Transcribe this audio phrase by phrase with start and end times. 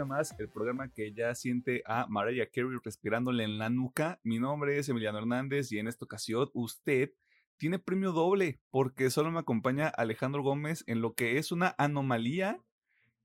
[0.00, 4.18] más, el programa que ya siente a Mariah Carey respirándole en la nuca.
[4.24, 7.10] Mi nombre es Emiliano Hernández y en esta ocasión usted
[7.58, 12.58] tiene premio doble porque solo me acompaña Alejandro Gómez en lo que es una anomalía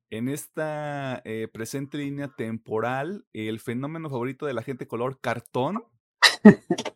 [0.09, 5.83] en esta eh, presente línea temporal, el fenómeno favorito de la gente color cartón,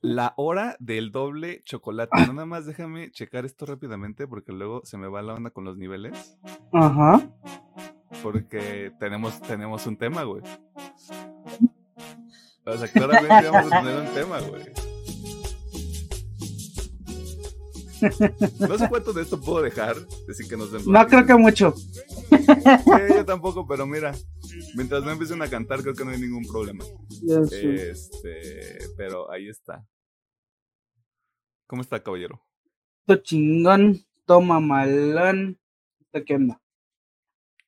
[0.02, 2.12] la hora del doble chocolate.
[2.28, 5.78] Nada más déjame checar esto rápidamente porque luego se me va la onda con los
[5.78, 6.38] niveles.
[6.74, 7.22] Ajá.
[8.22, 10.44] Porque tenemos, tenemos un tema, güey.
[12.66, 14.64] O sea, claramente vamos a tener un tema, güey.
[18.60, 19.96] No sé cuánto de esto puedo dejar,
[20.28, 21.74] decir que nos den No creo que mucho.
[21.76, 24.14] Sí, yo tampoco, pero mira,
[24.76, 26.84] mientras no empiecen a cantar, creo que no hay ningún problema.
[27.24, 27.92] Ya sé.
[27.92, 29.86] Este, pero ahí está.
[31.68, 32.44] ¿Cómo está, caballero?
[33.06, 35.60] To chingón, toma malón.
[36.00, 36.61] ¿Esto qué onda?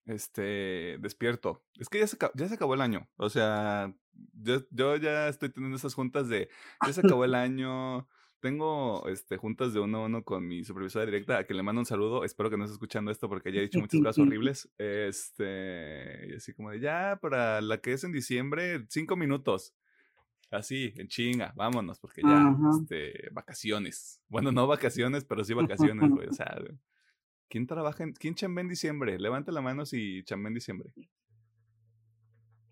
[0.05, 1.63] Este, despierto.
[1.79, 3.07] Es que ya se, acabó, ya se acabó el año.
[3.17, 3.93] O sea,
[4.33, 6.49] yo, yo ya estoy teniendo esas juntas de,
[6.85, 8.07] ya se acabó el año.
[8.39, 11.79] Tengo este, juntas de uno a uno con mi supervisora directa, a quien le mando
[11.79, 12.25] un saludo.
[12.25, 14.69] Espero que no esté escuchando esto porque ya he dicho muchas cosas horribles.
[14.77, 19.73] Este, y así como de ya, para la que es en diciembre, cinco minutos.
[20.51, 22.69] Así, en chinga, vámonos, porque ya, Ajá.
[22.81, 24.21] este, vacaciones.
[24.27, 26.27] Bueno, no vacaciones, pero sí vacaciones, güey.
[26.27, 26.55] O sea,
[27.53, 29.19] ¿quién trabaja en, quién chambea en diciembre?
[29.19, 30.89] Levante la mano si chambea en diciembre.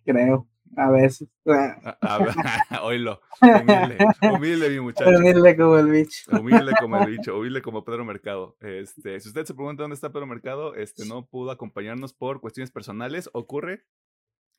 [0.04, 0.48] Creo.
[0.76, 1.30] A veces.
[1.46, 2.34] A, a ver,
[2.82, 3.22] oílo.
[3.42, 3.98] Humilde,
[4.36, 5.12] humilde, mi muchacho.
[5.12, 6.32] Humilde como el bicho.
[6.32, 8.58] Humilde como el bicho, humilde como Pedro Mercado.
[8.60, 12.72] Este, si usted se pregunta dónde está Pedro Mercado, este, no pudo acompañarnos por cuestiones
[12.72, 13.86] personales, ocurre.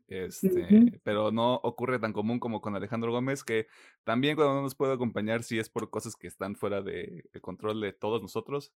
[0.07, 3.67] Este, pero no ocurre tan común como con Alejandro Gómez, que
[4.05, 7.41] también cuando no nos puede acompañar, sí es por cosas que están fuera de, de
[7.41, 8.73] control de todos nosotros.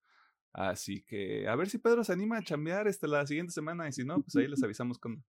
[0.53, 3.91] Así que a ver si Pedro se anima a chambear este, la siguiente semana, y
[3.91, 5.24] si no, pues ahí les avisamos con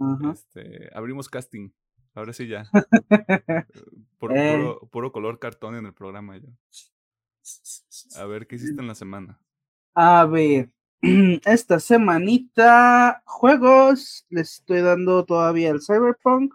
[0.00, 0.32] Ajá.
[0.32, 1.70] este, abrimos casting.
[2.14, 2.68] Ahora sí ya.
[4.18, 4.56] Puro, Eh.
[4.56, 6.48] puro- puro color cartón en el programa ya.
[8.16, 9.38] A ver, ¿qué hiciste en la semana?
[9.94, 10.70] A ver,
[11.44, 16.54] esta semanita, juegos, les estoy dando todavía el Cyberpunk.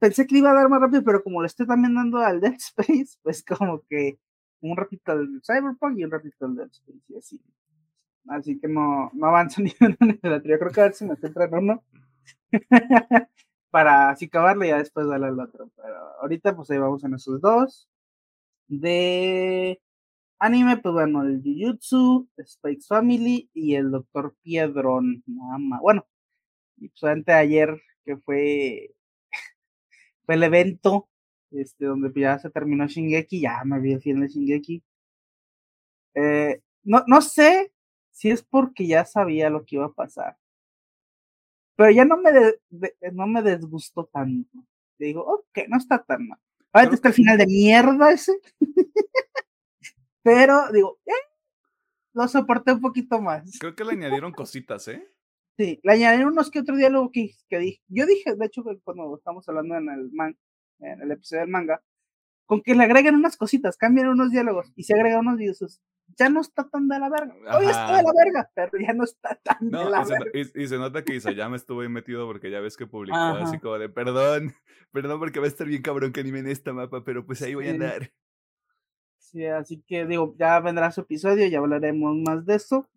[0.00, 2.40] Pensé que le iba a dar más rápido, pero como le estoy también dando al
[2.40, 4.18] Dead Space, pues como que
[4.60, 7.40] un ratito al Cyberpunk y un ratito al Dead Space y así.
[8.28, 10.50] Así que no, no avanzo ni ni el otro.
[10.50, 11.84] Yo creo que a ver si me centro en uno.
[13.70, 15.70] Para así acabarlo y ya después darle al otro.
[15.76, 17.88] Pero ahorita pues ahí vamos en esos dos.
[18.68, 19.80] De
[20.38, 25.80] Anime, pues bueno, el Jujutsu, Spikes Family y el Doctor Piedron, nada más.
[25.80, 26.06] Bueno,
[26.78, 28.94] y pues antes de ayer, que fue,
[30.26, 31.08] fue el evento,
[31.54, 34.82] este, donde pues, ya se terminó Shingeki, ya me vi el fin de Shingeki.
[36.14, 37.72] Eh, no, no sé
[38.10, 40.36] si es porque ya sabía lo que iba a pasar,
[41.76, 44.58] pero ya no me, de- de- no me desgustó tanto.
[44.98, 46.38] Digo, ok, no está tan mal.
[46.72, 48.32] Ahora está el final de mierda ese.
[50.22, 51.12] Pero digo, eh,
[52.14, 53.58] lo soporté un poquito más.
[53.60, 55.06] Creo que le añadieron cositas, ¿eh?
[55.58, 57.82] Sí, le añadieron unos que otro diálogo que, que dije.
[57.88, 60.36] Yo dije, de hecho, cuando estamos hablando en el, man,
[60.80, 61.82] en el episodio del manga,
[62.46, 65.80] con que le agreguen unas cositas, cambian unos diálogos y se agregan unos dioses.
[66.18, 67.34] Ya no está tan de la verga.
[67.34, 70.30] Todavía está de la verga, pero ya no está tan de la y se, verga.
[70.34, 73.42] y- y se nota que Isayama estuvo ahí metido porque ya ves que publicó Ajá.
[73.44, 74.52] así como de perdón,
[74.92, 77.54] perdón porque va a estar bien cabrón que anime en esta mapa, pero pues ahí
[77.54, 78.12] voy a andar.
[79.16, 82.88] Sí, así que digo, ya vendrá su episodio, ya hablaremos más de eso.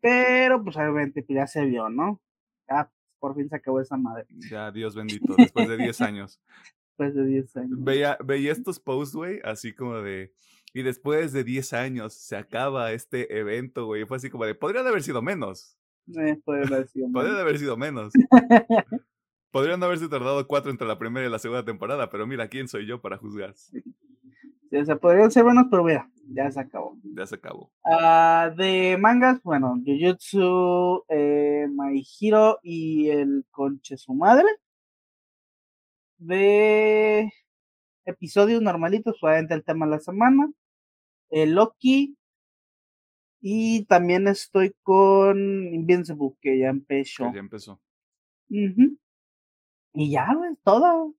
[0.00, 2.20] Pero, pues obviamente, pues ya se vio, ¿no?
[2.68, 6.40] Ya por fin se acabó esa madre, Ya, Dios bendito, después de 10 años.
[6.98, 7.78] después de 10 años.
[7.84, 10.32] Veía, veía estos posts, güey, así como de.
[10.74, 14.04] Y después de 10 años se acaba este evento, güey.
[14.04, 14.54] Fue así como de.
[14.54, 15.78] Podrían haber sido menos.
[16.16, 17.42] Eh, puede haber sido Podrían mal.
[17.42, 18.12] haber sido menos.
[19.50, 22.86] Podrían haberse tardado cuatro entre la primera y la segunda temporada, pero mira, ¿quién soy
[22.86, 23.54] yo para juzgar?
[24.70, 26.98] O sea, podrían ser buenos, pero mira, ya se acabó.
[27.02, 27.72] Ya se acabó.
[27.84, 34.46] Ah, de mangas, bueno, Jujutsu, eh, My Hero y el Conche su madre.
[36.18, 37.32] De
[38.04, 40.50] episodios normalitos, obviamente el tema de la semana.
[41.30, 42.16] El Loki.
[43.40, 47.28] Y también estoy con Invincible, que ya empezó.
[47.28, 47.80] Que ya empezó.
[48.48, 51.14] Y ya, güey, todo.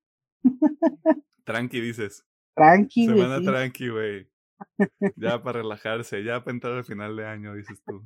[1.46, 2.26] Tranqui, dices.
[2.60, 3.46] Tranqui, güey, Semana sí.
[3.46, 4.28] tranqui, güey.
[5.16, 8.06] Ya para relajarse, ya para entrar al final de año, dices tú.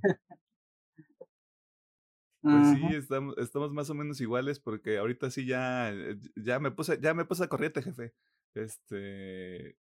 [2.42, 6.72] Pues sí, estamos, estamos más o menos iguales porque ahorita sí ya, eh, ya me
[6.72, 8.14] puse, ya me puse a corriente, jefe.
[8.54, 9.78] Este,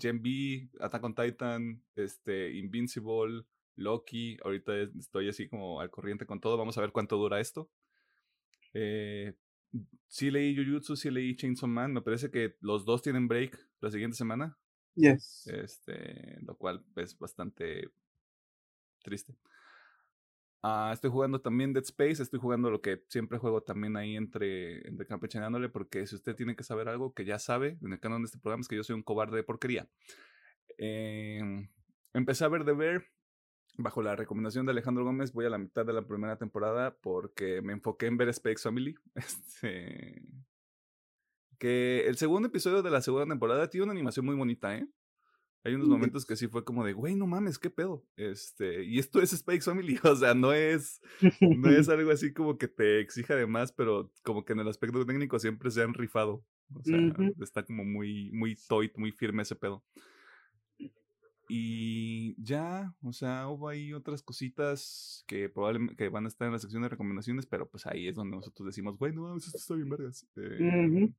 [0.00, 3.44] Gen B, Attack on Titan, este, Invincible,
[3.76, 7.40] Loki, ahorita es- estoy así como al corriente con todo, vamos a ver cuánto dura
[7.40, 7.70] esto.
[8.72, 9.34] Eh,
[10.06, 11.92] sí leí Jujutsu, sí leí Chainsaw Man.
[11.92, 14.58] Me parece que los dos tienen break la siguiente semana.
[14.94, 15.46] Yes.
[15.46, 17.90] Este, lo cual es bastante
[19.02, 19.36] triste.
[20.62, 24.86] Ah, estoy jugando también Dead Space, estoy jugando lo que siempre juego también ahí entre,
[24.88, 28.22] entre campechaneándole, porque si usted tiene que saber algo que ya sabe en el canon
[28.22, 29.88] de este programa es que yo soy un cobarde de porquería.
[30.76, 31.68] Em,
[32.12, 33.04] empecé a ver The Bear
[33.76, 37.62] bajo la recomendación de Alejandro Gómez, voy a la mitad de la primera temporada porque
[37.62, 38.96] me enfoqué en ver Space Family.
[39.14, 40.22] Este,
[41.58, 44.88] que el segundo episodio de la segunda temporada tiene una animación muy bonita, ¿eh?
[45.64, 48.06] Hay unos momentos que sí fue como de, güey, no mames, qué pedo.
[48.16, 51.00] Este, y esto es Space Family, o sea, no es,
[51.40, 54.68] no es algo así como que te exija de más, pero como que en el
[54.68, 56.44] aspecto técnico siempre se han rifado.
[56.74, 56.98] O sea,
[57.40, 59.84] está como muy, muy toit, muy firme ese pedo.
[61.48, 66.52] Y ya, o sea, hubo ahí otras cositas que probablemente que van a estar en
[66.52, 69.74] la sección de recomendaciones, pero pues ahí es donde nosotros decimos, güey, no esto está
[69.74, 70.26] bien vergas.
[70.36, 71.10] Eh,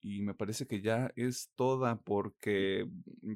[0.00, 2.88] y me parece que ya es toda porque,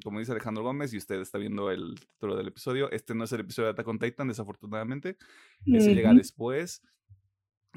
[0.04, 3.32] como dice Alejandro Gómez, y usted está viendo el título del episodio, este no es
[3.32, 5.16] el episodio de Attack on Titan, desafortunadamente.
[5.66, 6.82] Ese llega después.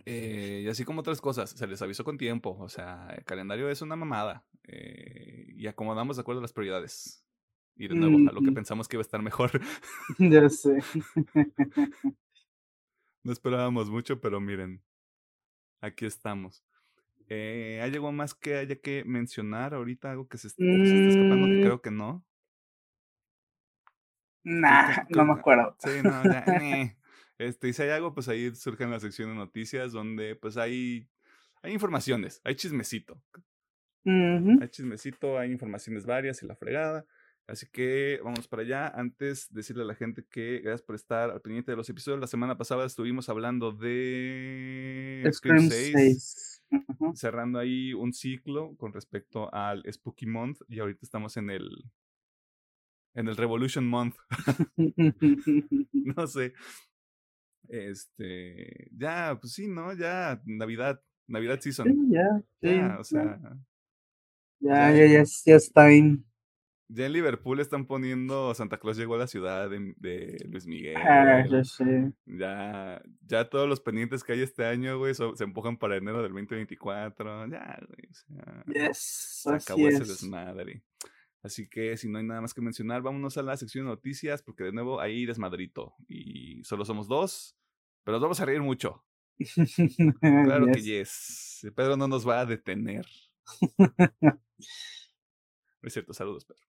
[0.06, 2.56] Eh, y así como otras cosas, se les avisó con tiempo.
[2.60, 4.46] O sea, el calendario es una mamada.
[4.64, 7.25] Eh, y acomodamos de acuerdo a las prioridades.
[7.78, 9.52] Y de nuevo, a lo que pensamos que iba a estar mejor.
[10.20, 10.80] Ya sé.
[13.24, 14.82] no esperábamos mucho, pero miren,
[15.82, 16.64] aquí estamos.
[17.28, 20.12] Eh, ¿Hay algo más que haya que mencionar ahorita?
[20.12, 21.48] ¿Algo que se, está escapando?
[21.48, 21.62] Que mm.
[21.62, 22.24] creo que no.
[24.44, 25.76] Nah, no me acuerdo.
[25.80, 26.46] Sí, no, ya.
[27.40, 30.56] este, y si hay algo, pues ahí surge en la sección de noticias donde pues
[30.56, 31.10] hay,
[31.64, 33.20] hay informaciones, hay chismecito.
[34.08, 37.08] Hay chismecito, hay informaciones varias y la fregada.
[37.48, 38.88] Así que vamos para allá.
[38.88, 42.20] Antes decirle a la gente que gracias por estar al pendiente de los episodios.
[42.20, 46.64] La semana pasada estuvimos hablando de Scream 6,
[47.14, 51.70] cerrando ahí un ciclo con respecto al Spooky Month y ahorita estamos en el
[53.14, 54.16] en el Revolution Month.
[55.94, 56.54] no sé.
[57.68, 59.94] Este, ya, pues sí, ¿no?
[59.94, 62.12] Ya Navidad, Navidad season.
[62.12, 63.40] ya, ya, o sea,
[64.60, 66.26] ya, ya, ya, ya, está bien.
[66.88, 70.98] Ya en Liverpool están poniendo Santa Claus llegó a la ciudad de, Luis Miguel.
[70.98, 72.14] Ah, ya sé.
[72.26, 76.32] Ya, ya todos los pendientes que hay este año, güey, se empujan para enero del
[76.32, 77.48] 2024.
[77.48, 78.10] Ya, güey.
[78.10, 80.84] O sea, yes, se acabó ese desmadre.
[81.46, 84.42] Así que si no hay nada más que mencionar, vámonos a la sección de noticias,
[84.42, 85.94] porque de nuevo ahí desmadrito.
[86.08, 87.56] Y solo somos dos,
[88.04, 89.04] pero nos vamos a reír mucho.
[90.22, 91.68] claro que yes.
[91.76, 93.06] Pedro no nos va a detener.
[95.84, 96.64] es cierto, saludos, Pedro.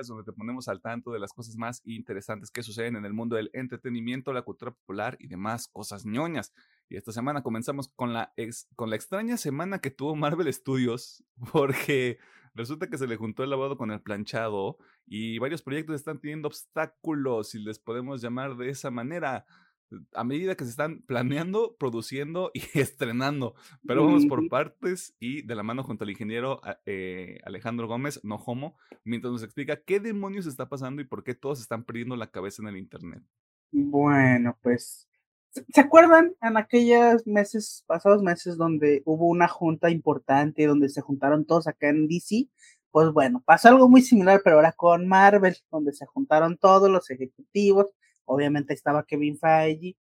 [0.00, 3.36] Donde te ponemos al tanto de las cosas más interesantes que suceden en el mundo
[3.36, 6.52] del entretenimiento, la cultura popular y demás cosas ñoñas.
[6.88, 8.32] Y esta semana comenzamos con la,
[8.76, 12.18] con la extraña semana que tuvo Marvel Studios, porque
[12.54, 16.48] resulta que se le juntó el lavado con el planchado y varios proyectos están teniendo
[16.48, 19.46] obstáculos, si les podemos llamar de esa manera
[20.14, 23.54] a medida que se están planeando, produciendo y estrenando.
[23.86, 28.36] Pero vamos por partes y de la mano junto al ingeniero eh, Alejandro Gómez, no
[28.36, 32.30] homo, mientras nos explica qué demonios está pasando y por qué todos están perdiendo la
[32.30, 33.22] cabeza en el Internet.
[33.70, 35.08] Bueno, pues,
[35.50, 41.46] ¿se acuerdan en aquellos meses, pasados meses, donde hubo una junta importante, donde se juntaron
[41.46, 42.48] todos acá en DC?
[42.90, 47.10] Pues bueno, pasó algo muy similar, pero ahora con Marvel, donde se juntaron todos los
[47.10, 47.86] ejecutivos
[48.24, 49.96] obviamente estaba Kevin Feige,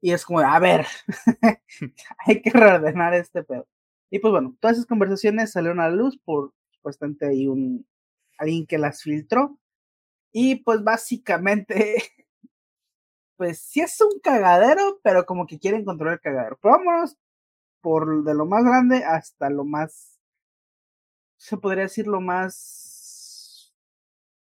[0.00, 0.86] y es como, a ver,
[2.26, 3.66] hay que reordenar este pedo.
[4.10, 7.86] Y pues bueno, todas esas conversaciones salieron a la luz por supuestamente hay un
[8.38, 9.58] alguien que las filtró.
[10.32, 11.96] Y pues básicamente,
[13.36, 16.58] pues sí es un cagadero, pero como que quieren controlar el cagadero.
[16.60, 17.16] Pero vámonos
[17.82, 20.20] por de lo más grande hasta lo más,
[21.36, 23.74] se podría decir lo más,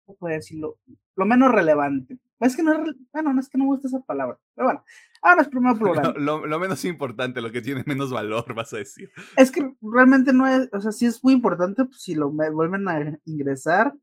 [0.05, 0.77] ¿cómo podría decirlo?
[1.21, 2.17] Lo menos relevante.
[2.39, 4.39] Es que no bueno, no es que no me gusta esa palabra.
[4.55, 4.83] Pero bueno,
[5.21, 6.13] ahora es primero programa.
[6.17, 9.11] Lo, lo, menos importante, lo que tiene menos valor, vas a decir.
[9.37, 12.87] Es que realmente no es, o sea, sí es muy importante pues, si lo vuelven
[12.87, 13.93] a ingresar.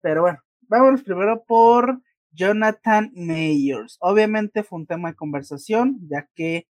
[0.00, 2.00] Pero bueno, vamos primero por
[2.32, 3.98] Jonathan Mayers.
[4.00, 6.66] Obviamente fue un tema de conversación, ya que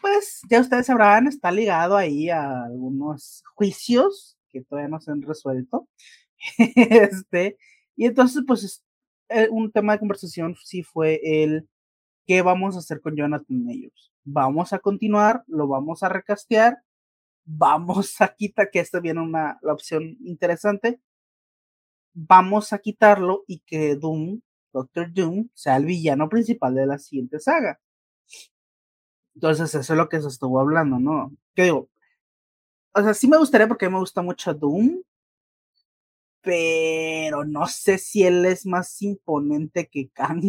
[0.00, 5.22] pues ya ustedes sabrán, está ligado ahí a algunos juicios que todavía no se han
[5.22, 5.88] resuelto.
[6.58, 7.56] este,
[7.94, 8.84] y entonces, pues,
[9.34, 11.68] eh, un tema de conversación sí fue el
[12.26, 14.12] qué vamos a hacer con Jonathan Mayors.
[14.24, 16.78] Vamos a continuar, lo vamos a recastear,
[17.44, 21.00] vamos a quitar, que esta viene una la opción interesante,
[22.14, 24.40] vamos a quitarlo y que Doom,
[24.72, 27.80] Doctor Doom, sea el villano principal de la siguiente saga.
[29.34, 31.32] Entonces, eso es lo que se estuvo hablando, ¿no?
[31.54, 31.88] ¿Qué digo?
[32.94, 35.02] O sea, sí me gustaría porque me gusta mucho Doom,
[36.42, 40.42] pero no sé si él es más imponente que Kang.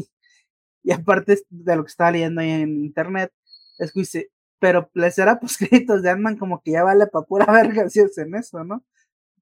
[0.83, 3.31] Y aparte de lo que estaba leyendo ahí en internet,
[3.79, 7.45] es que dice, pero les era pues de Ant-Man como que ya vale para pura
[7.51, 8.83] verga si hacen eso, ¿no?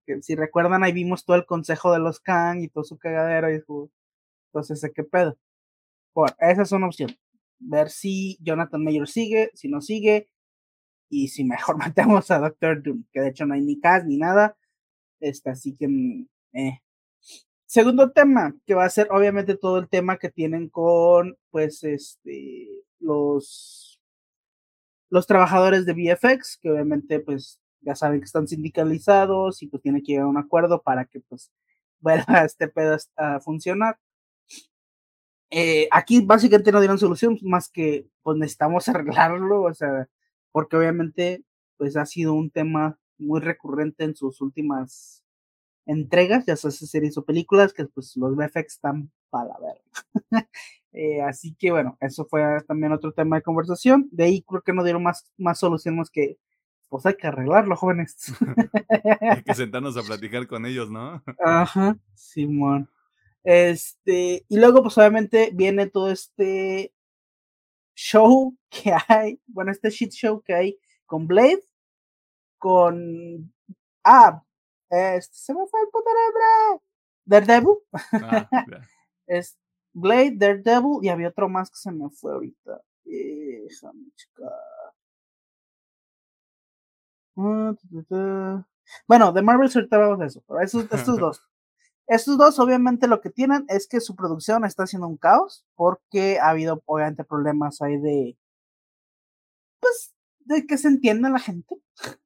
[0.06, 3.52] Que si recuerdan, ahí vimos todo el consejo de los Kang y todo su cagadero
[3.52, 3.62] y
[4.54, 5.38] entonces, ¿qué pedo?
[6.14, 7.12] Bueno, esa es una opción.
[7.60, 10.30] Ver si Jonathan Mayer sigue, si no sigue,
[11.10, 14.18] y si mejor matamos a Doctor Doom, que de hecho no hay ni cast ni
[14.18, 14.58] nada.
[15.20, 16.80] Este, así que mm, eh.
[17.66, 22.68] Segundo tema, que va a ser obviamente todo el tema que tienen con, pues, este,
[23.00, 24.02] los,
[25.10, 30.02] los trabajadores de VFX, que obviamente, pues, ya saben que están sindicalizados y pues tiene
[30.04, 31.52] que llegar a un acuerdo para que, pues,
[32.02, 33.98] vuelva este pedo a funcionar.
[35.50, 40.10] Eh, aquí básicamente no dieron solución más que, pues, necesitamos arreglarlo, o sea,
[40.52, 41.44] porque obviamente,
[41.78, 45.21] pues, ha sido un tema muy recurrente en sus últimas
[45.86, 49.82] entregas, ya sea series o películas, que pues los VFX están para ver.
[50.94, 54.08] eh, así que bueno, eso fue también otro tema de conversación.
[54.12, 56.38] De ahí creo que no dieron más, más soluciones que
[56.92, 58.18] pues hay que arreglarlo, jóvenes.
[59.22, 61.24] hay que sentarnos a platicar con ellos, ¿no?
[61.40, 62.90] Ajá, Simón.
[63.44, 66.94] Este, y luego, pues obviamente viene todo este
[67.96, 71.64] show que hay, bueno, este shit show que hay con Blade,
[72.58, 73.54] con.
[74.04, 74.44] Ah,
[74.92, 76.84] este, se me fue el puto nombre.
[77.26, 77.78] Daredevil.
[78.14, 78.50] Ah,
[79.28, 79.58] es
[79.94, 82.82] Blade, Daredevil y había otro más que se me fue ahorita.
[83.06, 84.52] Déjame checar.
[87.38, 88.66] Ah,
[89.08, 91.44] bueno, de Marvel ahorita vamos de eso, pero estos, estos dos.
[92.08, 96.40] Estos dos, obviamente, lo que tienen es que su producción está haciendo un caos, porque
[96.40, 98.38] ha habido, obviamente, problemas ahí de.
[99.80, 101.76] Pues, de que se entienda la gente.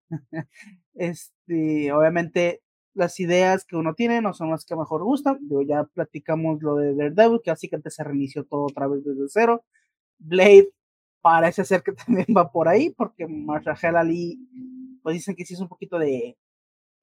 [0.96, 2.62] este, obviamente,
[2.94, 5.40] las ideas que uno tiene no son las que mejor gustan.
[5.50, 9.66] Yo ya platicamos lo de Daredevil, que básicamente se reinició todo otra vez desde cero.
[10.20, 10.70] Blade
[11.22, 14.40] parece ser que también va por ahí, porque Marshall Ali,
[15.04, 16.38] pues dicen que sí es un poquito de.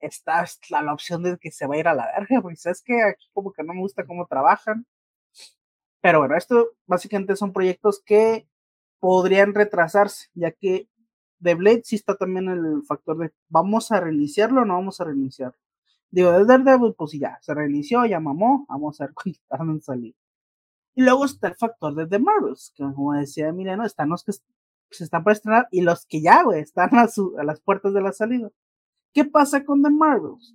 [0.01, 2.83] Está la, la opción de que se va a ir a la verga, porque sabes
[2.83, 4.87] que aquí como que no me gusta cómo trabajan.
[6.01, 8.47] Pero bueno, esto básicamente son proyectos que
[9.01, 10.89] podrían retrasarse, ya que
[11.43, 15.05] de Blade sí está también el factor de vamos a reiniciarlo o no vamos a
[15.05, 15.59] reiniciarlo.
[16.11, 20.15] Digo, de Daredevil, pues ya, se reinició, ya mamó, vamos a ver cuándo tardan salir.
[20.95, 24.33] Y luego está el factor de The Marvels, que como decía Emiliano, están los que
[24.33, 28.03] se están para estrenar y los que ya, güey, están a, a, las puertas de
[28.03, 28.51] la salida.
[29.13, 30.55] ¿Qué pasa con The Marvels?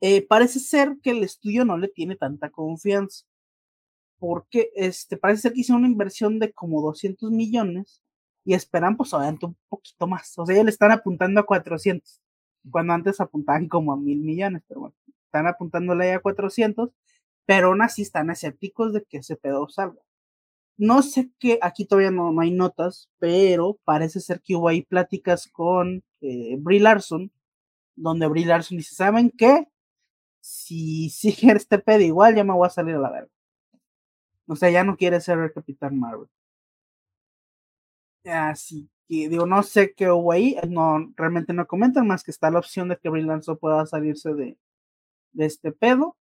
[0.00, 3.24] Eh, parece ser que el estudio no le tiene tanta confianza.
[4.18, 8.02] Porque este, parece ser que hicieron una inversión de como 200 millones
[8.48, 10.32] y esperan pues obviamente un poquito más.
[10.38, 12.22] O sea, ya le están apuntando a 400,
[12.70, 16.90] cuando antes apuntaban como a mil millones, pero bueno, están apuntándole a 400,
[17.44, 20.00] pero aún así están escépticos de que ese pedo salga.
[20.78, 24.80] No sé qué, aquí todavía no, no hay notas, pero parece ser que hubo ahí
[24.80, 27.30] pláticas con eh, Brie Larson,
[27.96, 29.68] donde Brie Larson dice, ¿saben qué?
[30.40, 33.30] Si sigue este pedo igual, ya me voy a salir a la verga.
[34.46, 36.28] O sea, ya no quiere ser el Capitán Marvel.
[38.28, 42.50] Así que digo, no sé qué hubo ahí, no, realmente no comentan más que está
[42.50, 43.26] la opción de que Brie
[43.60, 44.58] pueda salirse de,
[45.32, 46.16] de este pedo.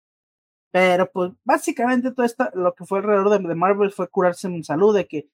[0.72, 4.64] Pero pues básicamente todo esto, lo que fue alrededor de, de Marvel fue curarse en
[4.64, 5.28] salud, de que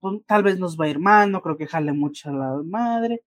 [0.00, 2.62] pues, tal vez nos va a ir mal, no creo que jale mucho a la
[2.64, 3.22] madre.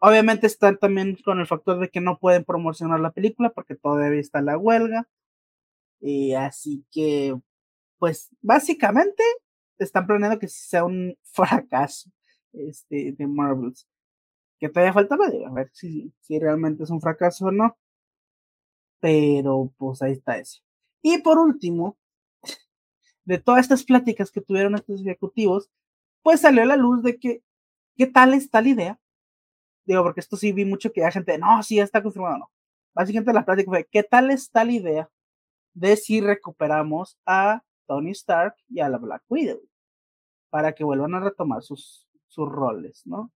[0.00, 4.20] Obviamente están también con el factor de que no pueden promocionar la película porque todavía
[4.20, 5.08] está la huelga.
[6.00, 7.36] Y así que,
[7.98, 9.22] pues básicamente
[9.78, 12.10] están planeando que sea un fracaso
[12.52, 13.88] este, de Marvels.
[14.58, 17.76] Que todavía falta ver, a ver si, si realmente es un fracaso o no.
[19.00, 20.60] Pero pues ahí está eso.
[21.02, 21.98] Y por último,
[23.24, 25.70] de todas estas pláticas que tuvieron estos ejecutivos,
[26.22, 27.42] pues salió a la luz de que,
[27.96, 29.00] ¿qué tal está la idea?
[29.84, 32.50] Digo, porque esto sí vi mucho que hay gente, no, sí, ya está confirmado, no.
[32.94, 35.10] Básicamente la plática fue, ¿qué tal está la idea
[35.74, 39.60] de si recuperamos a Tony Stark y a la Black Widow?
[40.50, 43.30] Para que vuelvan a retomar sus, sus roles, ¿no?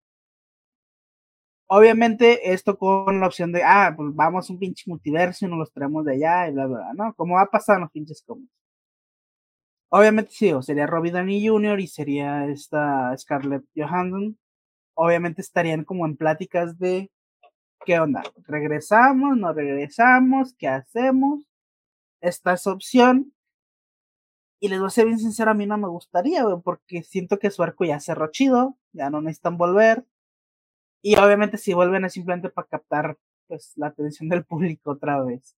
[1.67, 5.57] Obviamente, esto con la opción de, ah, pues vamos a un pinche multiverso y nos
[5.59, 7.13] los traemos de allá y bla, bla, bla, ¿no?
[7.15, 8.51] Como ha pasado en los pinches cómics.
[9.89, 11.79] Obviamente, sí, o sería Robbie Downey Jr.
[11.79, 14.37] y sería esta Scarlett Johansson.
[14.95, 17.11] Obviamente estarían como en pláticas de,
[17.85, 18.23] ¿qué onda?
[18.47, 19.37] ¿Regresamos?
[19.37, 20.55] ¿No regresamos?
[20.57, 21.45] ¿Qué hacemos?
[22.21, 23.34] Esta es opción.
[24.59, 27.51] Y les voy a ser bien sincero, a mí no me gustaría, porque siento que
[27.51, 30.05] su arco ya cerró chido, ya no necesitan volver.
[31.01, 35.55] Y obviamente si vuelven es simplemente para captar pues la atención del público otra vez.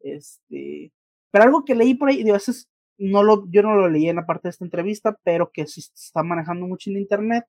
[0.00, 0.92] Este,
[1.30, 2.68] pero algo que leí por ahí, digo, eso es,
[2.98, 5.80] no lo, yo no lo leí en la parte de esta entrevista, pero que se
[5.80, 7.46] está manejando mucho en internet,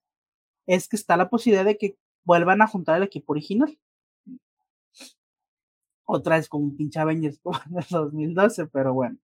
[0.67, 3.77] es que está la posibilidad de que vuelvan a juntar el equipo original.
[6.05, 9.17] Otra vez con un pinche Avengers como en el 2012, pero bueno.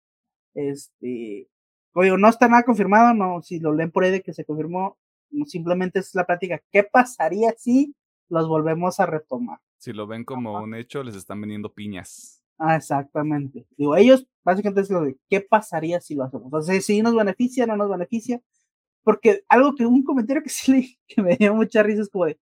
[0.55, 1.49] Este,
[1.95, 4.99] oye, no está nada confirmado, no, si lo leen por ahí de que se confirmó,
[5.31, 6.61] no, simplemente es la plática.
[6.71, 7.95] ¿Qué pasaría si
[8.29, 9.59] los volvemos a retomar.
[9.79, 12.43] Si lo ven como un hecho, les están vendiendo piñas.
[12.59, 13.67] Ah, exactamente.
[13.77, 16.53] Digo, ellos básicamente es lo de qué pasaría si lo hacemos.
[16.53, 18.41] O sea, si nos beneficia, no nos beneficia.
[19.05, 22.27] Porque algo que un comentario que sí leí, que me dio mucha risa es como
[22.27, 22.39] de,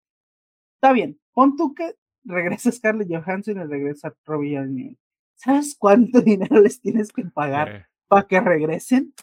[0.75, 4.97] está bien, pon tú que regresa Scarlett Johansson y regresa Robbie Downey.
[5.35, 7.85] ¿Sabes cuánto dinero les tienes que pagar eh.
[8.07, 9.13] para que regresen?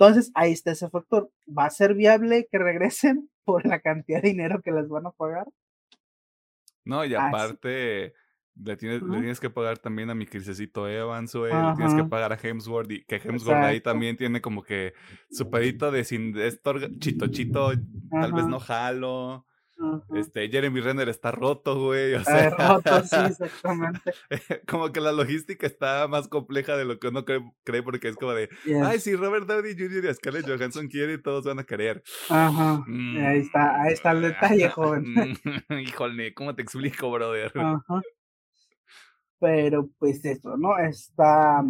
[0.00, 1.30] Entonces, ahí está ese factor.
[1.46, 5.10] ¿Va a ser viable que regresen por la cantidad de dinero que les van a
[5.10, 5.46] pagar?
[6.86, 8.14] No, y aparte,
[8.54, 11.52] le, tienes, le tienes que pagar también a mi crisecito Evans, güey.
[11.52, 12.90] Le tienes que pagar a Hemsworth.
[12.90, 14.94] Y que Hemsworth ahí también tiene como que
[15.30, 17.70] su pedito de sin esto, chito chito,
[18.10, 19.44] tal vez no jalo.
[20.14, 22.14] Este, Jeremy Renner está roto, güey.
[22.14, 24.12] O sea, roto, sí, exactamente.
[24.68, 28.32] como que la logística está más compleja de lo que uno cree, porque es como
[28.32, 28.48] de,
[28.84, 30.04] ay, si Robert Downey Jr.
[30.04, 32.02] y Scarlett Johansson quieren, todos van a querer.
[32.28, 32.84] Ajá.
[32.86, 35.04] ahí está, ahí está el detalle, joven.
[35.70, 37.52] Híjole, ¿cómo te explico, brother?
[37.54, 38.02] Ajá.
[39.40, 40.76] Pero pues eso, ¿no?
[40.78, 41.64] Está.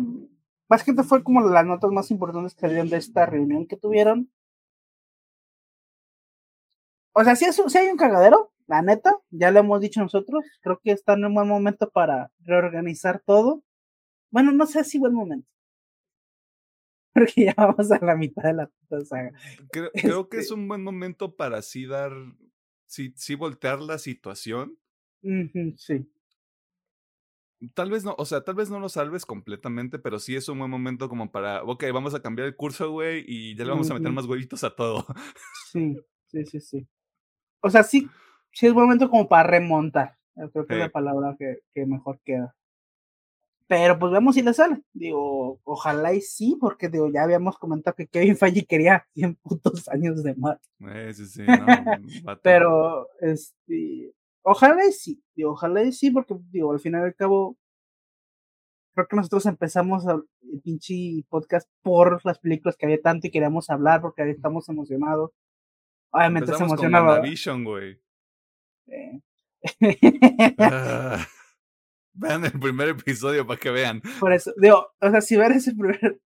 [0.69, 4.31] Básicamente fue como las notas más importantes que salieron de esta reunión que tuvieron.
[7.21, 7.45] O sea, si,
[7.77, 11.35] hay un cagadero, la neta, ya lo hemos dicho nosotros, creo que está en un
[11.35, 13.63] buen momento para reorganizar todo.
[14.31, 15.47] Bueno, no sé si buen momento.
[17.13, 19.33] Porque ya vamos a la mitad de la puta saga.
[19.71, 19.91] Creo,
[20.25, 22.13] creo que es este un buen momento para así dar,
[22.87, 24.79] sí, sí voltear la situación.
[25.77, 26.11] sí.
[27.75, 30.61] Tal vez no, o sea, tal vez no lo salves completamente, pero sí es un
[30.61, 33.91] buen momento como para, ok, vamos a cambiar el curso, güey, y ya le vamos
[33.91, 35.05] a meter más huevitos a todo.
[35.71, 36.89] Sí, sí, sí, sí
[37.61, 38.09] o sea, sí,
[38.53, 40.17] sí es momento como para remontar.
[40.53, 42.55] Creo que es la palabra que, que, mejor queda.
[43.67, 44.83] Pero pues vemos si le sale.
[44.93, 49.89] Digo, ojalá y sí, porque digo, ya habíamos comentado que Kevin Feige quería 100 putos
[49.89, 50.59] años de más.
[50.81, 51.43] Eh, sí, sí,
[52.43, 57.15] Pero, este, ojalá y sí, digo, ojalá y sí, porque digo, al final y al
[57.15, 57.57] cabo,
[58.95, 63.71] creo que nosotros empezamos el pinche podcast por las películas que había tanto y queríamos
[63.71, 65.31] hablar porque estamos emocionados.
[66.13, 67.21] Obviamente se emocionaba.
[67.21, 68.01] Vision, güey.
[70.59, 71.27] Ah,
[72.13, 74.03] vean el primer episodio para que vean.
[74.19, 76.21] Por eso, digo, o sea, si ver ese primer,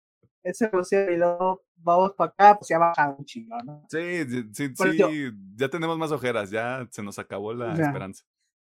[0.42, 3.84] ese episodio y luego vamos para acá, pues ya baja un chingo, ¿no?
[3.88, 8.24] Sí, sí, sí, ya tenemos más ojeras, ya se nos acabó la esperanza.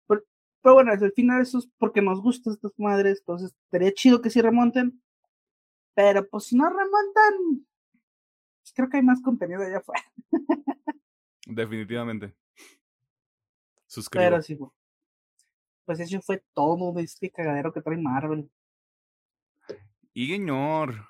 [0.07, 4.31] Pero, bueno, al final eso es porque nos gustan estas madres, entonces estaría chido que
[4.31, 4.99] sí remonten,
[5.93, 7.65] pero pues si no remontan,
[8.61, 10.03] pues creo que hay más contenido allá afuera.
[11.45, 12.35] Definitivamente.
[13.87, 14.23] Suscribo.
[14.23, 14.57] Pero sí,
[15.85, 18.49] pues eso fue todo de este cagadero que trae Marvel.
[20.13, 21.07] Y señor.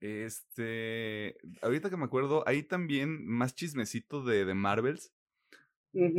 [0.00, 5.12] Este, ahorita que me acuerdo, hay también más chismecito de, de Marvels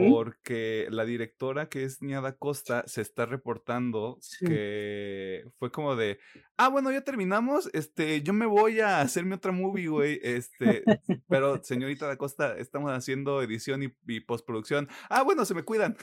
[0.10, 6.20] porque la directora que es Niada Costa se está reportando que fue como de,
[6.58, 10.84] ah, bueno, ya terminamos, este, yo me voy a hacerme otra movie, güey, este,
[11.28, 14.88] pero señorita da Costa, estamos haciendo edición y, postproducción.
[15.10, 15.98] Ah, bueno, se me cuidan.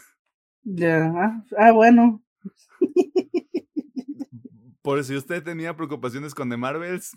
[0.62, 2.22] Ya, ah, ah, bueno.
[4.82, 7.12] Por si usted tenía preocupaciones con The Marvels.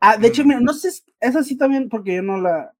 [0.00, 0.48] Ah, de hecho, mm.
[0.48, 0.88] mira, no sé,
[1.20, 2.75] es así también porque yo no la,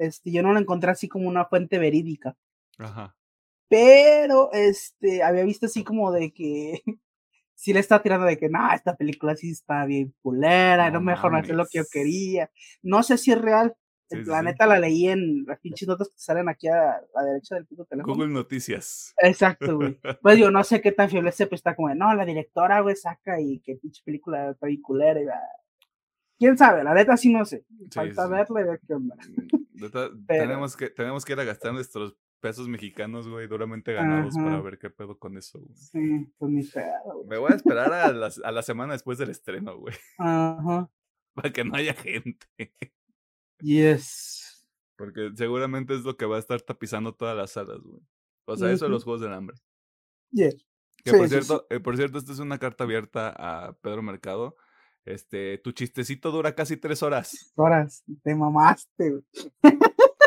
[0.00, 2.34] este, yo no lo encontré así como una fuente verídica.
[2.78, 3.14] Ajá.
[3.68, 6.80] Pero, este, había visto así como de que
[7.54, 11.32] sí le está tirando de que, no, esta película sí está bien culera, no, mejor
[11.32, 12.50] no hacer lo que yo quería.
[12.82, 13.76] No sé si es real.
[14.08, 17.66] el planeta la leí en las pinches notas que salen aquí a la derecha del
[17.66, 18.14] puto teléfono.
[18.14, 19.14] Google Noticias.
[19.18, 20.00] Exacto, güey.
[20.22, 22.96] pues yo no sé qué tan fiable se, pues está como, no, la directora, güey,
[22.96, 25.26] saca y qué pinche película está bien culera y
[26.40, 27.64] quién sabe, la neta sí no sé.
[27.94, 28.32] Falta sí.
[28.32, 29.14] verle ver qué onda.
[29.14, 34.34] Mm, Pero- tenemos, que, tenemos que ir a gastar nuestros pesos mexicanos, güey, duramente ganados
[34.34, 35.74] para ver qué pedo con eso, güey.
[35.76, 37.26] Sí, pues ni pedo, güey.
[37.28, 40.90] Me voy a esperar a, las- a la semana después del estreno, güey, Ajá.
[41.34, 42.46] para que no haya gente.
[43.60, 44.66] Yes.
[44.96, 48.00] Porque seguramente es lo que va a estar tapizando todas las salas, güey.
[48.46, 49.56] O sea, eso de los Juegos del Hambre.
[50.32, 50.56] Yes.
[51.04, 51.40] Que Sí, por sí, sí.
[51.42, 54.56] cierto, eh, por cierto, esta es una carta abierta a Pedro Mercado.
[55.10, 57.52] Este, tu chistecito dura casi tres horas.
[57.56, 59.22] Horas, te mamaste, güey.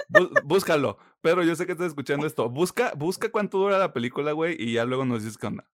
[0.09, 0.97] Bú- búscalo.
[1.21, 2.49] Pedro, yo sé que estás escuchando esto.
[2.49, 5.69] Busca, busca cuánto dura la película, güey, y ya luego nos dices qué onda.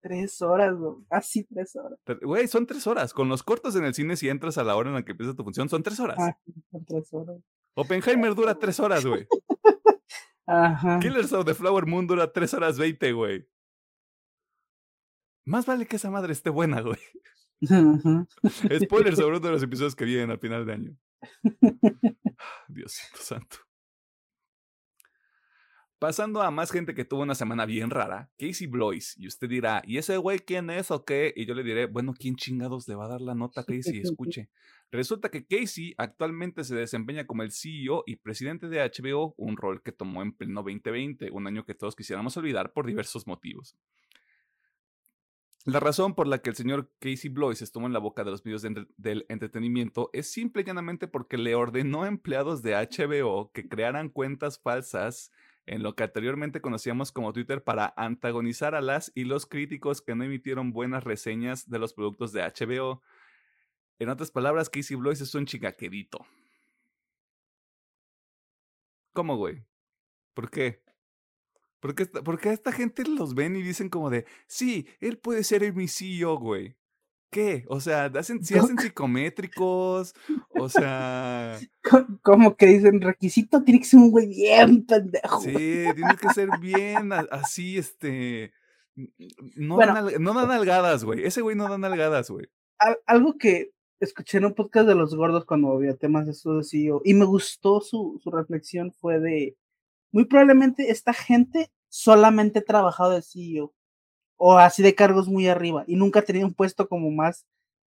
[0.00, 0.94] Tres horas, güey.
[1.10, 1.98] Así tres horas.
[2.22, 3.12] Güey, son tres horas.
[3.12, 5.34] Con los cortos en el cine, si entras a la hora en la que empieza
[5.34, 6.16] tu función, son tres horas.
[6.20, 6.38] Ah,
[6.70, 7.36] son tres horas.
[7.74, 9.26] Oppenheimer dura tres horas, güey.
[10.46, 10.98] Ajá.
[11.00, 13.46] Killers of the Flower Moon dura tres horas veinte, güey.
[15.44, 16.98] Más vale que esa madre esté buena, güey.
[17.62, 20.96] Spoiler sobre uno de los episodios que vienen al final de año.
[22.68, 23.58] Diosito santo.
[25.98, 29.16] Pasando a más gente que tuvo una semana bien rara, Casey Blois.
[29.18, 31.32] Y usted dirá, ¿y ese güey quién es o qué?
[31.34, 33.98] Y yo le diré, bueno, ¿quién chingados le va a dar la nota a Casey?
[34.04, 34.48] Escuche.
[34.92, 39.82] Resulta que Casey actualmente se desempeña como el CEO y presidente de HBO, un rol
[39.82, 43.76] que tomó en pleno 2020, un año que todos quisiéramos olvidar por diversos motivos.
[45.68, 48.42] La razón por la que el señor Casey Blois estuvo en la boca de los
[48.42, 53.52] medios de del entretenimiento es simple y llanamente porque le ordenó a empleados de HBO
[53.52, 55.30] que crearan cuentas falsas
[55.66, 60.14] en lo que anteriormente conocíamos como Twitter para antagonizar a las y los críticos que
[60.14, 63.02] no emitieron buenas reseñas de los productos de HBO.
[63.98, 66.24] En otras palabras, Casey Blois es un chicaquerito.
[69.12, 69.66] ¿Cómo, güey?
[70.32, 70.87] ¿Por qué?
[71.80, 74.86] ¿Por qué, esta, por qué a esta gente los ven y dicen como de, sí,
[75.00, 76.76] él puede ser mi CEO, güey?
[77.30, 77.64] ¿Qué?
[77.68, 80.14] O sea, hacen, si hacen psicométricos,
[80.58, 85.40] o sea, Co- Como que dicen, requisito tiene que ser un güey bien pendejo.
[85.42, 88.52] sí, tiene que ser bien así, este,
[89.56, 89.94] no, Bueno.
[89.94, 91.24] dan, no dan algadas, güey.
[91.24, 92.46] Ese güey no dan algadas, güey.
[92.78, 96.64] Al- algo que escuché en un podcast de los gordos cuando había temas de de
[96.64, 99.56] CEO y me gustó su, su reflexión fue de,
[100.12, 103.74] muy probablemente esta gente solamente ha trabajado de CEO
[104.36, 107.46] o así de cargos muy arriba y nunca ha tenido un puesto como más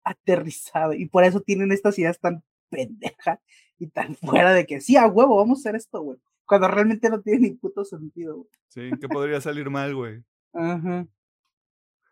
[0.04, 3.40] aterrizado y por eso tienen estas ideas tan pendejas
[3.78, 4.14] y tan
[4.48, 6.18] fuera de que sí, a huevo, vamos a hacer esto, güey.
[6.46, 8.48] Cuando realmente no tiene ni puto sentido, güey.
[8.68, 10.22] Sí, que podría salir mal, güey.
[10.52, 11.06] Ajá.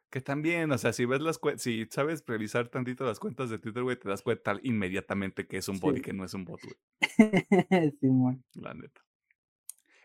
[0.09, 3.59] Que también, o sea, si ves las cuentas, si sabes priorizar tantito las cuentas de
[3.59, 6.03] Twitter, güey, te das cuenta inmediatamente que es un bot y Sí.
[6.03, 6.77] que no es un bot, güey.
[8.01, 8.45] Simón.
[8.55, 9.01] La neta.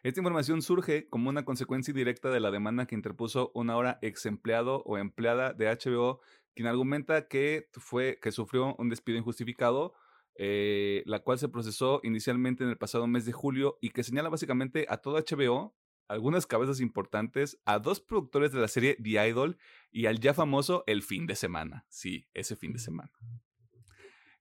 [0.04, 4.26] Esta información surge como una consecuencia directa de la demanda que interpuso un ahora ex
[4.26, 6.22] empleado o empleada de HBO,
[6.56, 9.94] quien argumenta que, fue, que sufrió un despido injustificado,
[10.36, 14.30] eh, la cual se procesó inicialmente en el pasado mes de julio y que señala
[14.30, 15.76] básicamente a todo HBO,
[16.08, 19.58] algunas cabezas importantes, a dos productores de la serie The Idol
[19.92, 21.86] y al ya famoso El Fin de Semana.
[21.90, 23.12] Sí, ese fin de semana.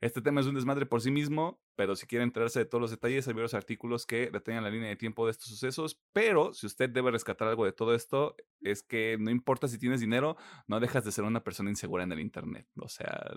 [0.00, 2.90] Este tema es un desmadre por sí mismo, pero si quiere enterarse de todos los
[2.90, 6.00] detalles, hay varios artículos que detallan la línea de tiempo de estos sucesos.
[6.12, 10.00] Pero si usted debe rescatar algo de todo esto, es que no importa si tienes
[10.00, 12.68] dinero, no dejas de ser una persona insegura en el Internet.
[12.78, 13.36] O sea,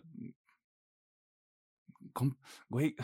[2.14, 2.96] ¿cómo- güey,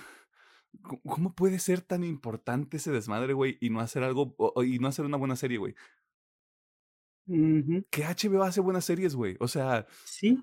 [0.81, 4.87] ¿cómo- ¿cómo puede ser tan importante ese desmadre, güey, y no hacer algo, y no
[4.89, 5.75] hacer una buena serie, güey?
[7.27, 7.85] Ujú.
[7.89, 9.35] Que HBO hace buenas series, güey.
[9.39, 10.37] O sea, Sí.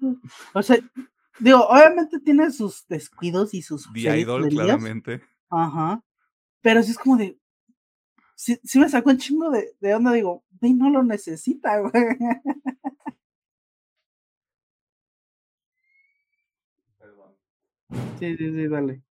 [0.55, 0.79] O sea,
[1.41, 5.23] digo, obviamente tiene sus descuidos y sus The Idol, claramente.
[5.51, 6.03] Ajá.
[6.61, 7.39] Pero sí es como de.
[8.37, 11.93] Sí, sí me sacó un chingo de, de onda, digo, güey, no lo necesita, güey.
[16.99, 17.37] Perdón.
[18.19, 19.03] Sí, sí, sí, dale.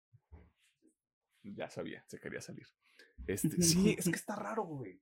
[1.43, 2.67] Ya sabía, se quería salir.
[3.27, 5.01] Este, sí, es que está raro, güey.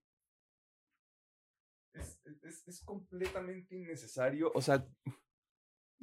[1.93, 4.51] Es, es- es completamente innecesario.
[4.53, 4.85] O sea,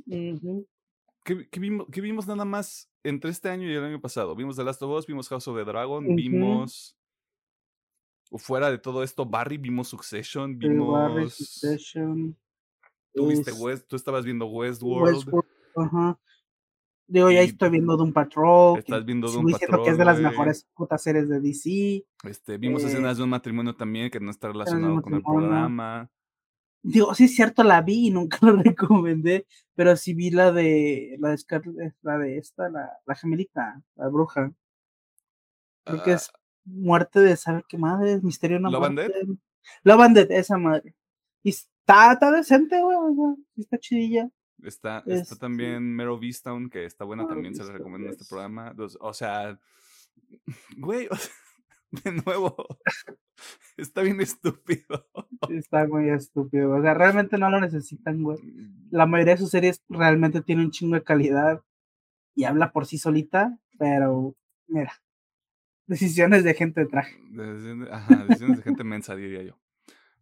[0.06, 0.68] Ujú.
[1.26, 4.34] ¿Qué, qué vimos, qué vimos nada más entre este año y el año pasado?
[4.34, 6.14] Vimos The Last of Us, vimos House of the Dragon, Ujú.
[6.14, 6.96] vimos.
[8.38, 11.34] Fuera de todo esto, Barry, vimos Succession, El Barry, vimos.
[11.34, 12.36] Succession,
[13.12, 15.16] Tú, viste es- West, tú estabas viendo Westworld.
[15.16, 16.18] Westworld, Ajá.
[17.08, 18.78] Digo, ya estoy viendo Doom Patrol.
[18.80, 22.04] Estás viendo Doom diciendo que Patrol, es de las mejores putas series de DC.
[22.24, 26.10] Este, vimos Eh, escenas de un matrimonio también que no está relacionado con el programa.
[26.88, 31.16] Digo, sí es cierto, la vi y nunca lo recomendé, pero sí vi la de
[31.18, 34.52] la de Scarlett, la de esta, la, la gemelita, la bruja.
[35.84, 36.30] Creo que Ah, es
[36.64, 39.38] muerte de sabe qué madre, es misterio una ¿Love.
[39.82, 40.94] Love and Death, esa madre.
[41.42, 42.96] Y está, está decente, güey,
[43.56, 44.30] está chidilla.
[44.62, 48.12] Está, está Este también Mero Vistown, que está buena, Mero también se la recomiendo en
[48.12, 48.74] este programa.
[49.00, 49.58] O sea,
[50.76, 51.32] güey, o sea,
[52.04, 52.54] de nuevo,
[53.76, 55.06] está bien estúpido.
[55.50, 56.70] Está muy estúpido.
[56.72, 58.38] O sea, realmente no lo necesitan, güey.
[58.90, 61.62] La mayoría de sus series realmente tienen un chingo de calidad
[62.34, 64.34] y habla por sí solita, pero
[64.68, 64.92] mira,
[65.86, 67.16] decisiones de gente de traje.
[67.30, 69.58] Decisiones- Ajá, decisiones de gente mensa, diría yo.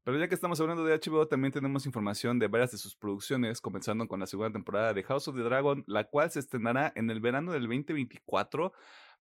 [0.04, 3.62] Pero ya que estamos hablando de HBO, también tenemos información de varias de sus producciones,
[3.62, 7.08] comenzando con la segunda temporada de House of the Dragon, la cual se estrenará en
[7.08, 8.74] el verano del 2024,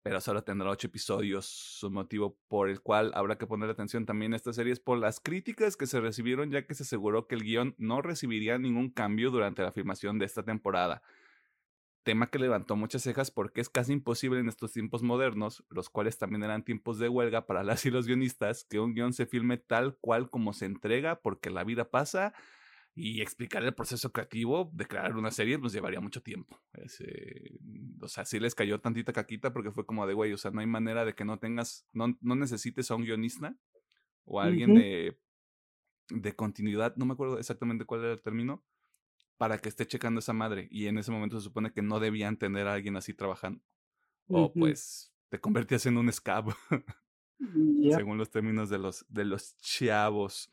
[0.03, 1.47] pero solo tendrá ocho episodios.
[1.47, 4.99] Su motivo por el cual habrá que poner atención también a esta serie es por
[4.99, 8.91] las críticas que se recibieron, ya que se aseguró que el guion no recibiría ningún
[8.91, 11.03] cambio durante la filmación de esta temporada
[12.09, 16.17] tema que levantó muchas cejas porque es casi imposible en estos tiempos modernos, los cuales
[16.17, 19.59] también eran tiempos de huelga para las y los guionistas, que un guion se filme
[19.59, 22.33] tal cual como se entrega porque la vida pasa
[22.99, 26.61] y explicar el proceso creativo de crear una serie nos llevaría mucho tiempo.
[26.73, 27.59] Es, eh,
[28.01, 30.61] o sea, sí les cayó tantita caquita porque fue como de, güey, o sea, no
[30.61, 33.57] hay manera de que no tengas, no, no necesites a un guionista
[34.25, 35.17] o a alguien de,
[36.11, 38.65] de continuidad, no me acuerdo exactamente cuál era el término,
[39.37, 40.67] para que esté checando esa madre.
[40.71, 43.63] Y en ese momento se supone que no debían tener a alguien así trabajando.
[44.27, 46.53] O pues te convertías en un scab,
[47.97, 50.51] según los términos de los, de los chavos.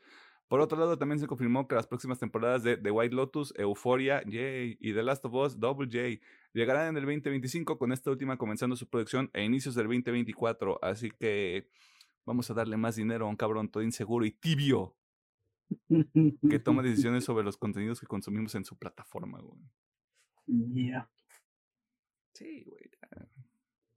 [0.48, 4.22] Por otro lado, también se confirmó que las próximas temporadas de The White Lotus, Euphoria,
[4.24, 8.36] yay, y The Last of Us, Double J, llegarán en el 2025, con esta última
[8.36, 10.78] comenzando su producción a inicios del 2024.
[10.82, 11.68] Así que
[12.24, 14.94] vamos a darle más dinero a un cabrón todo inseguro y tibio
[16.48, 19.60] que toma decisiones sobre los contenidos que consumimos en su plataforma, güey.
[20.46, 21.10] Yeah.
[22.34, 22.90] Sí, güey.
[23.00, 23.28] ya.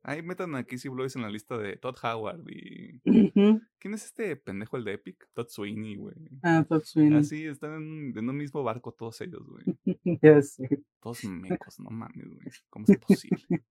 [0.01, 2.99] Ahí metan a Casey Blois en la lista de Todd Howard y...
[3.01, 5.27] ¿Quién es este pendejo el de Epic?
[5.33, 6.15] Todd Sweeney, güey.
[6.41, 7.19] Ah, Todd Sweeney.
[7.19, 9.65] Así, están en, en un mismo barco todos ellos, güey.
[10.21, 10.83] Ya sé.
[11.01, 12.47] Todos mecos, no mames, güey.
[12.69, 13.63] ¿Cómo es posible?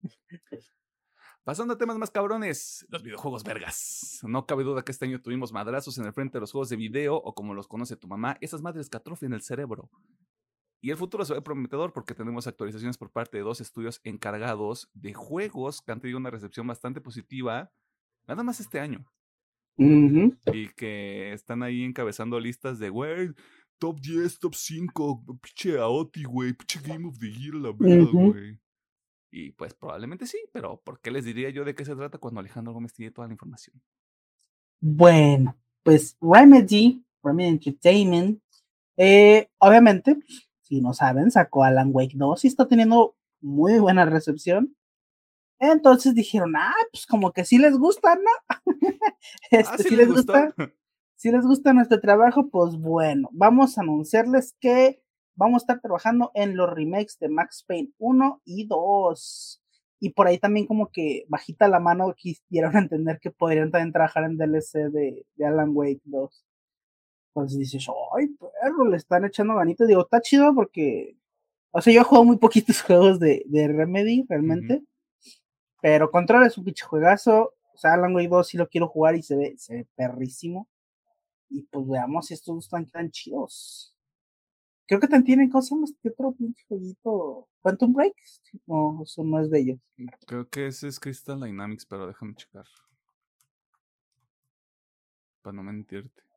[1.45, 4.21] Pasando a temas más cabrones, los videojuegos vergas.
[4.23, 6.77] No cabe duda que este año tuvimos madrazos en el frente de los juegos de
[6.77, 9.91] video, o como los conoce tu mamá, esas madres que atrofian el cerebro.
[10.81, 14.89] Y el futuro se ve prometedor porque tenemos actualizaciones por parte de dos estudios encargados
[14.95, 17.73] de juegos que han tenido una recepción bastante positiva,
[18.29, 19.05] nada más este año.
[19.77, 23.31] Y que están ahí encabezando listas de, güey,
[23.79, 28.61] top 10, top 5, pinche AOTI, güey, pinche Game of the Year, la verdad, güey.
[29.31, 32.41] Y pues probablemente sí, pero ¿por qué les diría yo de qué se trata cuando
[32.41, 33.81] Alejandro Gómez tiene toda la información?
[34.81, 38.41] Bueno, pues Remedy, Remedy Entertainment,
[38.97, 40.17] eh, obviamente,
[40.69, 44.77] si no saben, sacó Alan Wake 2 y está teniendo muy buena recepción.
[45.59, 48.67] Entonces dijeron, ah, pues como que sí les gusta, ¿no?
[49.51, 50.55] Este, Ah, si sí les gusta,
[51.17, 55.03] si les gusta nuestro trabajo, pues bueno, vamos a anunciarles que
[55.35, 59.63] vamos a estar trabajando en los remakes de Max Payne 1 y 2.
[60.01, 64.25] Y por ahí también como que bajita la mano quisieron entender que podrían también trabajar
[64.25, 66.48] en DLC de, de Alan Wake 2.
[67.41, 69.89] Entonces dices, ay, perro, le están echando ganitas.
[69.89, 71.17] Digo, está chido porque,
[71.71, 74.83] o sea, yo he jugado muy poquitos juegos de, de Remedy, realmente.
[75.81, 77.55] Pero Control es un pinche juegazo.
[77.75, 80.69] O sea, Alan Wake 2 sí lo quiero jugar y se ve, se ve perrísimo.
[81.49, 83.95] Y pues veamos si estos están tan chidos.
[84.87, 87.47] Creo que también tienen cosas más que otro pinche jueguito.
[87.61, 88.15] Quantum Break.
[88.67, 89.79] No, son más de ellos.
[90.27, 92.65] Creo que ese es Crystal Dynamics, pero déjame checar.
[95.43, 96.28] Para no mentirte.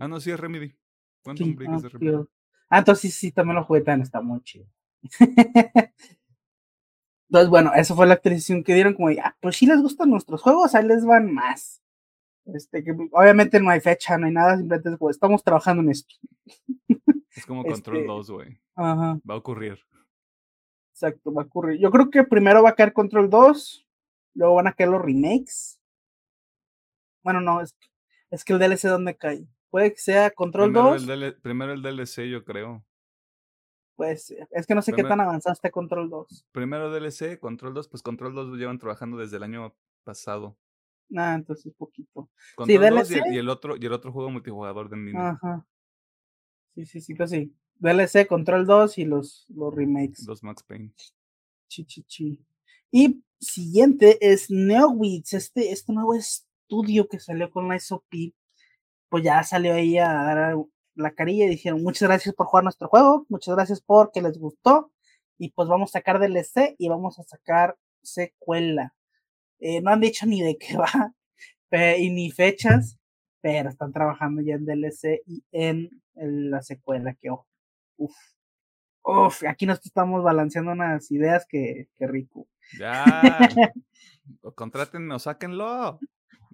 [0.00, 0.74] Ah, no, sí es Remedy.
[1.22, 2.24] Quantum Break es de Remedy.
[2.68, 4.66] Ah, entonces sí, sí, también lo jugué tan, está muy chido.
[7.28, 10.10] Entonces, bueno, esa fue la actualización que dieron, como, de, ah, pues sí les gustan
[10.10, 11.82] nuestros juegos, ahí les van más.
[12.44, 15.90] Este, que obviamente no hay fecha, no hay nada, simplemente es como, estamos trabajando en
[15.90, 16.14] esto.
[17.34, 18.60] Es como Control Este- 2, güey.
[18.74, 19.78] Ajá, Va a ocurrir.
[20.92, 21.80] exacto, va a ocurrir.
[21.80, 23.86] Yo creo que primero va a caer Control 2,
[24.34, 25.80] luego van a caer los remakes.
[27.22, 27.74] Bueno, no, es,
[28.32, 29.46] es que el DLC dónde cae.
[29.70, 32.84] Puede que sea Control Primero 2, el, DL primero el DLC, yo creo.
[33.94, 36.46] pues es que no sé qué tan avanzado está Control 2.
[36.50, 40.56] Primero DLC, Control 2, pues Control 2 lo llevan trabajando desde el año pasado.
[41.14, 42.30] Ah, entonces poquito.
[42.56, 43.34] Control 2 y el, DLC.
[43.34, 45.28] y el otro, y el otro juego multijugador de Nintendo.
[45.28, 45.66] Ajá.
[46.74, 47.54] Sí, sí, sí, pues sí.
[47.80, 50.26] DLC, Control 2 y los, los remakes.
[50.26, 50.92] Los Max Payne.
[51.68, 52.46] Chi, chi, chi.
[52.90, 56.14] Y siguiente es Neowitz, este, este nuevo
[56.72, 58.32] estudio que salió con la SOP.
[59.08, 60.56] Pues ya salió ahí a dar
[60.94, 64.90] la carilla y dijeron muchas gracias por jugar nuestro juego, muchas gracias porque les gustó.
[65.38, 68.94] Y pues vamos a sacar DLC y vamos a sacar secuela.
[69.58, 71.14] Eh, no han dicho ni de qué va
[71.98, 72.98] y ni fechas,
[73.40, 77.46] pero están trabajando ya en DLC y en, en la secuela que, oh,
[77.96, 78.14] uf,
[79.04, 82.46] Uf, aquí nos estamos balanceando unas ideas que, que rico.
[82.78, 83.04] Ya.
[84.54, 85.98] Contrátenme o sáquenlo.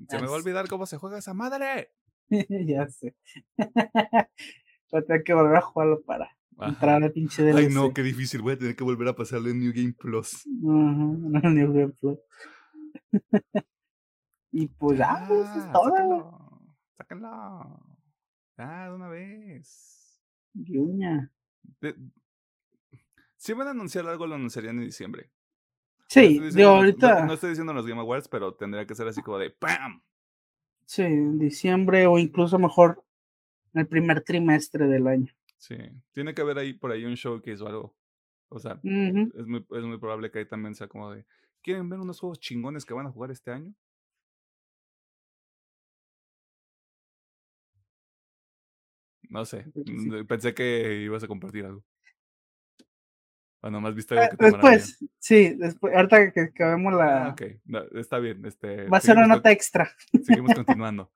[0.09, 1.93] Se me va a olvidar cómo se juega esa madre.
[2.67, 3.15] ya sé.
[4.91, 6.31] Voy a tener que volver a jugarlo para
[6.61, 7.57] entrar a pinche DLC.
[7.59, 8.43] Ay, no, qué difícil.
[8.43, 10.35] Voy a tener que volver a pasarle en New Game Plus.
[10.35, 12.19] Ajá, no, New Game Plus.
[14.53, 15.91] y pues, ah, pues, eso es Ah, todo.
[15.91, 16.59] Sáquenlo.
[16.97, 17.29] Sáquenlo.
[18.57, 20.21] Ah, de una vez.
[20.55, 21.31] Yuña.
[21.81, 21.95] De-
[23.37, 25.31] Si van a anunciar algo, lo anunciarían en diciembre.
[26.09, 29.07] Sí, no- ahorita, No, no estoy diciendo en los Game Awards, pero tendría que ser
[29.09, 30.03] así como de ¡PAM!
[30.87, 33.05] sí, en diciembre o incluso mejor
[33.75, 35.33] en el primer trimestre del año.
[35.59, 35.77] Sí.
[36.13, 37.95] Tiene que haber ahí por ahí un showcase o algo.
[38.49, 41.27] O sea, es muy, es muy probable que ahí también sea como de
[41.63, 43.75] ¿Quieren ver unos juegos chingones que van a jugar este año?
[49.31, 49.65] No sé.
[49.75, 50.25] Sí.
[50.27, 51.85] Pensé que ibas a compartir algo.
[53.61, 54.71] O nomás viste algo Ah, que te maravilla.
[54.73, 57.27] Después, sí, después, ahorita que acabemos la...
[57.27, 57.43] Ah, ok.
[57.65, 58.45] No, está bien.
[58.47, 59.91] Este, Va a ser una nota extra.
[60.23, 61.13] Seguimos continuando.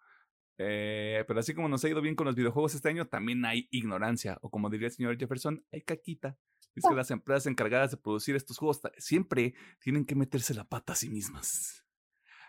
[0.58, 3.68] Eh, pero así como nos ha ido bien con los videojuegos este año, también hay
[3.70, 4.38] ignorancia.
[4.42, 6.36] O como diría el señor Jefferson, hay caquita.
[6.74, 10.94] Es que las empresas encargadas de producir estos juegos siempre tienen que meterse la pata
[10.94, 11.84] a sí mismas.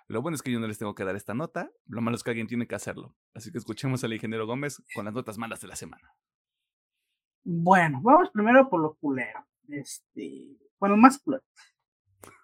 [0.08, 1.72] Lo bueno es que yo no les tengo que dar esta nota.
[1.88, 3.16] Lo malo es que alguien tiene que hacerlo.
[3.34, 6.16] Así que escuchemos al ingeniero Gómez con las notas malas de la semana.
[7.44, 9.46] Bueno, vamos primero por lo culero.
[9.70, 11.44] Este, bueno, más culero.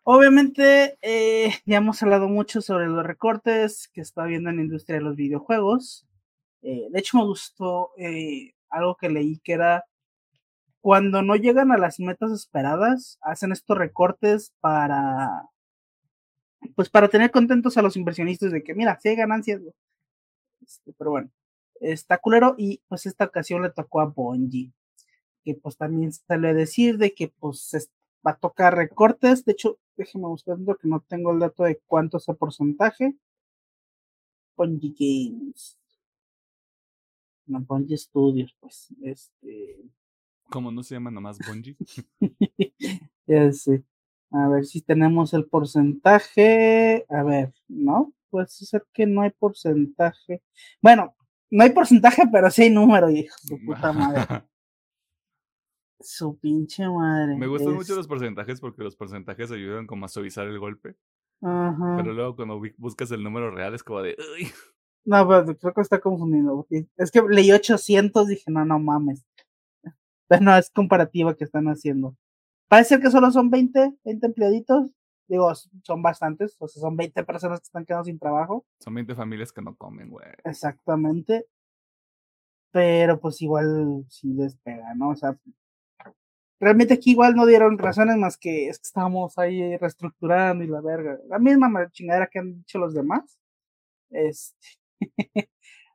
[0.03, 4.97] Obviamente, eh, ya hemos hablado mucho sobre los recortes que está habiendo en la industria
[4.97, 6.08] de los videojuegos.
[6.62, 9.86] Eh, de hecho, me gustó eh, algo que leí que era
[10.82, 15.49] cuando no llegan a las metas esperadas, hacen estos recortes para,
[16.75, 19.62] pues para tener contentos a los inversionistas de que, mira, si hay ganancias.
[20.62, 21.29] Este, pero bueno,
[21.82, 24.73] está culero y pues esta ocasión le tocó a Bungie
[25.43, 27.91] que pues también sale a decir de que pues es-
[28.25, 29.45] va a tocar recortes.
[29.45, 33.15] De hecho, déjenme buscar que no tengo el dato de cuánto es el porcentaje.
[34.58, 35.78] Bungie Games.
[37.47, 38.89] No, Bungie Studios, pues.
[39.02, 39.78] Este.
[40.49, 41.78] Como no se llama nomás Bungie.
[43.28, 43.84] ya sé.
[44.32, 47.06] A ver si tenemos el porcentaje.
[47.10, 48.13] A ver, ¿no?
[48.30, 50.43] Puede ser que no hay porcentaje.
[50.82, 51.15] Bueno,
[51.49, 53.36] no hay porcentaje, pero sí hay número, hijo.
[53.43, 54.43] de Su puta madre.
[56.00, 57.36] Su pinche madre.
[57.38, 60.96] Me gustan Es- mucho los porcentajes porque los porcentajes ayudan como a suavizar el golpe.
[61.42, 61.96] Ajá.
[61.98, 64.16] Pero luego cuando buscas el número real es como de...
[64.38, 64.50] "Uy".
[65.06, 66.56] No, pero creo que está confundiendo.
[66.56, 69.26] porque Es que leí 800, dije, no, no mames.
[70.28, 72.16] Pero no, es comparativa que están haciendo.
[72.68, 74.92] Parece que solo son 20, 20 empleaditos.
[75.28, 75.52] Digo,
[75.84, 78.66] son bastantes, o sea, son 20 personas que están quedando sin trabajo.
[78.80, 80.26] Son 20 familias que no comen, güey.
[80.44, 81.46] Exactamente.
[82.72, 85.10] Pero pues igual sí despega, ¿no?
[85.10, 85.38] O sea,
[86.60, 90.82] realmente aquí igual no dieron razones más que es que estábamos ahí reestructurando y la
[90.82, 91.17] verga.
[91.28, 93.38] La misma ma- chingadera que han dicho los demás.
[94.10, 94.78] Este.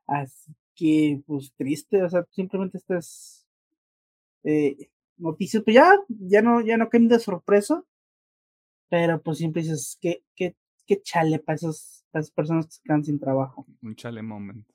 [0.07, 3.47] Así que, pues triste, o sea, simplemente estas
[4.43, 7.83] eh, noticias, pues ya, ya no, ya no caen de sorpresa.
[8.89, 12.81] Pero pues siempre dices, que, que, que chale para esas, para esas personas que se
[12.83, 13.65] quedan sin trabajo.
[13.81, 14.65] Un chale moment.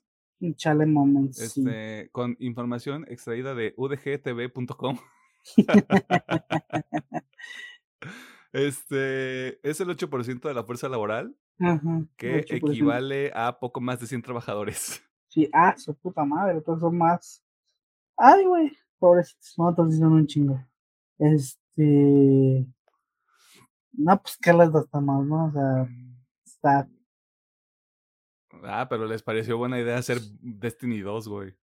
[0.41, 1.43] Un chale moment, sí.
[1.61, 4.97] Este, con información extraída de udgtv.com.
[8.53, 12.69] este es el 8% de la fuerza laboral, Ajá, que 8%.
[12.69, 15.03] equivale a poco más de 100 trabajadores.
[15.33, 17.41] Sí, ah, su puta madre, entonces son más.
[18.17, 20.61] Ay, güey, pobrecitos, no, entonces son un chingo.
[21.17, 22.67] Este.
[23.93, 25.45] No, pues que les da hasta más, ¿no?
[25.45, 25.87] O sea,
[26.43, 26.89] está.
[28.63, 31.55] Ah, pero les pareció buena idea hacer Destiny 2, güey.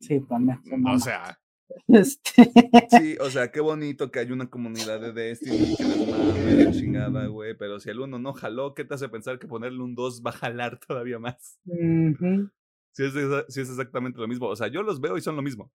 [0.00, 0.60] sí, también.
[0.64, 1.38] se O sea,
[1.88, 2.50] Este.
[2.86, 6.70] sí, o sea, qué bonito que hay una comunidad de Destiny que les mame la
[6.70, 7.54] chingada, güey.
[7.56, 10.30] Pero si el uno no jaló, ¿qué te hace pensar que ponerle un 2 va
[10.30, 11.58] a jalar todavía más?
[11.66, 12.50] ujú,
[12.92, 14.46] Si es, exa- si es exactamente lo mismo.
[14.48, 15.70] O sea, yo los veo y son lo mismo.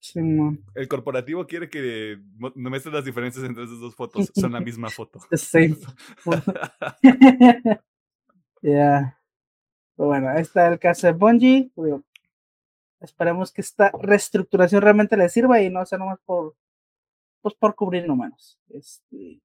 [0.00, 0.20] sí,
[0.74, 4.30] El corporativo quiere que no muestres las diferencias entre esas dos fotos.
[4.34, 5.20] Son la misma foto.
[5.30, 5.76] the same.
[8.62, 9.18] Ya.
[9.96, 11.70] Pero bueno, ahí está el caso de Bungie.
[13.00, 16.56] Esperemos que esta reestructuración realmente le sirva y no sea nomás por,
[17.42, 18.58] pues por cubrir números.
[18.68, 19.40] Este,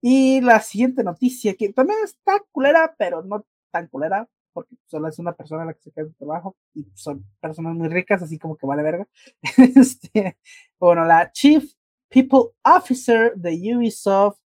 [0.00, 5.18] y la siguiente noticia, que también está culera, pero no tan culera, porque solo es
[5.18, 8.56] una persona la que se queda en trabajo y son personas muy ricas, así como
[8.56, 9.08] que vale verga.
[9.76, 10.38] Este,
[10.78, 11.64] bueno, la Chief
[12.08, 14.38] People Officer de Ubisoft,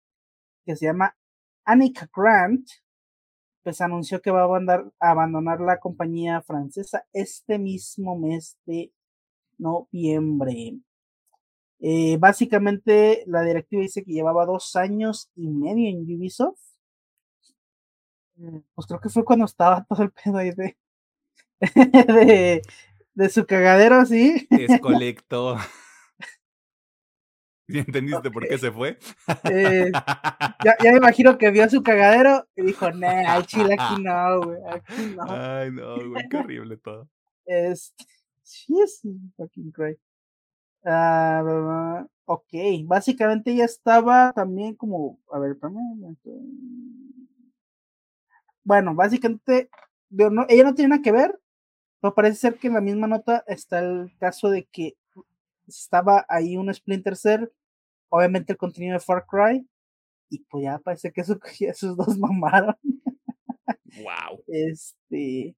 [0.64, 1.16] que se llama
[1.64, 2.68] Annika Grant,
[3.66, 8.92] pues anunció que va a abandonar, la compañía francesa este mismo mes de
[9.58, 10.78] noviembre.
[11.80, 16.60] Eh, básicamente, la directiva dice que llevaba dos años y medio en Ubisoft.
[18.36, 20.76] Mm, pues creo que fue cuando estaba todo el pedo ahí de,
[22.06, 22.62] de,
[23.14, 24.46] de su cagadero, sí.
[24.48, 25.56] Descolectó.
[27.68, 28.98] ¿Y entendiste por qué se fue?
[29.50, 29.90] Eh,
[30.64, 34.40] ya, ya, me imagino que vio su cagadero y dijo, nah, al chile aquí no,
[34.42, 35.24] güey, aquí no.
[35.28, 37.08] Ay, no, güey, qué horrible todo.
[37.44, 37.92] Es,
[38.42, 39.02] sí, es
[39.36, 39.96] fucking cray.
[40.84, 42.52] Uh, ok,
[42.84, 45.56] básicamente ella estaba también como, a ver,
[48.62, 49.68] bueno, básicamente
[50.10, 51.40] no, ella no tiene nada que ver,
[52.00, 54.96] pero parece ser que en la misma nota está el caso de que
[55.66, 57.48] estaba ahí un Splinter Cell,
[58.08, 59.66] obviamente el contenido de Far Cry,
[60.30, 62.76] y pues ya parece que eso, esos dos mamaron.
[63.98, 64.42] Wow.
[64.48, 65.56] Este,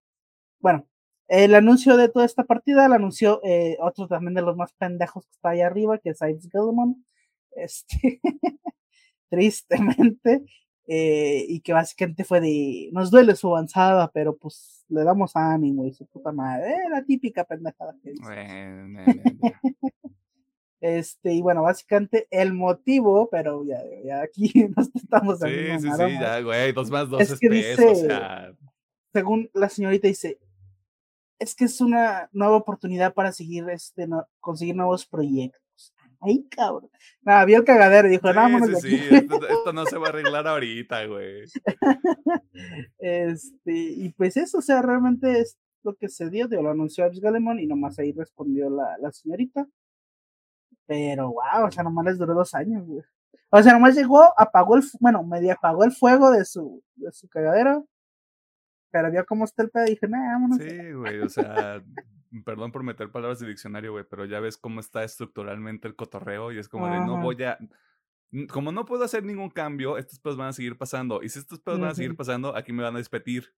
[0.60, 0.86] bueno,
[1.28, 5.26] el anuncio de toda esta partida lo anunció eh, otro también de los más pendejos
[5.26, 7.04] que está ahí arriba, que es Ives Gilman.
[7.52, 8.20] Este,
[9.30, 10.44] tristemente.
[10.90, 15.84] Eh, y que básicamente fue de, nos duele su avanzada, pero pues le damos ánimo
[15.84, 19.04] y su puta madre, eh, la típica pendejada que dice.
[20.80, 26.12] este, y bueno, básicamente el motivo, pero ya, ya aquí nos estamos Sí, sí, sí,
[26.18, 28.54] ya, güey, dos más dos es, que dice, o sea...
[29.12, 30.38] Según la señorita dice,
[31.38, 35.67] es que es una nueva oportunidad para seguir, este, no, conseguir nuevos proyectos.
[36.20, 36.90] Ay, cabrón.
[37.22, 40.46] Nada, vio el cagadero y dijo, sí, sí, Sí, esto, no se va a arreglar
[40.46, 41.44] ahorita, güey.
[42.98, 47.20] este, y pues eso, o sea, realmente es lo que se dio, lo anunció Abs
[47.20, 49.66] Galemon y nomás ahí respondió la, la señorita.
[50.86, 53.02] Pero, wow, o sea, nomás les duró dos años, güey.
[53.50, 57.28] O sea, nomás llegó, apagó el, bueno, medio apagó el fuego de su, de su
[57.28, 57.86] cagadero
[58.90, 60.58] pero vio cómo está el pedo y dije, nah, vámonos.
[60.58, 61.82] Sí, güey, o sea,
[62.44, 66.52] perdón por meter palabras de diccionario, güey, pero ya ves cómo está estructuralmente el cotorreo
[66.52, 67.58] y es como de no voy a.
[68.50, 71.22] Como no puedo hacer ningún cambio, estos pedos van a seguir pasando.
[71.22, 73.54] Y si estos pedos van a seguir pasando, aquí me van a despedir.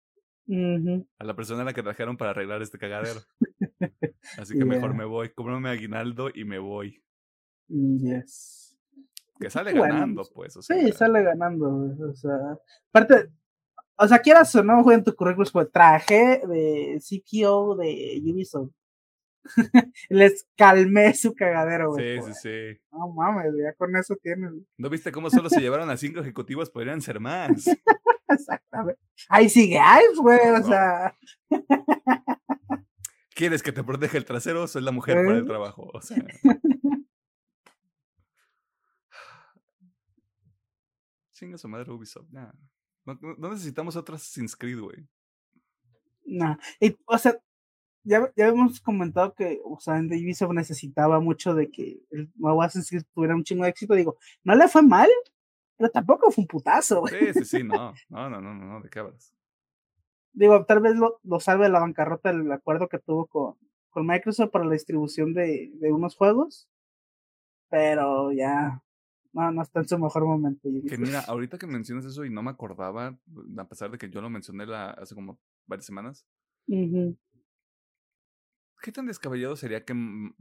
[1.18, 3.20] A la persona a la que trajeron para arreglar este cagadero.
[4.38, 5.30] Así que mejor me voy.
[5.30, 7.04] Cómprame aguinaldo y me voy.
[7.68, 8.76] Yes.
[9.40, 10.58] Que sale ganando, pues.
[10.58, 11.96] O sea, sí, sale ganando.
[12.10, 12.58] O sea,
[12.90, 13.30] aparte,
[14.02, 18.72] o sea, quieras o no, en tu currículum pues traje de CPO de Ubisoft.
[20.10, 22.22] Les calmé su cagadero, güey.
[22.22, 22.82] Sí, sí, sí.
[22.94, 24.52] No mames, ya con eso tienes.
[24.78, 26.70] ¿No viste cómo solo se llevaron a cinco ejecutivos?
[26.70, 27.68] Podrían ser más.
[28.30, 29.02] Exactamente.
[29.28, 31.18] Ahí sigue Ives, güey, o sea.
[33.36, 34.66] ¿Quieres que te proteja el trasero?
[34.68, 35.48] Soy la mujer para el ¿Eh?
[35.48, 36.24] trabajo, o sea.
[41.34, 42.54] Chinga su madre Ubisoft, nada.
[43.06, 45.08] No, necesitamos otras Assassin's Creed, güey.
[46.26, 46.58] No.
[47.06, 47.40] o sea,
[48.04, 52.62] ya, ya hemos comentado que, o sea, en Ubisoft necesitaba mucho de que el nuevo
[52.62, 53.94] Assassin's Creed tuviera un chingo de éxito.
[53.94, 55.10] Digo, no le fue mal,
[55.78, 57.34] pero tampoco fue un putazo, güey.
[57.34, 57.94] Sí, sí, sí, no.
[58.10, 59.34] No, no, no, no, de qué hablas.
[60.34, 63.56] Digo, tal vez lo, lo salve la bancarrota el acuerdo que tuvo con,
[63.90, 66.70] con Microsoft para la distribución de, de unos juegos.
[67.70, 68.82] Pero ya,
[69.34, 70.70] no, no está en su mejor momento.
[70.88, 73.18] Que mira, ahorita que mencionas eso y no me acordaba,
[73.58, 76.26] a pesar de que yo lo mencioné la, hace como varias semanas.
[78.82, 79.94] ¿Qué tan descabellado sería que,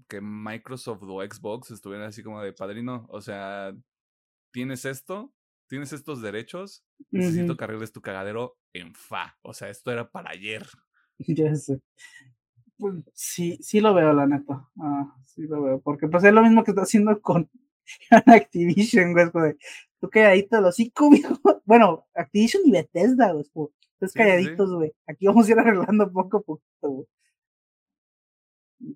[0.09, 3.07] que Microsoft o Xbox estuvieran así como de padrino?
[3.09, 3.74] O sea,
[4.53, 5.32] tienes esto,
[5.68, 9.36] tienes estos derechos, necesito que arregles tu cagadero en fa.
[9.43, 10.66] O sea, esto era para ayer.
[11.26, 11.82] Ya sé.
[12.76, 14.68] Pues, sí, sí lo veo, la neta.
[14.80, 15.80] Ah, sí lo veo.
[15.80, 17.51] Porque pues es lo mismo que está haciendo con
[18.26, 19.57] Activision, güey, güey.
[20.01, 21.11] Tú calladito los cinco,
[21.64, 23.45] Bueno, Activision y Bethesda, güey.
[23.45, 24.93] Ustedes calladitos, güey.
[25.07, 27.07] Aquí vamos a ir arreglando poco a poco, güey.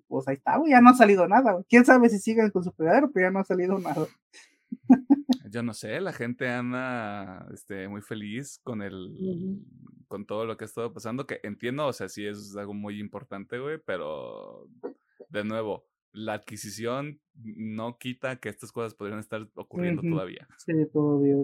[0.07, 0.71] pues ahí está, güey.
[0.71, 1.65] Ya no ha salido nada, güey.
[1.67, 4.07] Quién sabe si siguen con su pegadero, pero ya no ha salido nada.
[5.51, 9.61] Yo no sé, la gente anda este, muy feliz con el
[10.07, 12.99] con todo lo que ha estado pasando, que entiendo, o sea, sí es algo muy
[12.99, 14.67] importante, güey, pero
[15.29, 20.47] de nuevo, la adquisición no quita que estas cosas podrían estar ocurriendo todavía.
[20.57, 21.35] Sí, todavía.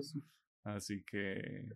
[0.63, 1.67] Así que.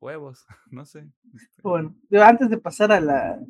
[0.00, 1.08] Huevos, no sé.
[1.34, 3.40] Este bueno, antes de pasar a la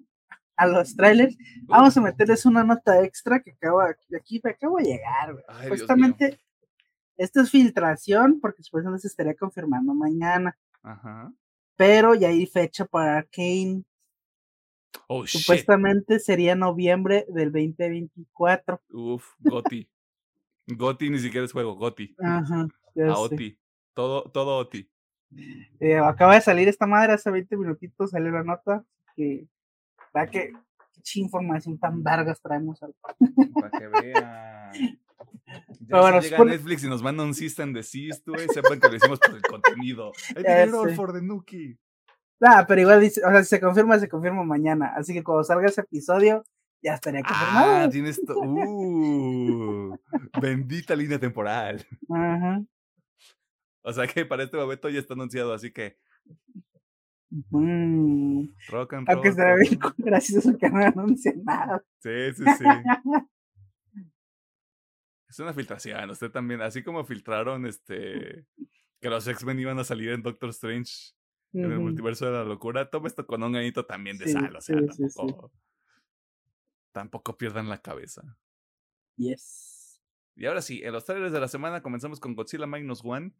[0.57, 4.85] a los trailers, vamos a meterles una nota extra que acaba aquí, me acabo de
[4.85, 5.37] llegar,
[5.69, 6.41] Justamente,
[7.17, 10.59] esta es filtración, porque supuestamente se estaría confirmando mañana.
[10.83, 11.33] Ajá.
[11.77, 13.85] Pero ya hay fecha para Kane
[15.07, 18.81] Oh, Supuestamente sería noviembre del 2024.
[18.91, 19.89] Uf, Goti.
[20.67, 22.15] Goti ni siquiera es juego, Goti.
[22.19, 22.69] Ajá.
[23.09, 23.59] A Oti.
[23.95, 24.89] Todo, todo Oti.
[25.81, 28.85] Eh, acaba de salir esta madre hace 20 minutitos, salió la nota
[29.15, 29.47] que,
[30.33, 30.53] que
[31.13, 32.81] qué información tan vergas traemos.
[32.81, 34.73] Para que vean.
[35.81, 38.97] Ya bueno, llega supone- Netflix y nos manda un and desist, güey, sepan que lo
[38.97, 40.13] hicimos por el contenido.
[40.37, 41.79] El dinero for the Nuki.
[42.41, 44.93] Ah, pero igual dice, o sea, si se confirma, se confirma mañana.
[44.97, 46.45] Así que cuando salga ese episodio,
[46.83, 47.73] ya estaría confirmado.
[47.85, 49.97] Ah, tienes to- Uh,
[50.41, 51.85] bendita línea temporal.
[52.11, 52.63] Ajá.
[53.83, 55.97] O sea que para este momento ya está anunciado, así que
[57.31, 58.49] Mm.
[58.71, 59.15] rock and roll.
[59.17, 61.83] Aunque será rock bien gracioso que no anuncie nada.
[62.01, 62.65] Sí, sí, sí.
[65.29, 66.09] Es una filtración.
[66.11, 68.47] Usted también, así como filtraron este
[69.01, 71.13] que los X-Men iban a salir en Doctor Strange
[71.53, 74.55] en el multiverso de la locura, toma esto con un ganito también de Sí, sal,
[74.57, 75.17] o sea, sí, sí, sí.
[75.17, 75.53] tampoco,
[76.93, 78.37] tampoco pierdan la cabeza.
[79.17, 80.01] Yes.
[80.37, 83.33] Y ahora sí, en los trailers de la semana comenzamos con Godzilla Minus One,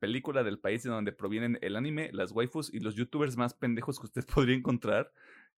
[0.00, 4.00] película del país de donde provienen el anime, las waifus y los youtubers más pendejos
[4.00, 5.12] que usted podría encontrar,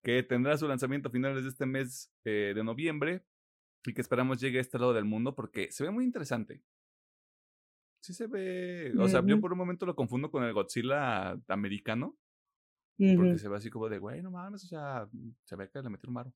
[0.02, 3.22] que tendrá su lanzamiento a finales de este mes eh, de noviembre
[3.84, 6.62] y que esperamos llegue a este lado del mundo porque se ve muy interesante.
[8.00, 12.16] Sí se ve, o sea, yo por un momento lo confundo con el Godzilla americano,
[12.96, 15.08] porque se ve así como de, güey, no mames, o sea,
[15.44, 16.34] se ve que le metieron maro.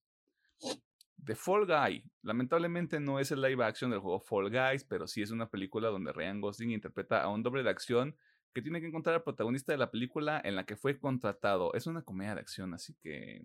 [1.25, 2.05] The Fall Guy.
[2.23, 5.89] Lamentablemente no es el live action del juego Fall Guys, pero sí es una película
[5.89, 8.15] donde Ryan Gosling interpreta a un doble de acción
[8.53, 11.75] que tiene que encontrar al protagonista de la película en la que fue contratado.
[11.75, 13.43] Es una comedia de acción, así que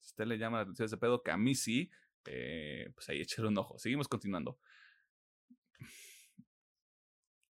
[0.00, 1.90] si usted le llama la atención ese pedo, que a mí sí,
[2.24, 3.78] eh, pues ahí échale un ojo.
[3.78, 4.58] Seguimos continuando.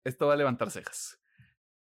[0.03, 1.21] Esto va a levantar cejas.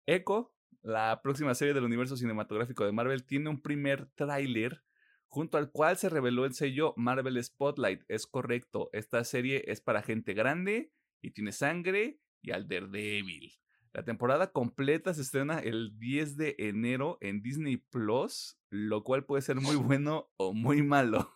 [0.05, 4.83] Echo, la próxima serie del universo cinematográfico de Marvel, tiene un primer tráiler
[5.27, 8.03] junto al cual se reveló el sello Marvel Spotlight.
[8.07, 10.91] Es correcto, esta serie es para gente grande
[11.21, 13.51] y tiene sangre y al Daredevil.
[13.93, 19.41] La temporada completa se estrena el 10 de enero en Disney Plus, lo cual puede
[19.41, 21.33] ser muy bueno o muy malo,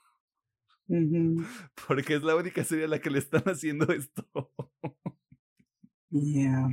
[1.87, 4.29] porque es la única serie a la que le están haciendo esto.
[6.11, 6.69] Yeah.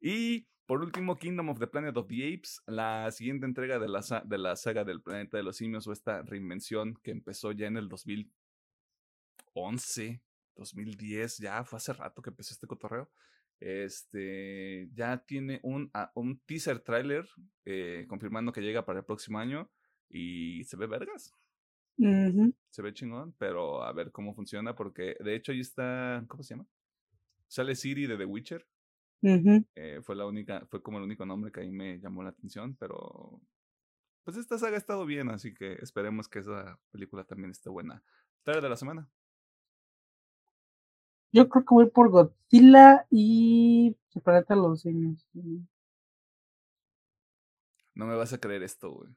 [0.00, 4.00] Y por último, Kingdom of the Planet of the Apes, la siguiente entrega de la,
[4.24, 7.76] de la saga del planeta de los simios o esta reinvención que empezó ya en
[7.76, 10.22] el 2011,
[10.56, 13.10] 2010, ya fue hace rato que empezó este cotorreo.
[13.60, 17.26] Este ya tiene un, ah, un teaser trailer
[17.64, 19.70] eh, confirmando que llega para el próximo año
[20.08, 21.34] y se ve vergas,
[21.96, 26.54] se ve chingón, pero a ver cómo funciona porque de hecho ahí está, ¿cómo se
[26.54, 26.66] llama?
[27.54, 28.66] Sale Siri de The Witcher.
[29.22, 32.74] Eh, fue la única, fue como el único nombre que ahí me llamó la atención,
[32.74, 33.40] pero
[34.24, 38.02] pues esta saga ha estado bien, así que esperemos que esa película también esté buena.
[38.42, 39.08] Trailer de la semana.
[41.32, 45.24] Yo creo que voy por Godzilla y el planeta los simios.
[47.94, 49.10] No me vas a creer esto, güey.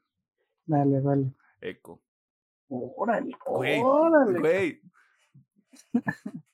[0.67, 1.33] Dale, dale.
[1.59, 1.99] Echo.
[2.69, 4.39] Órale, Güey, órale.
[4.39, 4.81] güey.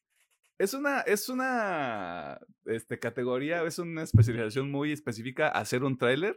[0.63, 6.35] Es una, es una este, categoría, es una especialización muy específica hacer un tráiler.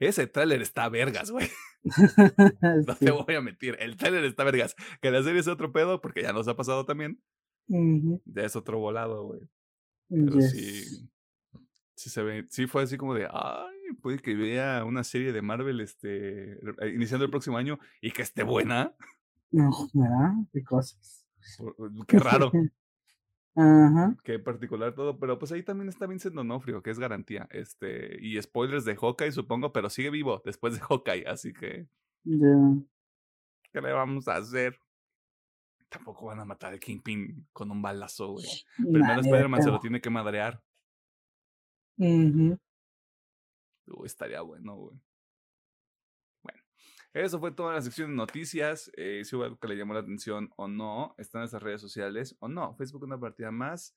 [0.00, 1.48] Ese tráiler está vergas, güey.
[2.86, 3.04] No Sí.
[3.04, 3.76] te voy a mentir.
[3.78, 4.74] El tráiler está vergas.
[5.00, 7.20] Que la serie es otro pedo, porque ya nos ha pasado también.
[7.68, 9.40] Ya es otro volado, güey.
[10.08, 10.50] Pero Yes.
[10.50, 11.08] sí.
[11.94, 12.46] Sí se ve.
[12.50, 13.28] Sí fue así como de.
[13.30, 16.52] Ay, puede que vea una serie de Marvel este.
[16.54, 18.94] eh, iniciando el próximo año y que esté buena.
[19.52, 20.32] No, ¿verdad?
[20.52, 21.24] Qué cosas.
[22.08, 22.50] Qué raro.
[23.56, 24.14] Ajá.
[24.22, 25.18] Qué particular todo.
[25.18, 27.48] Pero pues ahí también está Vincent Donofrio, que es garantía.
[27.50, 28.18] Este.
[28.20, 31.26] Y spoilers de Hawkeye, supongo, pero sigue vivo después de Hawkeye.
[31.26, 31.88] Así que.
[32.24, 32.84] Ya.
[33.72, 34.78] ¿Qué le vamos a hacer?
[35.88, 38.46] Tampoco van a matar al Kingpin con un balazo, güey.
[38.76, 40.62] Primero Spider-Man se lo tiene que madrear.
[41.98, 42.58] Ujú.
[43.86, 44.98] Uy, estaría bueno, güey.
[47.16, 48.92] Eso fue toda la sección de noticias.
[48.94, 51.80] Eh, si hubo algo que le llamó la atención o no, está en nuestras redes
[51.80, 52.74] sociales o no.
[52.76, 53.96] Facebook una partida más.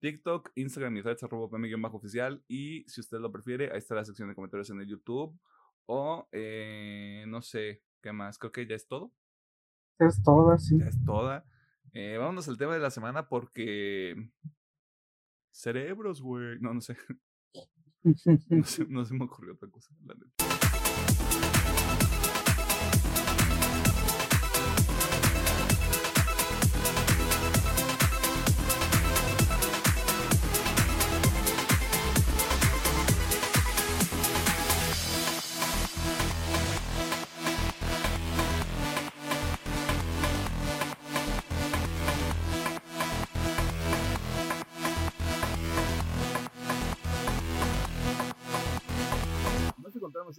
[0.00, 4.04] TikTok, Instagram y redes arroba bajo oficial Y si usted lo prefiere, ahí está la
[4.04, 5.40] sección de comentarios en el YouTube.
[5.86, 8.36] O eh, no sé qué más.
[8.36, 9.10] Creo que ya es todo.
[9.98, 10.78] Es todo así.
[10.78, 11.46] Ya es toda.
[11.94, 14.30] Eh, vámonos al tema de la semana porque.
[15.50, 16.60] Cerebros, güey.
[16.60, 16.94] No, no sé.
[18.02, 19.94] No se, no se me ocurrió otra cosa.
[20.06, 20.59] la neta.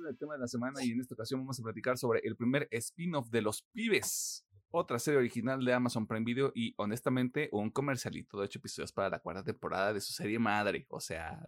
[0.01, 2.35] En el tema de la semana y en esta ocasión vamos a platicar sobre el
[2.35, 7.69] primer spin-off de Los Pibes, otra serie original de Amazon Prime Video y honestamente un
[7.69, 10.85] comercialito de ocho episodios para la cuarta temporada de su serie madre.
[10.89, 11.45] O sea,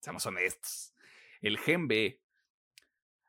[0.00, 0.92] seamos honestos.
[1.40, 2.20] El Gen B.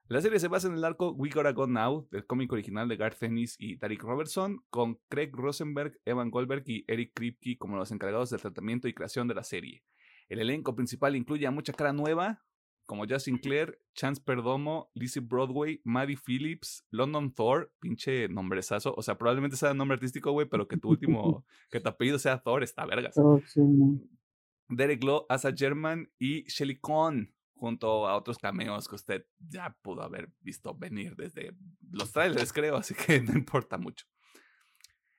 [0.07, 2.95] La serie se basa en el arco We Gotta Go Now del cómic original de
[2.95, 7.91] Garth Ennis y Tariq Robertson, con Craig Rosenberg, Evan Goldberg y Eric Kripke como los
[7.91, 9.83] encargados del tratamiento y creación de la serie.
[10.29, 12.46] El elenco principal incluye a mucha cara nueva,
[12.87, 18.95] como Justin Clare, Chance Perdomo, Lizzie Broadway, Maddie Phillips, London Thor, pinche nombrezazo.
[18.95, 22.39] O sea, probablemente sea nombre artístico, güey, pero que tu último, que tu apellido sea
[22.39, 23.15] Thor, está vergas.
[24.69, 30.01] Derek Lowe, Asa German y Shelly Cohn, junto a otros cameos que usted ya pudo
[30.01, 31.55] haber visto venir desde
[31.91, 34.05] los trailers, creo, así que no importa mucho.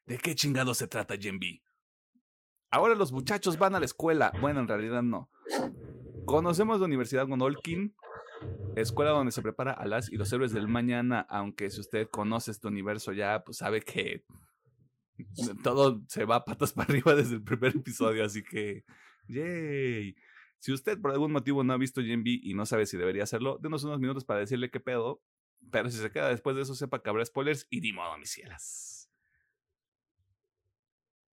[0.07, 1.63] ¿De qué chingado se trata Gen B?
[2.71, 4.33] Ahora los muchachos van a la escuela.
[4.41, 5.31] Bueno, en realidad no.
[6.29, 7.97] Conocemos la Universidad Gondolkin,
[8.77, 12.51] escuela donde se prepara a las y los héroes del mañana, aunque si usted conoce
[12.51, 14.27] este universo ya, pues sabe que
[15.65, 18.85] todo se va patas para arriba desde el primer episodio, así que,
[19.27, 20.15] yay.
[20.59, 23.23] Si usted por algún motivo no ha visto Gen B y no sabe si debería
[23.23, 25.23] hacerlo, denos unos minutos para decirle qué pedo,
[25.71, 28.33] pero si se queda después de eso, sepa que habrá spoilers y di modo, mis
[28.33, 29.11] cielas.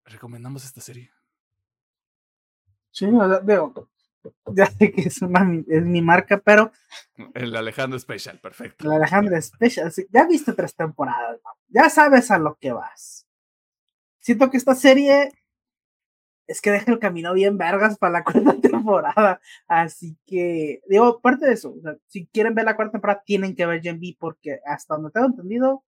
[0.04, 1.12] ¿Recomendamos esta serie?
[2.92, 3.08] Sí,
[3.46, 3.90] veo,
[4.56, 6.72] ya sé que es, una, es mi marca, pero.
[7.34, 8.86] El Alejandro Special, perfecto.
[8.86, 13.28] El Alejandro Special, ya viste tres temporadas, ya sabes a lo que vas.
[14.20, 15.32] Siento que esta serie
[16.48, 19.42] es que deja el camino bien vergas para la cuarta temporada.
[19.68, 21.76] Así que, digo, parte de eso,
[22.08, 25.28] si quieren ver la cuarta temporada, tienen que ver Gen B, porque hasta donde tengo
[25.28, 25.84] entendido,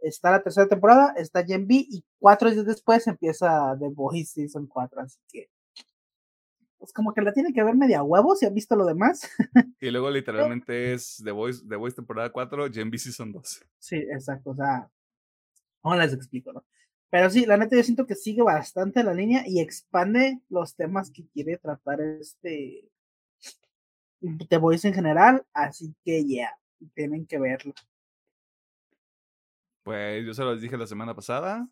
[0.00, 4.66] está la tercera temporada, está Gen B, y cuatro días después empieza The Boys Season
[4.66, 5.00] 4.
[5.02, 5.50] Así que
[6.86, 9.28] pues como que la tiene que ver media huevo si han visto lo demás.
[9.80, 13.64] Y luego literalmente es The Voice, The Voice temporada 4, Gen B Season 2.
[13.78, 14.88] Sí, exacto, o sea,
[15.82, 16.64] no les explico, ¿no?
[17.10, 21.10] Pero sí, la neta yo siento que sigue bastante la línea y expande los temas
[21.10, 22.88] que quiere tratar este
[24.48, 26.58] The Voice en general, así que ya, yeah,
[26.94, 27.74] tienen que verlo.
[29.82, 31.68] Pues yo se los dije la semana pasada,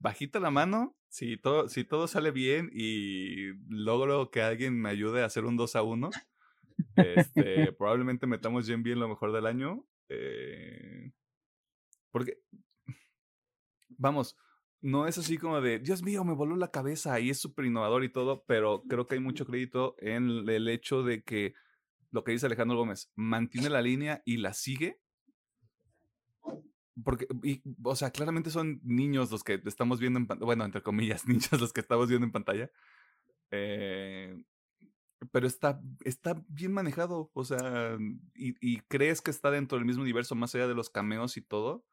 [0.00, 5.22] bajita la mano, si todo, si todo sale bien y logro que alguien me ayude
[5.22, 6.10] a hacer un 2 a 1,
[6.96, 9.84] este, probablemente metamos Gen bien lo mejor del año.
[10.08, 11.12] Eh,
[12.10, 12.38] porque,
[13.88, 14.36] vamos,
[14.80, 18.04] no es así como de, Dios mío, me voló la cabeza y es súper innovador
[18.04, 21.54] y todo, pero creo que hay mucho crédito en el hecho de que
[22.10, 25.00] lo que dice Alejandro Gómez, mantiene la línea y la sigue
[27.04, 27.26] porque,
[27.82, 31.60] o sea, claramente son niños los que estamos viendo en pantalla, bueno, entre comillas, niños
[31.60, 32.70] los que estamos viendo en pantalla.
[33.50, 34.42] Eh,
[35.32, 37.98] pero está, está bien manejado, o sea,
[38.34, 41.42] y, y, crees que está dentro del mismo universo, más allá de los cameos y
[41.42, 41.84] todo.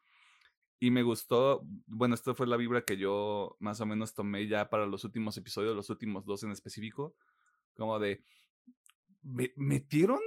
[0.79, 4.69] Y me gustó, bueno, esta fue la vibra que yo más o menos tomé ya
[4.69, 7.15] para los últimos episodios, los últimos dos en específico,
[7.75, 8.23] como de,
[9.55, 10.19] metieron,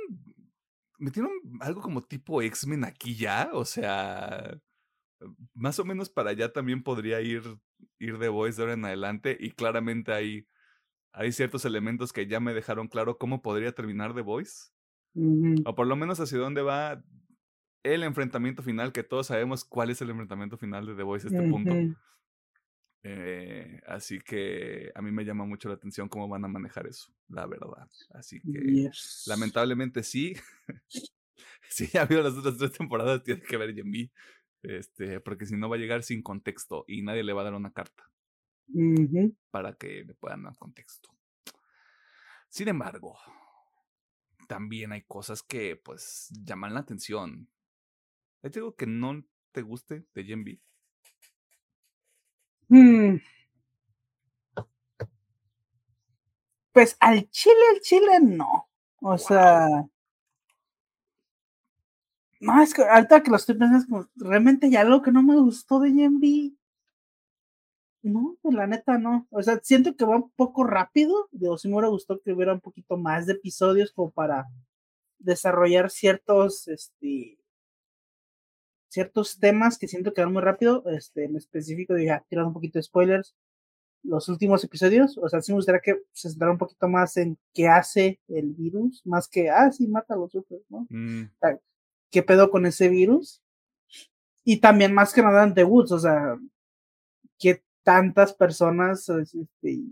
[0.99, 4.59] metieron algo como tipo X-Men aquí ya, o sea,
[5.55, 7.43] más o menos para allá también podría ir,
[7.99, 10.47] ir The Voice de ahora en adelante y claramente hay,
[11.13, 14.71] hay ciertos elementos que ya me dejaron claro cómo podría terminar The Voice.
[15.65, 17.03] O por lo menos hacia dónde va
[17.83, 21.31] el enfrentamiento final, que todos sabemos cuál es el enfrentamiento final de The Voice a
[21.31, 21.75] este punto.
[23.05, 27.13] Eh, así que a mí me llama mucho la atención cómo van a manejar eso,
[27.29, 27.89] la verdad.
[28.11, 28.91] Así que
[29.27, 30.35] lamentablemente sí.
[31.69, 34.11] si ya vio las otras tres temporadas, tiene que ver Jimmy.
[34.63, 37.55] Este, porque si no va a llegar sin contexto y nadie le va a dar
[37.55, 38.11] una carta
[39.51, 41.11] para que le puedan dar contexto.
[42.49, 43.19] Sin embargo,
[44.47, 47.49] también hay cosas que pues llaman la atención.
[48.43, 50.61] ¿Hay algo que no te guste de Gen B?
[52.69, 53.17] Mm.
[56.73, 58.69] Pues al chile, al chile no.
[59.01, 59.69] O sea,
[62.41, 65.23] no, es que ahorita que lo estoy pensando, es como, realmente hay algo que no
[65.23, 66.21] me gustó de Gen
[68.03, 69.27] No, pues la neta no.
[69.31, 71.29] O sea, siento que va un poco rápido.
[71.33, 74.47] Digo, si me hubiera gustado que hubiera un poquito más de episodios como para
[75.19, 77.39] desarrollar ciertos, este,
[78.89, 80.85] ciertos temas que siento que van muy rápido.
[80.91, 83.35] Este, en específico, ya tirando un poquito de spoilers.
[84.05, 87.37] Los últimos episodios, o sea, sí me gustaría que se centrara un poquito más en
[87.53, 90.87] qué hace el virus, más que, ah, sí, mata a los super, ¿no?
[90.89, 91.25] Mm
[92.11, 93.43] qué pedo con ese virus.
[94.45, 96.39] Y también más que nada ante Woods, o sea,
[97.39, 99.83] que tantas personas, este,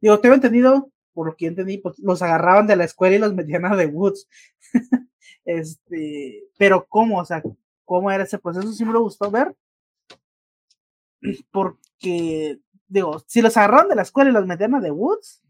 [0.00, 3.34] digo, tengo entendido, por lo que entendí, pues los agarraban de la escuela y los
[3.34, 4.28] metían a The Woods.
[5.44, 7.18] Este, pero ¿cómo?
[7.18, 7.42] O sea,
[7.84, 8.72] ¿cómo era ese proceso?
[8.72, 9.56] Sí me lo gustó ver.
[11.50, 15.42] Porque, digo, si los agarraron de la escuela y los metían a The Woods,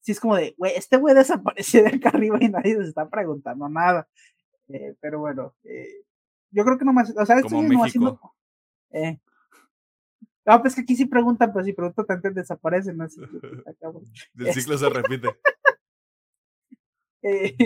[0.00, 3.08] sí es como de, güey, este güey desapareció de acá arriba y nadie se está
[3.08, 4.08] preguntando nada.
[4.68, 6.04] Eh, pero bueno, eh,
[6.50, 8.20] yo creo que no más, o sea, esto no haciendo.
[8.90, 9.20] Eh.
[10.46, 13.20] No, pues que aquí sí preguntan, pero si preguntan tanto desaparecen, así
[13.66, 14.02] acabo.
[14.38, 15.28] El ciclo se repite.
[17.26, 17.56] Eh,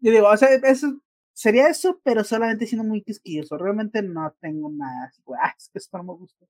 [0.00, 1.02] yo digo, o sea, eso
[1.34, 3.58] sería eso, pero solamente siendo muy quisquilloso.
[3.58, 6.46] Realmente no tengo nada así, ah, es que esto no me gusta.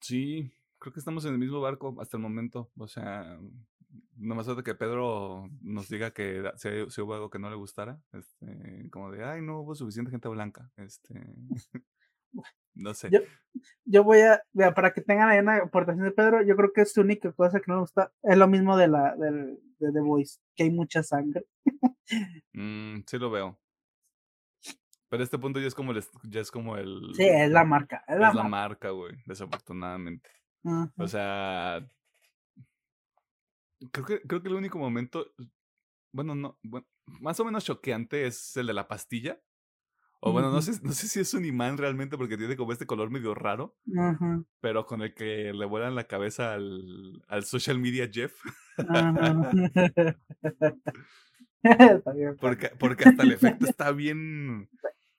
[0.00, 2.70] Sí, creo que estamos en el mismo barco hasta el momento.
[2.76, 3.36] O sea,
[4.16, 8.00] nomás de que Pedro nos diga que si, si hubo algo que no le gustara,
[8.12, 10.70] este, como de, ay, no hubo suficiente gente blanca.
[10.76, 11.14] Este,
[12.74, 13.10] no sé.
[13.10, 13.20] Yo-
[13.84, 14.42] Yo voy a,
[14.74, 17.58] para que tengan ahí una aportación de Pedro, yo creo que es la única cosa
[17.60, 18.12] que no me gusta.
[18.22, 21.44] Es lo mismo de la del, de The Voice, que hay mucha sangre.
[22.52, 23.58] Mm, sí lo veo.
[25.08, 28.04] Pero este punto ya es como el, ya es como el, Sí, es la marca.
[28.08, 28.90] Es la es marca.
[28.90, 30.28] güey, desafortunadamente.
[30.98, 31.86] O sea,
[33.92, 35.32] creo que, creo que el único momento,
[36.12, 39.40] bueno, no, bueno, más o menos choqueante es el de la pastilla.
[40.20, 42.86] O bueno, no sé, no sé si es un imán realmente porque tiene como este
[42.86, 43.76] color medio raro,
[44.60, 48.34] pero con el que le vuelan la cabeza al, al social media Jeff.
[48.76, 49.40] ajá.
[51.62, 54.68] Está bien, Porque, porque hasta el efecto está bien,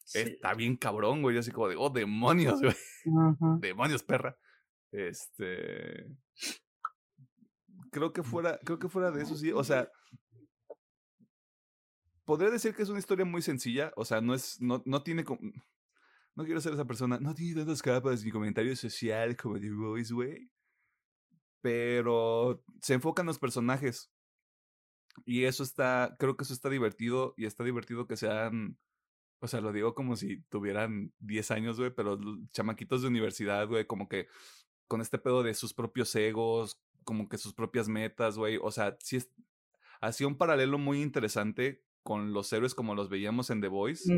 [0.05, 0.19] sí.
[0.19, 1.37] está bien cabrón, güey.
[1.37, 2.75] Así como de, oh, demonios, güey.
[3.59, 4.37] Demonios, perra.
[4.91, 6.07] Este.
[7.91, 9.51] Creo que fuera, creo que fuera de eso, sí.
[9.51, 9.89] O sea.
[12.25, 13.91] Podría decir que es una historia muy sencilla.
[13.95, 14.59] O sea, no es.
[14.61, 15.23] No, no tiene.
[15.23, 15.39] com-
[16.35, 17.19] No quiero ser esa persona.
[17.19, 20.49] No tiene tantas capas ni comentario social como The Voice, güey.
[21.61, 24.11] Pero se enfocan los personajes.
[25.25, 26.15] Y eso está.
[26.19, 27.33] Creo que eso está divertido.
[27.37, 28.77] Y está divertido que sean.
[29.39, 32.19] O sea, lo digo como si tuvieran 10 años, güey, pero
[32.53, 34.27] chamaquitos de universidad, güey, como que
[34.87, 38.59] con este pedo de sus propios egos, como que sus propias metas, güey.
[38.61, 39.31] O sea, sí es.
[40.01, 44.13] Hacía un paralelo muy interesante con los héroes como los veíamos en The Voice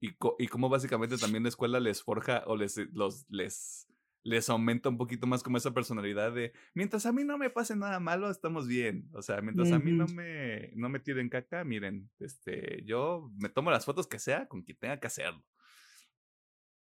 [0.00, 3.88] y, co- y cómo básicamente también la escuela les forja o les, los, les,
[4.22, 7.74] les aumenta un poquito más como esa personalidad de mientras a mí no me pase
[7.76, 9.08] nada malo, estamos bien.
[9.14, 13.48] O sea, mientras a mí no me, no me tiren caca, miren, este, yo me
[13.48, 15.42] tomo las fotos que sea con quien tenga que hacerlo.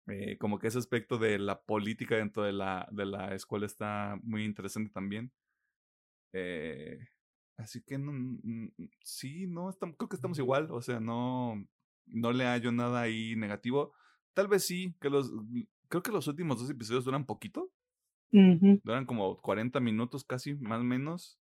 [0.08, 4.20] Eh, como que ese aspecto de la política dentro de la, de la escuela está
[4.24, 5.32] muy interesante también.
[6.34, 7.00] Eh,
[7.58, 8.12] así que no,
[9.04, 10.70] sí, no, estam- creo que estamos igual.
[10.72, 11.66] O sea, no,
[12.08, 13.94] no le hallo nada ahí negativo.
[14.34, 15.32] Tal vez sí, que los,
[15.88, 17.72] creo que los últimos dos episodios duran poquito.
[18.32, 18.82] Ujú.
[18.84, 21.40] Duran como 40 minutos casi, más o menos.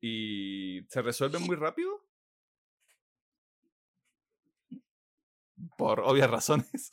[0.00, 1.90] Y se resuelven muy rápido.
[5.76, 6.92] Por obvias razones.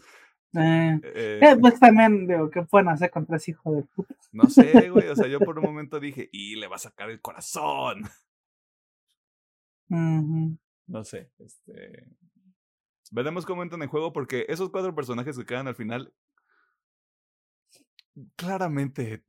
[0.56, 4.16] Eh, Eh, eh, pues también, digo, ¿qué pueden hacer contra ese hijo de puta?
[4.32, 5.08] no sé, güey.
[5.08, 8.04] O sea, yo por un momento dije, y le va a sacar el corazón.
[9.90, 12.08] No sé, este.
[13.12, 16.14] Veremos cómo entran en juego porque esos cuatro personajes que quedan al final.
[18.36, 19.24] Claramente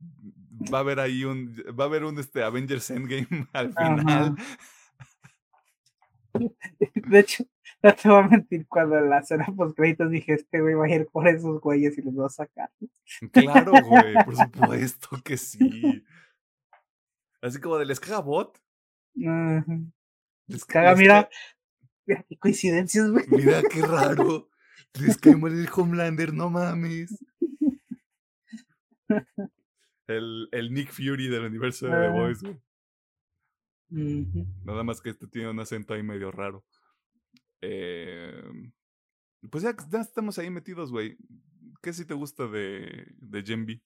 [0.73, 1.55] va a haber ahí un.
[1.79, 4.35] Va a haber un este, Avengers Endgame al final.
[7.09, 7.45] De hecho,
[7.89, 10.85] no te voy a mentir, cuando en la escena post créditos dije, este güey va
[10.85, 12.71] a ir por esos güeyes y los va a sacar.
[13.31, 16.03] Claro, güey, por supuesto que sí.
[17.41, 18.59] Así como de les caga bot.
[19.13, 21.29] Les Caga, les mira,
[22.05, 23.25] mira qué coincidencias, güey.
[23.29, 24.49] Mira qué raro.
[24.99, 27.17] Les cae mal el Homelander, no mames.
[30.07, 32.09] El, el Nick Fury del universo de The Ah.
[32.11, 32.61] Voice, güey.
[34.21, 34.45] Ujú.
[34.63, 36.63] Nada más que este tiene un acento ahí medio raro.
[37.61, 38.43] Eh,
[39.49, 41.17] pues ya, estamos ahí metidos, güey.
[41.81, 43.81] ¿Qué sí te gusta de, de Gen V?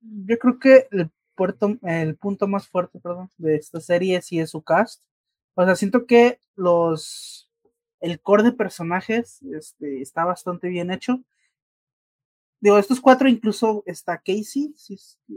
[0.00, 4.50] Yo creo que el, puerto, el punto más fuerte perdón, de esta serie sí es
[4.50, 5.02] su cast.
[5.54, 7.48] O sea, siento que los
[8.00, 11.22] el core de personajes este, está bastante bien hecho.
[12.60, 14.74] Digo, estos cuatro, incluso está Casey,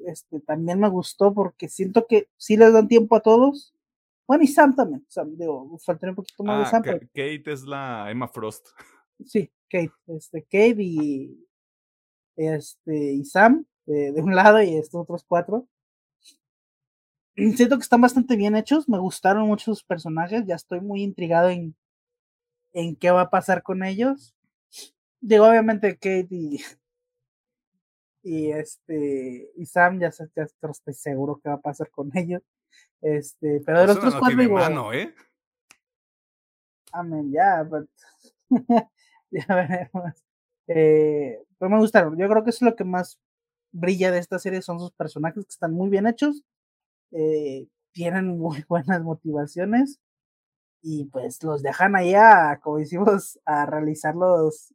[0.06, 3.75] este, también me gustó porque siento que sí les dan tiempo a todos.
[4.28, 5.06] Bueno, y Sam también.
[5.08, 8.68] Sam, digo, faltaría un poquito más de Ah, Sam, pero Kate es la Emma Frost.
[9.26, 9.92] sí, Kate.
[10.08, 11.48] Este, Kate y,
[12.36, 15.68] este, y Sam de, de un lado y estos otros cuatro.
[17.36, 21.50] Siento que están bastante bien hechos, me gustaron mucho sus personajes, ya estoy muy intrigado
[21.50, 21.76] en,
[22.72, 24.34] en qué va a pasar con ellos.
[25.20, 26.62] Digo, obviamente Kate y,
[28.24, 32.42] y este y Sam ya, ya estoy seguro qué va a pasar con ellos.
[33.02, 35.14] Este, pero de los Persona otros no cuatro tiene mano, ¿eh?
[36.92, 37.90] Amén, ya, but...
[39.32, 40.26] ya veremos.
[40.68, 42.18] Eh, pero me gustaron.
[42.18, 43.20] Yo creo que es lo que más
[43.76, 46.44] brilla de esta serie son sus personajes que están muy bien hechos,
[47.12, 50.00] eh, tienen muy buenas motivaciones
[50.82, 54.74] y pues los dejan ahí a, como decimos, a realizar los,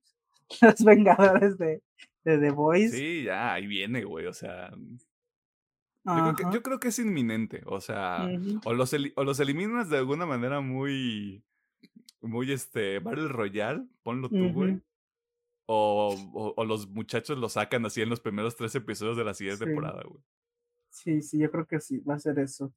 [0.60, 1.82] los Vengadores de,
[2.24, 2.96] de The Voice.
[2.96, 4.70] Sí, ya, ahí viene, güey, o sea...
[6.04, 8.26] Yo creo, que, yo creo, que, es inminente, o sea,
[8.64, 11.44] o, los o los eliminas de alguna manera muy,
[12.22, 14.80] muy, este, Battle Royale, ponlo tú, güey.
[15.66, 19.66] O, o, los muchachos lo sacan así en los primeros tres episodios de la siguiente
[19.66, 20.20] temporada, güey.
[20.88, 22.72] Sí, sí, yo creo que sí, va a ser eso.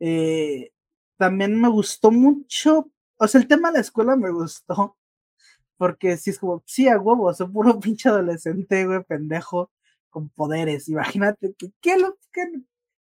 [0.00, 0.72] Eh,
[1.16, 4.96] también me gustó mucho, o sea, el tema de la escuela me gustó,
[5.76, 9.70] porque sí es como, sí, a huevo, soy puro pinche adolescente, güey, pendejo,
[10.14, 10.88] con poderes.
[10.88, 12.42] Imagínate, que, ¿qué lo que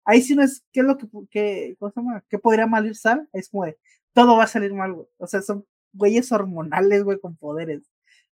[0.07, 2.25] ahí sí no es, ¿qué es lo que, qué, ¿cómo se llama?
[2.27, 3.29] ¿Qué podría mal ir sal?
[3.35, 3.79] Es como de,
[4.15, 5.07] todo va a salir mal, güey.
[5.19, 7.83] O sea, son güeyes hormonales, güey, con poderes.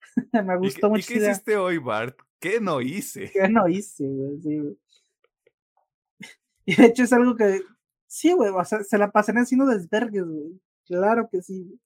[0.32, 1.11] me gustó mucho.
[1.11, 2.15] ¿Y qué hiciste hoy, Bart?
[2.39, 3.32] ¿Qué no hice?
[3.32, 4.41] ¿Qué no hice, güey?
[4.41, 4.78] Sí, güey.
[6.65, 7.61] Y de hecho es algo que,
[8.05, 10.61] sí, güey, o sea, se la pasan haciendo desvergues, güey.
[10.86, 11.80] Claro que sí.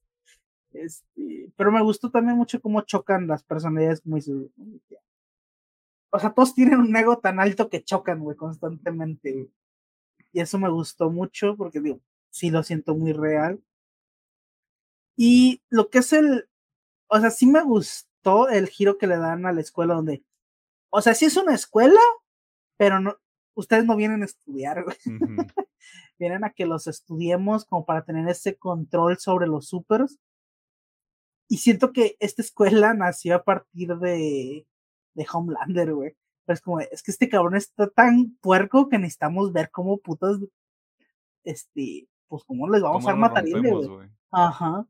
[0.74, 4.22] Este, pero me gustó también mucho cómo chocan las personalidades muy
[6.12, 9.50] o sea, todos tienen un ego tan alto que chocan, güey, constantemente.
[10.34, 13.64] Y eso me gustó mucho porque digo, sí lo siento muy real.
[15.16, 16.50] Y lo que es el,
[17.08, 20.24] o sea, sí me gustó el giro que le dan a la escuela donde,
[20.90, 22.00] o sea, sí es una escuela,
[22.78, 23.18] pero no,
[23.54, 24.98] ustedes no vienen a estudiar, güey.
[26.20, 30.20] vienen a que los estudiemos como para tener ese control sobre los supers.
[31.48, 34.66] Y siento que esta escuela nació a partir de,
[35.14, 36.16] de Homelander, güey.
[36.46, 40.38] Pero es como, es que este cabrón está tan puerco que necesitamos ver cómo putas,
[41.44, 44.10] este, pues cómo les vamos a matar güey.
[44.32, 44.88] Ajá.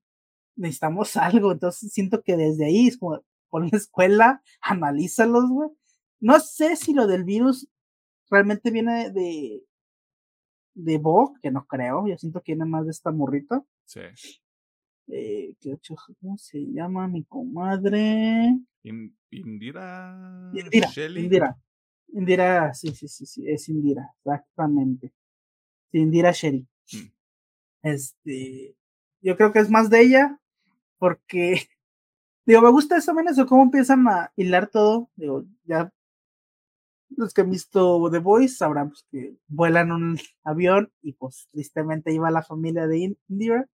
[0.55, 1.51] Necesitamos algo.
[1.51, 5.69] Entonces siento que desde ahí es como, con la escuela, analízalos, güey.
[6.19, 7.67] No sé si lo del virus
[8.30, 9.63] realmente viene de,
[10.76, 12.07] de Bo, que no creo.
[12.07, 13.63] Yo siento que viene más de esta morrita.
[13.86, 14.01] Sí.
[15.07, 15.53] Eh,
[16.21, 18.57] ¿Cómo se llama mi comadre?
[18.83, 20.51] Indira.
[20.53, 20.89] Indira.
[21.19, 21.57] Indira.
[22.13, 25.13] Indira, sí, sí, sí, sí, es Indira, exactamente.
[25.93, 26.67] Indira Sherry.
[26.93, 27.11] Mm.
[27.83, 28.75] Este,
[29.21, 30.39] yo creo que es más de ella,
[30.97, 31.67] porque,
[32.45, 35.09] digo, me gusta eso menos o cómo empiezan a hilar todo.
[35.15, 35.91] Digo, ya
[37.17, 42.13] los que han visto The Voice sabrán pues, que vuelan un avión y pues tristemente
[42.13, 43.67] iba la familia de Indira.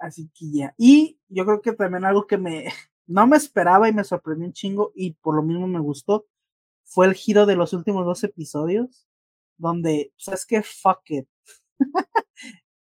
[0.00, 0.74] Así que ya.
[0.78, 2.64] Y yo creo que también algo que me,
[3.06, 6.26] no me esperaba y me sorprendió un chingo y por lo mismo me gustó
[6.90, 9.06] fue el giro de los últimos dos episodios
[9.56, 10.62] donde, ¿sabes qué?
[10.62, 11.28] Fuck it.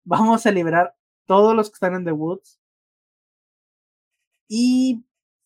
[0.03, 0.95] Vamos a liberar
[1.26, 2.59] todos los que están en The Woods
[4.47, 5.05] y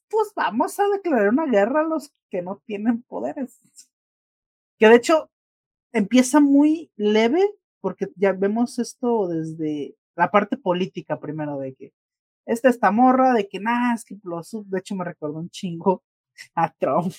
[0.10, 3.60] pues vamos a declarar una guerra a los que no tienen poderes.
[4.78, 5.30] Que de hecho
[5.92, 7.44] empieza muy leve
[7.82, 11.94] porque ya vemos esto desde la parte política primero de que
[12.46, 16.04] esta esta morra de que nada, es que los de hecho me recordó un chingo
[16.56, 17.14] a Trump.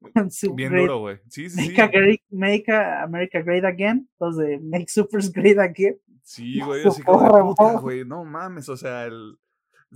[0.54, 1.18] Bien duro, güey.
[1.28, 4.08] Sí, sí, make, make America great again.
[4.12, 5.98] Entonces, make supers great again.
[6.22, 8.04] Sí, güey, así como puta, güey.
[8.04, 9.36] No mames, o sea, el,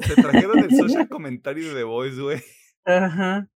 [0.00, 2.42] se trajeron el social comentario de The Voice, güey.
[2.84, 3.48] Ajá.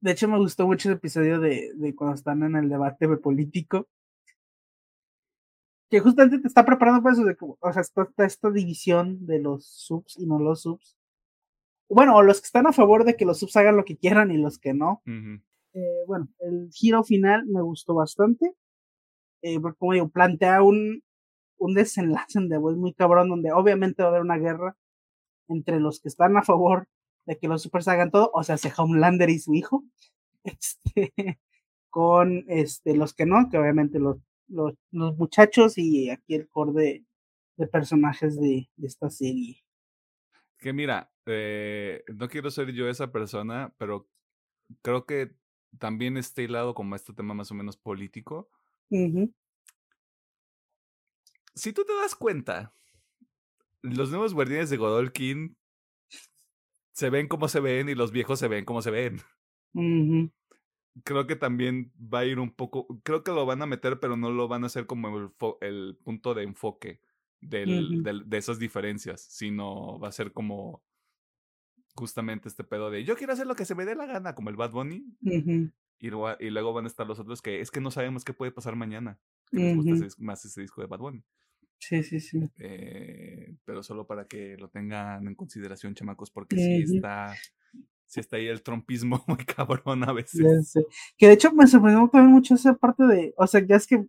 [0.00, 3.88] De hecho, me gustó mucho el episodio de, de cuando están en el debate político
[5.90, 9.66] que justamente te está preparando para eso, de, o sea, esta, esta división de los
[9.66, 10.96] subs y no los subs.
[11.88, 14.36] Bueno, los que están a favor de que los subs hagan lo que quieran y
[14.36, 15.02] los que no.
[15.74, 18.54] eh, bueno, el giro final me gustó bastante.
[19.42, 21.02] Eh, porque como digo, plantea un,
[21.58, 24.76] un desenlace de voz muy cabrón, donde obviamente va a haber una guerra
[25.48, 26.88] entre los que están a favor
[27.26, 29.84] de que los supers hagan todo, o sea, se Homelander y su hijo,
[30.44, 31.12] este,
[31.90, 34.18] con este, los que no, que obviamente los
[34.48, 37.04] los, los muchachos y aquí el core
[37.56, 39.62] de, personajes de, de, esta serie.
[40.58, 44.08] Que mira, eh, no quiero ser yo esa persona, pero
[44.82, 45.34] creo que
[45.78, 48.48] también está hilado como este tema más o menos político.
[51.54, 52.74] Si tú te das cuenta,
[53.82, 55.56] los nuevos guardianes de Godolkin
[56.92, 59.20] se ven como se ven y los viejos se ven como se ven
[61.04, 64.16] creo que también va a ir un poco, creo que lo van a meter, pero
[64.16, 65.30] no lo van a hacer como el,
[65.60, 67.00] el punto de enfoque
[67.40, 70.82] del, del, de esas diferencias, sino va a ser como
[71.94, 74.50] justamente este pedo de yo quiero hacer lo que se me dé la gana, como
[74.50, 75.04] el Bad Bunny.
[75.20, 78.32] y, luego, y, luego, van a estar los otros que es que no sabemos qué
[78.32, 79.18] puede pasar mañana.
[79.50, 81.24] Que les gusta más ese disco de Bad Bunny.
[81.80, 82.40] Sí, sí, sí.
[82.58, 87.34] Eh, pero solo para que lo tengan en consideración, chamacos, porque sí está,
[88.08, 90.74] sí está ahí el trompismo muy cabrón a veces.
[91.16, 94.04] Que de hecho me sorprendió también mucho esa parte de, o sea, ya es que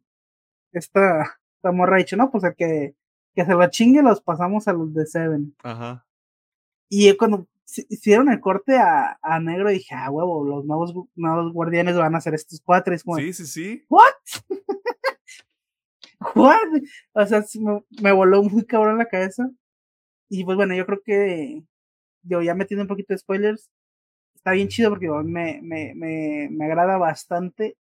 [0.71, 2.31] esta, esta morra dicho, ¿no?
[2.31, 2.95] Pues el que,
[3.35, 5.55] que se la chingue los pasamos a los de Seven.
[5.63, 6.05] Ajá.
[6.89, 7.47] Y cuando
[7.89, 12.21] hicieron el corte a, a negro dije, ah, huevo, los nuevos, nuevos guardianes van a
[12.21, 12.97] ser estos cuatro.
[12.97, 13.85] sí, sí, sí.
[13.89, 14.13] ¿What?
[16.35, 16.81] ¿What?
[17.13, 19.49] O sea, me, me, voló muy cabrón la cabeza.
[20.29, 21.63] Y pues bueno, yo creo que,
[22.23, 23.69] yo ya metiendo un poquito de spoilers,
[24.49, 27.77] está bien chido porque me, me, me, me agrada bastante.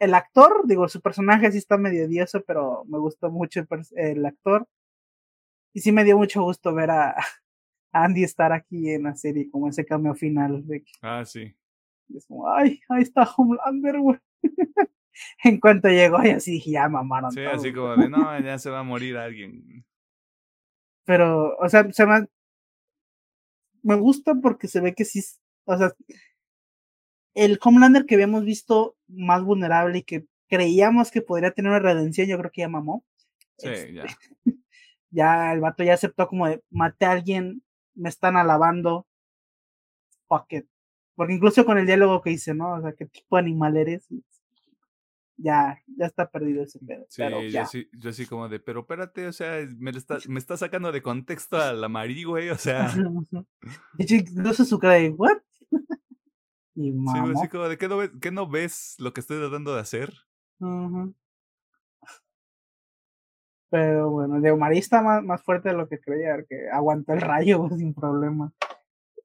[0.00, 4.26] El actor, digo, su personaje sí está medio dioso, pero me gustó mucho el, el
[4.26, 4.66] actor.
[5.72, 7.14] Y sí me dio mucho gusto ver a,
[7.92, 10.66] Andy estar aquí en la serie, como ese cameo final.
[10.66, 11.54] De ah, sí.
[12.12, 14.18] es como, ay, ahí está Homelander, güey.
[15.44, 17.30] en cuanto llegó, y así ya mamaron.
[17.30, 19.84] Sí, así como de, no, ya se va a morir alguien.
[21.04, 22.26] Pero, o sea, se me,
[23.82, 25.22] me gusta porque se ve que sí,
[25.64, 25.92] o sea,
[27.34, 32.28] el Homelander que habíamos visto más vulnerable y que creíamos que podría tener una redención,
[32.28, 33.04] yo creo que ya mamó.
[33.58, 34.02] Sí, ya.
[34.04, 34.18] Este,
[35.10, 37.62] ya el vato ya aceptó como de maté a alguien
[37.94, 39.06] me están alabando.
[40.28, 40.66] Fuck it.
[41.14, 42.74] Porque incluso con el diálogo que hice, ¿no?
[42.74, 44.06] O sea, ¿qué tipo de animal eres?
[45.36, 47.04] Ya, ya está perdido ese pedo.
[47.08, 50.56] Sí, yo, sí, yo así como de, pero espérate, o sea, me está, me está
[50.56, 52.92] sacando de contexto al amarillo, güey, o sea.
[54.34, 55.38] no sé su cara de, ¿what?
[56.74, 59.74] Y Sí, así como de, ¿qué no, ves, ¿qué no ves lo que estoy tratando
[59.74, 60.12] de hacer?
[63.70, 67.20] Pero bueno, de Omar está más, más fuerte de lo que creía, que aguantó el
[67.20, 68.52] rayo sin problema.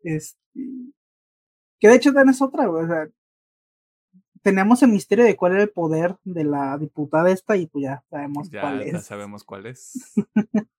[0.04, 0.40] Este,
[1.80, 3.08] que de hecho también es otra, o sea,
[4.42, 8.04] teníamos el misterio de cuál era el poder de la diputada esta y pues ya
[8.10, 8.94] sabemos cuál es.
[8.94, 10.14] Ya sabemos cuál es.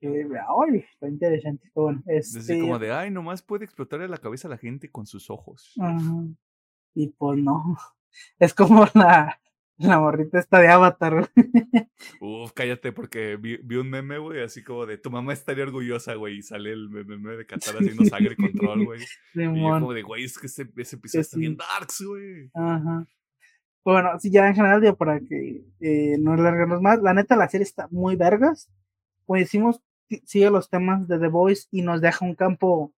[0.00, 1.70] que, ay, está interesante.
[1.74, 2.60] Bueno, este...
[2.60, 5.74] como de, ay, nomás puede explotarle la cabeza a la gente con sus ojos.
[6.94, 7.76] Y pues no.
[8.38, 9.38] Es como la,
[9.78, 11.30] la morrita está de Avatar,
[12.20, 16.38] Uf, cállate, porque vi, un meme, güey, así como de tu mamá estaría orgullosa, güey,
[16.38, 19.00] y sale el meme de Qatar haciendo sangre control, güey.
[19.34, 22.50] y yo como de, güey, es que ese, ese episodio está bien darks, güey.
[22.54, 23.06] Ajá.
[23.84, 27.48] Bueno, sí, ya en general, digo, para que eh, no larguemos más, la neta, la
[27.48, 28.70] serie está muy vergas.
[29.26, 29.80] Como decimos,
[30.24, 32.92] sigue los temas de The Voice y nos deja un campo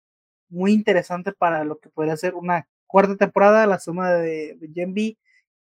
[0.49, 4.95] muy interesante para lo que podría ser una cuarta temporada, la zona de, de Gen
[4.95, 5.19] B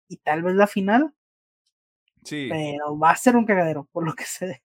[0.08, 1.14] y tal vez la final.
[2.24, 2.48] Sí.
[2.50, 4.64] Pero va a ser un cagadero, por lo que sé.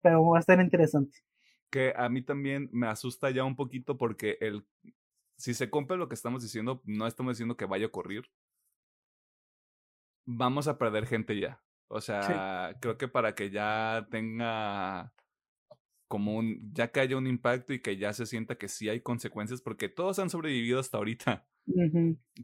[0.00, 1.18] Pero va a estar interesante.
[1.70, 4.64] Que a mí también me asusta ya un poquito porque el
[5.36, 8.30] si se cumple lo que estamos diciendo, no estamos diciendo que vaya a ocurrir.
[10.26, 11.60] Vamos a perder gente ya.
[11.88, 15.12] O sea, creo que para que ya tenga
[16.08, 19.00] como un, ya que haya un impacto y que ya se sienta que sí hay
[19.00, 21.46] consecuencias, porque todos han sobrevivido hasta ahorita.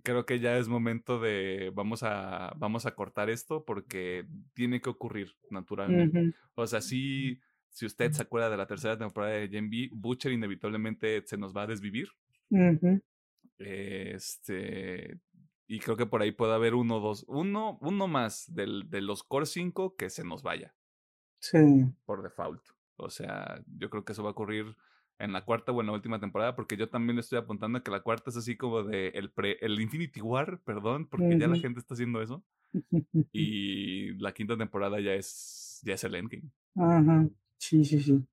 [0.03, 4.91] Creo que ya es momento de vamos a, vamos a cortar esto porque tiene que
[4.91, 6.35] ocurrir naturalmente.
[6.55, 10.33] O sea, sí, si usted se acuerda de la tercera temporada de Gen B, Butcher
[10.33, 12.09] inevitablemente se nos va a desvivir.
[13.59, 15.19] Este.
[15.67, 19.23] Y creo que por ahí puede haber uno, dos, uno, uno más del, de los
[19.23, 20.75] Core 5 que se nos vaya.
[21.39, 21.59] Sí.
[22.05, 22.63] Por default.
[23.01, 24.77] O sea, yo creo que eso va a ocurrir
[25.19, 27.91] en la cuarta o en la última temporada, porque yo también estoy apuntando a que
[27.91, 31.57] la cuarta es así como de el, pre, el Infinity War, perdón, porque ya la
[31.57, 32.43] gente está haciendo eso.
[33.33, 36.51] Y la quinta temporada ya es, ya es el Endgame.
[36.77, 37.29] Ajá,
[37.59, 38.25] sí, sí, sí.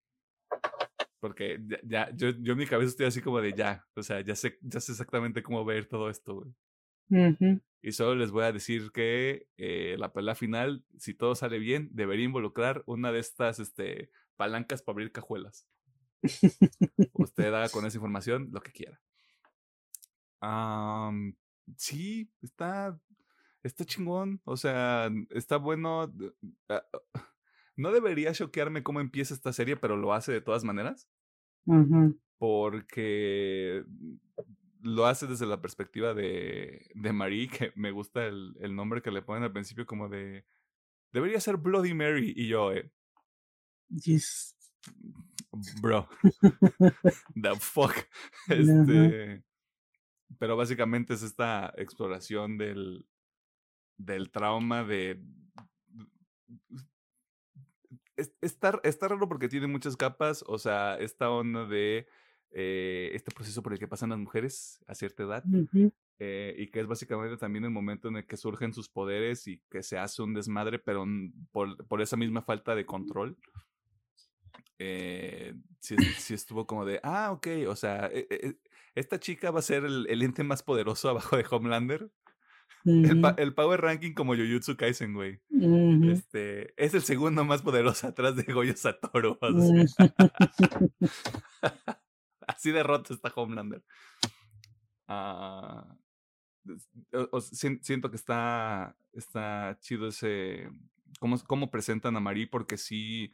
[1.19, 4.35] Porque ya, yo, yo en mi cabeza estoy así como de ya, o sea, ya
[4.35, 6.53] sé, ya sé exactamente cómo ver todo esto, güey.
[7.81, 11.89] Y solo les voy a decir que eh, la pelea final, si todo sale bien,
[11.93, 15.67] debería involucrar una de estas este, palancas para abrir cajuelas.
[17.13, 19.01] Usted haga con esa información lo que quiera.
[21.75, 22.99] sí, está,
[23.63, 24.41] está chingón.
[24.45, 26.13] O sea, está bueno.
[26.69, 26.83] Ah,
[27.75, 31.09] no debería choquearme cómo empieza esta serie, pero lo hace de todas maneras.
[32.37, 33.83] Porque
[34.81, 39.11] lo hace desde la perspectiva de, de Marie, que me gusta el, el, nombre que
[39.11, 40.45] le ponen al principio como de...
[41.11, 42.33] Debería ser Bloody Mary.
[42.35, 42.91] Y yo, eh,
[45.81, 46.07] Bro.
[47.41, 47.95] The fuck.
[48.49, 49.43] Este.
[50.39, 53.05] Pero básicamente es esta exploración del.
[53.97, 55.21] del trauma de.
[58.41, 60.43] Está, está raro porque tiene muchas capas.
[60.47, 62.07] O sea, esta onda de.
[62.51, 65.43] Eh, este proceso por el que pasan las mujeres a cierta edad.
[66.19, 69.61] Eh, y que es básicamente también el momento en el que surgen sus poderes y
[69.69, 71.05] que se hace un desmadre, pero
[71.51, 73.37] por, por esa misma falta de control.
[74.79, 75.95] Eh, sí,
[76.33, 78.57] estuvo como de, ah, ok, o sea, e, e, e,
[78.95, 82.09] esta chica va a ser el, ente más poderoso abajo de Homelander.
[82.85, 85.41] el, Power Ranking como Jujutsu Kaisen, güey.
[86.11, 89.37] Este, es el segundo más poderoso atrás de Goyo Satoru.
[92.47, 93.83] así de roto está Homelander.
[95.07, 95.97] Ah,
[97.81, 100.69] siento que está, está chido ese.
[101.19, 103.31] Cómo, cómo presentan a Marie, porque sí.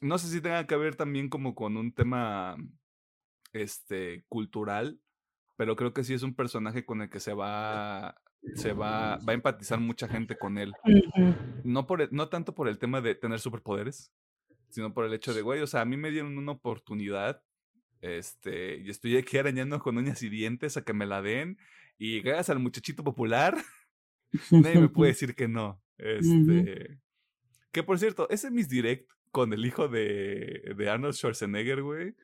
[0.00, 2.56] No sé si tenga que ver también como con un tema
[3.52, 5.00] este cultural,
[5.56, 8.16] pero creo que sí es un personaje con el que se va
[8.54, 10.72] se va, va a empatizar mucha gente con él.
[11.64, 14.12] No, por no tanto por el tema de tener superpoderes,
[14.68, 17.42] sino por el hecho de, güey, o sea, a mí me dieron una oportunidad
[18.00, 21.58] este, y estoy aquí arañando con uñas y dientes a que me la den.
[21.98, 23.56] Y gracias al muchachito popular,
[24.50, 25.82] nadie me puede decir que no.
[25.98, 27.00] Este.
[27.72, 32.14] Que por cierto, ese Miss Direct con el hijo de, de Arnold Schwarzenegger, güey.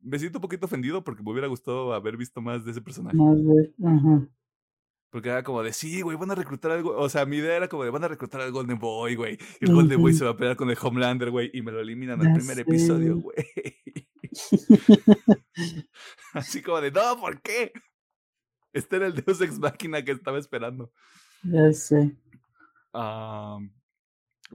[0.00, 3.18] Me siento un poquito ofendido porque me hubiera gustado haber visto más de ese personaje.
[5.10, 6.96] Porque era como de, sí, güey, van a reclutar algo.
[6.96, 9.36] O sea, mi idea era como de, van a reclutar al Golden Boy, güey.
[9.60, 11.50] Y el Golden Boy se va a pelear con el Homelander, güey.
[11.52, 13.36] Y me lo eliminan al primer episodio, güey.
[16.32, 17.72] Así como de, no, ¿por qué?
[18.72, 20.90] Este era el Deus Ex Máquina que estaba esperando.
[21.42, 22.16] Ya sé.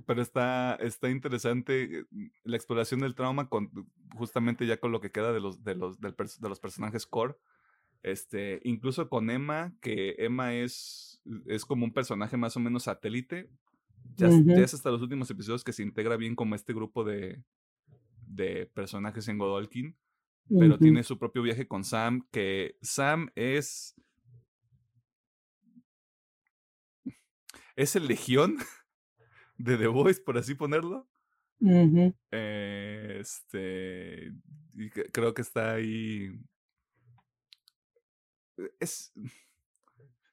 [0.06, 2.06] Pero está, está interesante eh,
[2.44, 3.72] la exploración del trauma con
[4.16, 7.36] justamente ya con lo que queda de los, de los, de los personajes core.
[8.02, 13.50] Este, incluso con Emma, que Emma es, es como un personaje más o menos satélite.
[14.16, 17.42] Ya, ya, es hasta los últimos episodios que se integra bien como este grupo de,
[18.28, 19.96] de personajes en Godolkin,
[20.50, 23.96] pero tiene su propio viaje con Sam, que Sam es...
[27.76, 28.58] Es el legión
[29.58, 31.08] de The Voice, por así ponerlo.
[32.32, 34.34] este...
[34.76, 36.40] Y creo que está ahí...
[38.80, 39.14] Es...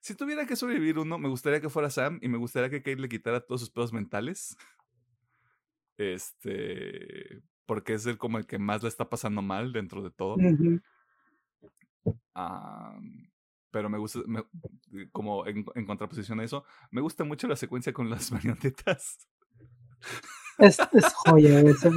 [0.00, 3.00] Si tuviera que sobrevivir uno, me gustaría que fuera Sam y me gustaría que Kate
[3.00, 4.56] le quitara todos sus pedos mentales.
[5.98, 10.36] Este, porque es el como el que más le está pasando mal dentro de todo.
[13.70, 18.10] Pero me gusta, eh, como en, contraposición a eso, me gusta mucho la secuencia con
[18.10, 19.28] las marionetas.
[20.58, 21.88] Es, es joya, esa,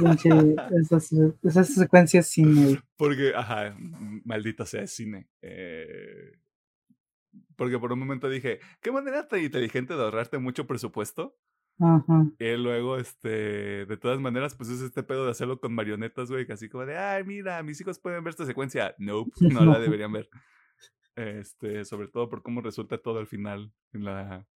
[1.42, 2.80] esa, secuencia es cine.
[2.96, 3.76] Porque, ajá,
[4.24, 5.28] maldita sea, cine.
[5.42, 6.32] Eh,
[7.56, 11.36] porque por un momento dije, qué manera tan inteligente de ahorrarte mucho presupuesto
[12.38, 16.46] y luego, este, de todas maneras, pues es este pedo de hacerlo con marionetas, güey,
[16.50, 18.94] así como de, ay, mira, mis hijos pueden ver esta secuencia.
[18.98, 20.28] Nope, no la deberían ver.
[21.16, 24.46] Este, sobre todo por cómo resulta todo al final en la,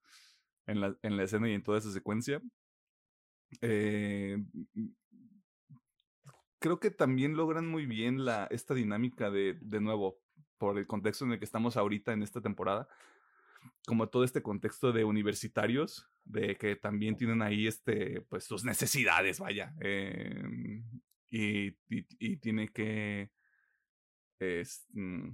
[0.67, 2.43] en la, en la escena y en toda esa secuencia.
[3.61, 4.43] Eh,
[6.59, 10.18] creo que también logran muy bien la, esta dinámica de, de nuevo,
[10.59, 12.89] por el contexto en el que estamos ahorita en esta temporada,
[13.87, 19.41] como todo este contexto de universitarios, de que también tienen ahí este, pues sus necesidades,
[19.41, 19.75] vaya.
[19.80, 20.85] Em,
[21.30, 23.30] y, y, tiene que,
[24.39, 25.30] es, mm,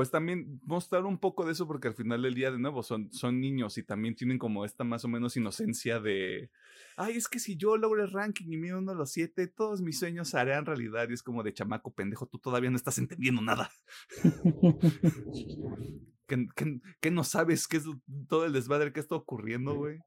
[0.00, 3.12] pues también mostrar un poco de eso porque al final del día de nuevo son,
[3.12, 6.50] son niños y también tienen como esta más o menos inocencia de,
[6.96, 9.82] ay, es que si yo logro el ranking y mido uno a los siete, todos
[9.82, 12.96] mis sueños se harán realidad y es como de chamaco pendejo, tú todavía no estás
[12.96, 13.70] entendiendo nada.
[16.26, 17.84] que, no sabes qué es
[18.26, 19.98] todo el desmadre que está ocurriendo, güey.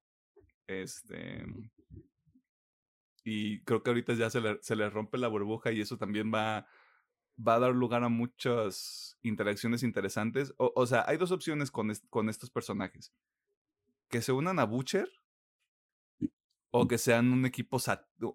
[0.65, 1.45] Este.
[3.23, 6.33] Y creo que ahorita ya se le, se le rompe la burbuja y eso también
[6.33, 6.65] va,
[7.37, 10.53] va a dar lugar a muchas interacciones interesantes.
[10.57, 13.13] O, sea, hay dos opciones con, con estos personajes.
[14.09, 15.09] Que se unan a Butcher
[16.71, 17.77] o que sean un equipo,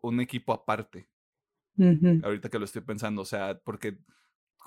[0.03, 1.09] un equipo aparte.
[2.25, 3.99] Ahorita que lo estoy pensando, o sea, porque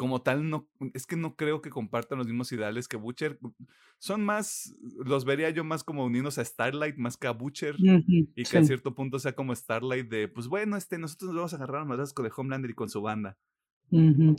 [0.02, 3.40] como tal, no, es que no creo que compartan los mismos ideales que Butcher.
[4.00, 4.76] Son más,
[5.06, 7.76] los vería yo más como unidos a Starlight más que a Butcher.
[7.78, 11.54] y que a cierto punto sea como Starlight de, pues bueno, este, nosotros nos vamos
[11.54, 13.38] a agarrar a más con de Homelander y con su banda.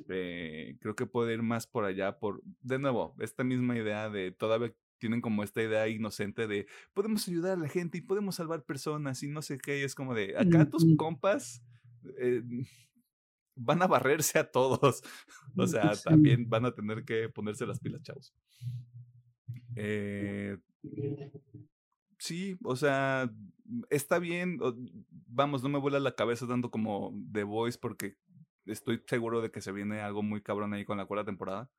[0.08, 4.32] Eh, creo que puede ir más por allá, por, de nuevo, esta misma idea de
[4.32, 8.64] todavía tienen como esta idea inocente de podemos ayudar a la gente y podemos salvar
[8.64, 11.62] personas y no sé qué, y es como de acá tus compas
[12.18, 12.42] eh,
[13.54, 15.02] van a barrerse a todos.
[15.56, 18.32] O sea, también van a tener que ponerse las pilas, chavos.
[19.76, 20.56] Eh,
[22.18, 23.30] sí, o sea,
[23.90, 24.58] está bien.
[25.26, 28.16] Vamos, no me vuela la cabeza dando como The Voice porque
[28.66, 31.70] estoy seguro de que se viene algo muy cabrón ahí con la cuarta temporada.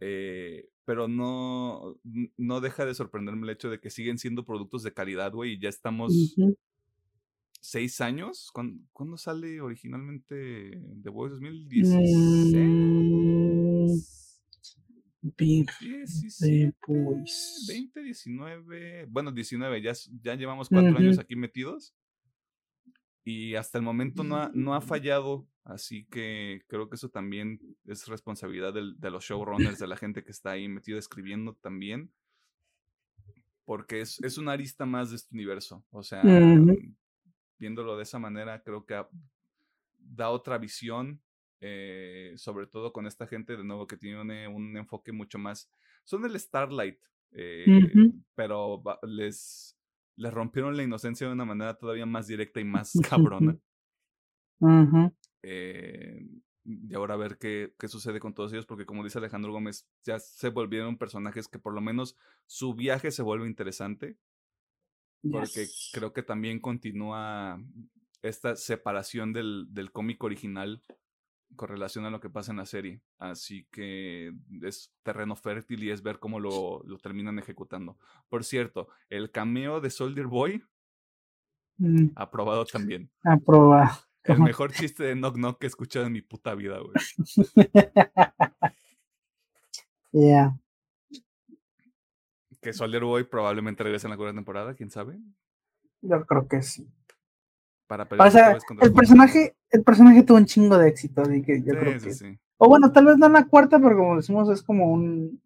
[0.00, 1.98] Eh, pero no,
[2.36, 5.58] no deja de sorprenderme el hecho de que siguen siendo productos de calidad, güey, y
[5.58, 6.36] ya estamos
[7.60, 8.50] seis años.
[8.52, 11.36] ¿Cuándo, sale originalmente The Voice?
[11.36, 14.12] ¿2016?
[17.68, 19.06] 20, 19.
[19.06, 19.92] Bueno, 19, ya,
[20.22, 21.94] ya llevamos cuatro años aquí metidos.
[23.26, 25.46] Y hasta el momento no ha, no ha fallado.
[25.64, 30.30] Así que creo que eso también es responsabilidad de los showrunners, de la gente que
[30.30, 32.12] está ahí metido escribiendo también.
[33.64, 35.84] Porque es, es una arista más de este universo.
[35.90, 36.22] O sea,
[37.58, 39.04] viéndolo de esa manera, creo que
[39.98, 41.20] da otra visión
[41.60, 45.70] eh, sobre todo con esta gente de nuevo que tiene un enfoque mucho más,
[46.04, 46.98] son el Starlight,
[47.32, 47.64] eh,
[48.34, 49.75] pero les,
[50.16, 53.58] les rompieron la inocencia de una manera todavía más directa y más cabrona.
[55.42, 56.26] Eh,
[56.64, 59.86] y ahora a ver qué, qué, sucede con todos ellos, porque como dice Alejandro Gómez,
[60.04, 62.16] ya se volvieron personajes que por lo menos
[62.46, 64.18] su viaje se vuelve interesante.
[65.30, 67.60] Porque creo que también continúa
[68.22, 70.82] esta separación del, del cómic original
[71.54, 73.00] con relación a lo que pasa en la serie.
[73.18, 77.96] Así que es terreno fértil y es ver cómo lo, lo terminan ejecutando.
[78.28, 80.64] Por cierto, el cameo de Soldier Boy,
[81.78, 82.08] mm.
[82.14, 83.10] aprobado también.
[83.22, 83.96] Aprobado.
[84.24, 86.94] El mejor chiste de Knock Knock que he escuchado en mi puta vida, güey.
[90.12, 90.58] yeah.
[92.60, 95.20] Que Soldier Boy probablemente regrese en la cuarta temporada, ¿quién sabe?
[96.02, 96.90] Yo creo que sí
[97.86, 101.74] para o sea, el personaje, el personaje tuvo un chingo de éxito, así que yo
[101.74, 102.12] creo que.
[102.12, 102.38] Sí.
[102.58, 105.40] O bueno, tal vez no en la cuarta, pero como decimos, es como un.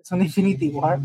[0.00, 1.00] Es un Infinity War.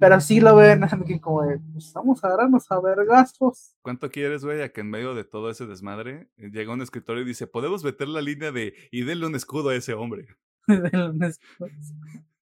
[0.00, 0.80] Pero sí lo ven
[1.20, 3.76] como de, pues vamos a darnos a ver gastos.
[3.82, 7.18] ¿Cuánto quieres, güey, a que en medio de todo ese desmadre eh, llega un escritor
[7.18, 10.28] y dice, podemos meter la línea de y denle un escudo a ese hombre?
[10.66, 11.68] denle un escudo.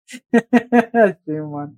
[1.26, 1.78] sí, man.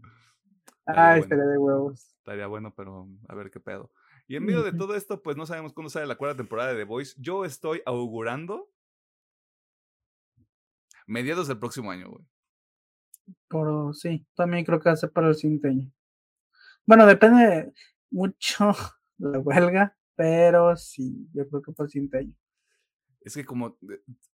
[0.86, 2.16] Ay, estaría de huevos.
[2.20, 3.92] Estaría bueno, pero a ver qué pedo.
[4.28, 6.80] Y en medio de todo esto, pues no sabemos cuándo sale la cuarta temporada de
[6.80, 7.14] The Voice.
[7.18, 8.72] Yo estoy augurando
[11.06, 12.26] mediados del próximo año, güey.
[13.48, 15.92] Pero sí, también creo que hace para el siguiente año.
[16.86, 17.74] Bueno, depende
[18.10, 18.72] mucho
[19.18, 22.34] la huelga, pero sí, yo creo que para el siguiente año.
[23.22, 23.78] Es que como,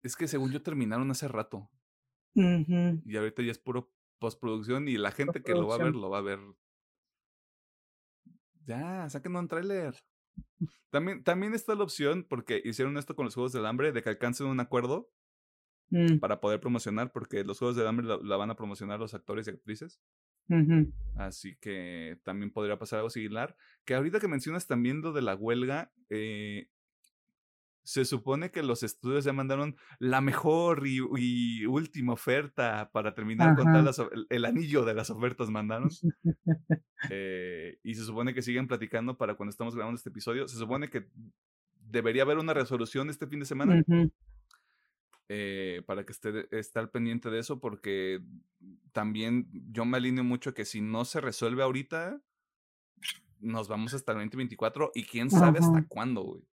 [0.02, 1.68] es que según yo terminaron hace rato.
[2.34, 6.10] Y ahorita ya es puro postproducción y la gente que lo va a ver, lo
[6.10, 6.38] va a ver
[8.66, 9.94] ya, saquen un tráiler.
[10.90, 14.10] También, también está la opción, porque hicieron esto con los Juegos del Hambre, de que
[14.10, 15.10] alcancen un acuerdo
[15.90, 16.18] mm.
[16.18, 19.50] para poder promocionar, porque los Juegos del Hambre la, van a promocionar los actores y
[19.50, 20.00] actrices.
[21.14, 23.56] Así que también podría pasar algo similar.
[23.84, 26.68] Que ahorita que mencionas también lo de la huelga, eh,
[27.82, 31.00] se supone que los estudios ya mandaron la mejor y,
[31.66, 33.68] última oferta para terminar con
[34.28, 35.90] el, anillo de las ofertas mandaron.
[37.08, 40.46] Eh, y se supone que siguen platicando para cuando estamos grabando este episodio.
[40.46, 41.08] Se supone que
[41.80, 43.82] debería haber una resolución este fin de semana.
[45.30, 48.22] Eh, para que esté, al pendiente de eso, porque
[48.92, 52.20] también yo me alineo mucho que si no se resuelve ahorita,
[53.40, 56.49] nos vamos hasta el 2024 y quién sabe hasta cuándo, güey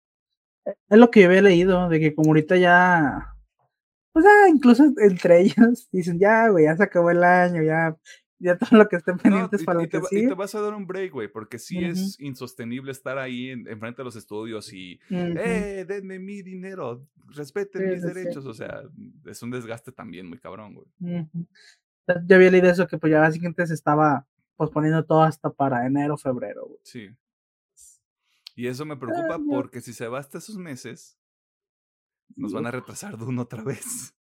[0.90, 3.34] es lo que yo había leído, de que como ahorita ya,
[4.14, 7.96] o sea, incluso entre ellos dicen, ya, güey, ya se acabó el año, ya,
[8.40, 10.86] ya todo lo que estén pendientes para y te, Y te vas a dar un
[10.86, 15.86] break, güey, porque sí es insostenible estar ahí en, frente de los estudios y, eh,
[15.88, 18.84] denme mi dinero, respeten mis derechos, o sea,
[19.26, 21.28] es un desgaste también muy cabrón, güey.
[22.26, 24.26] Yo había leído eso, que pues ya básicamente se estaba
[24.56, 26.80] posponiendo todo hasta para enero, febrero, güey.
[26.84, 27.10] Sí.
[28.58, 31.16] Y eso me preocupa porque si se va hasta esos meses,
[32.36, 34.18] nos van a retrasar Dune otra vez.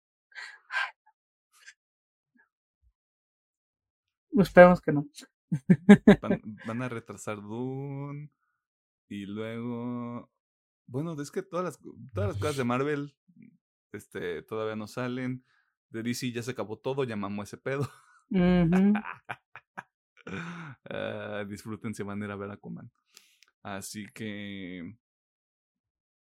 [4.31, 5.05] Esperemos que no.
[6.65, 8.31] Van, a retrasar Dune.
[9.09, 10.31] Y luego.
[10.87, 11.77] Bueno, es que todas las,
[12.13, 13.13] todas las cosas de Marvel
[13.91, 15.43] este, todavía no salen.
[15.89, 17.85] De DC ya se acabó todo, llamamos ese pedo.
[20.87, 22.91] Ah, disfruten si van a ir a ver a Coman.
[23.63, 24.95] Así que,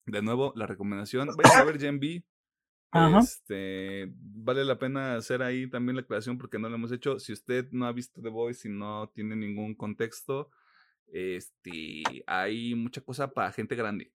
[0.06, 2.24] de nuevo, la recomendación, vayan a ver Gen B.
[3.20, 7.18] Este, vale la pena hacer ahí también la aclaración porque no lo hemos hecho.
[7.18, 10.50] Si usted no ha visto The Voice y no tiene ningún contexto,
[11.06, 14.10] este, hay mucha cosa para gente grande.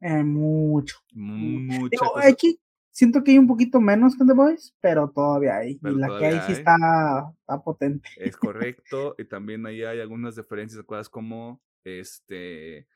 [0.00, 0.98] Eh, mucho.
[1.12, 5.80] Mucha Aquí siento que hay un poquito menos que The Voice, pero todavía hay.
[5.82, 8.08] y la que hay, sí está, está, potente.
[8.16, 9.14] Es correcto.
[9.18, 12.86] y también ahí hay algunas diferencias, cosas como este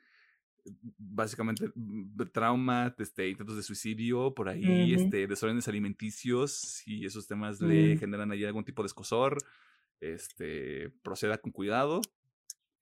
[0.99, 7.61] básicamente mm, trauma, este, intentos de suicidio por ahí, este, desórdenes alimenticios y esos temas
[7.61, 7.99] le mm.
[7.99, 9.39] generan ahí algún tipo de escosor,
[10.01, 12.01] este, proceda con cuidado.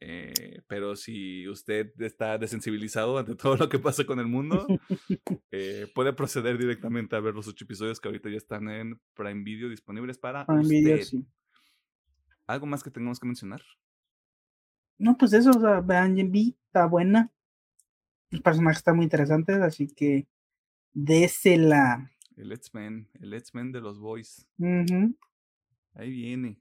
[0.04, 4.66] Eh, pero si usted está desensibilizado ante todo lo que pasa con el mundo,
[5.52, 9.44] eh, puede proceder directamente a ver los ocho episodios que ahorita ya están en Prime
[9.44, 10.76] Video disponibles para Prime usted.
[10.76, 11.24] Video, sí.
[12.48, 13.62] ¿Algo más que tengamos que mencionar?
[14.98, 17.30] No, pues eso, o sea, vean B, está buena.
[18.30, 20.26] Los personajes están muy interesantes, así que
[20.92, 22.10] désela.
[22.36, 24.48] El X-Men, el X-Men de los Boys.
[25.94, 26.58] Ahí viene.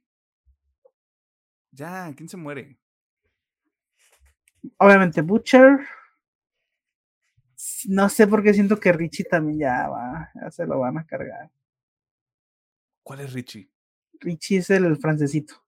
[1.71, 2.77] Ya, ¿quién se muere?
[4.77, 5.87] Obviamente Butcher.
[7.87, 11.05] No sé por qué siento que Richie también ya va, ya se lo van a
[11.05, 11.51] cargar.
[13.03, 13.71] ¿Cuál es Richie?
[14.19, 15.63] Richie es el francesito.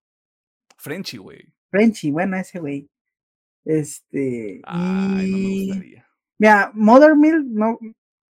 [0.78, 1.54] Frenchy, güey.
[1.74, 2.88] Frenchy, bueno, ese güey.
[3.66, 4.62] Este.
[4.64, 6.08] Ay, no me gustaría.
[6.38, 7.80] Mira, Mother Milk, no,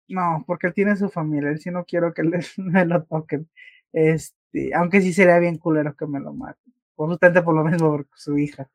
[0.10, 3.50] no, porque él tiene su familia, él sí no quiero que le- me lo toquen.
[3.94, 6.74] Este, aunque sí sería bien culero que me lo maten.
[6.96, 8.70] Justamente por lo mismo, por su hija.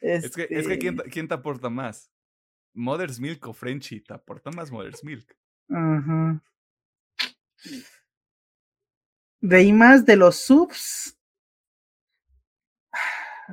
[0.00, 2.10] Es que, es que ¿quién, Este, te- ¿quién te aporta más?
[2.72, 4.00] ¿Mother's Milk o Frenchy?
[4.00, 5.36] Te aporta más Mother's Milk.
[5.68, 6.42] Ajá.
[9.42, 11.18] De ahí más de los subs.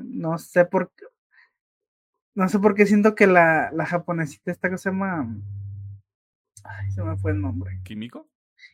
[0.03, 1.05] No sé por qué.
[2.35, 5.27] No sé por qué siento que la, la japonesita esta que se llama.
[6.63, 7.79] Ay, se me fue el nombre.
[7.83, 8.29] ¿Químico?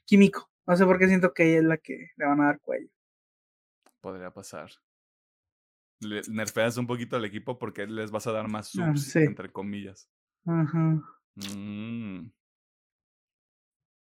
[0.05, 0.49] Kimiko.
[0.67, 2.89] No sé por qué siento que ella es la que le van a dar cuello.
[4.01, 4.69] Podría pasar.
[6.01, 9.19] Le nerfeas un poquito al equipo porque les vas a dar más Ah, subs, sí.
[9.19, 10.09] entre comillas.
[10.45, 11.01] Ajá.
[11.55, 12.31] Mm.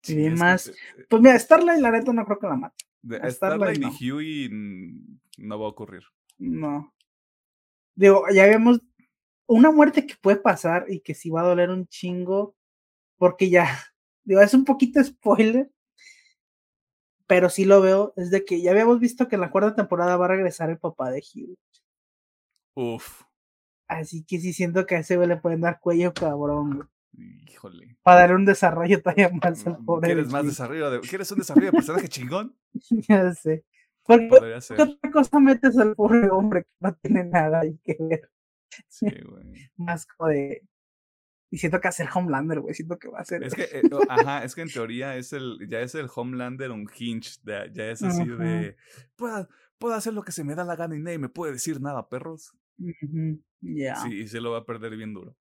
[0.06, 2.85] Y que más- eh, Pues mira, Starlight, la neta, no creo que la mate.
[3.31, 4.11] Starlight y.
[4.11, 6.03] Huey mm, no va a ocurrir.
[6.38, 6.93] No.
[7.95, 8.80] Digo, ya vemos
[9.48, 12.56] una muerte que puede pasar y que sí va a doler un chingo.
[13.18, 13.68] Porque ya,
[14.24, 15.70] digo, es un poquito spoiler.
[17.28, 18.14] Pero sí lo veo.
[18.18, 20.78] Es de que ya habíamos visto que en la cuarta temporada va a regresar el
[20.78, 21.56] papá de Hugh.
[22.76, 23.24] Uf.
[23.88, 26.90] Así que sí siento que a ese güey le pueden dar cuello cabrón.
[27.14, 27.98] güey, Híjole.
[28.02, 30.07] Para dar un desarrollo todavía más al Mm, pobre.
[30.07, 30.90] ¿Quieres más desarrollo?
[30.90, 32.56] De, ¿Quieres un desarrollo de personaje chingón?
[33.07, 33.64] ya sé.
[34.05, 34.30] Porque.
[34.75, 38.30] ¿qué otra cosa metes al pobre hombre que no tiene nada ahí que ver?
[38.89, 39.71] Sí, güey.
[39.77, 40.67] Más como de.
[41.51, 42.73] Y siento que va a ser Homelander, güey.
[42.73, 43.43] Siento que va a ser.
[43.43, 46.89] Es que, eh, ajá, es que en teoría es el, ya es el Homelander un
[46.97, 48.75] hinge, de- ya es así de,
[49.15, 49.47] puedo,
[49.77, 52.09] puedo hacer lo que se me da la gana y nadie me puede decir nada,
[52.09, 52.57] perros.
[53.61, 53.95] Ya.
[53.97, 55.35] Sí, y se lo va a perder bien duro.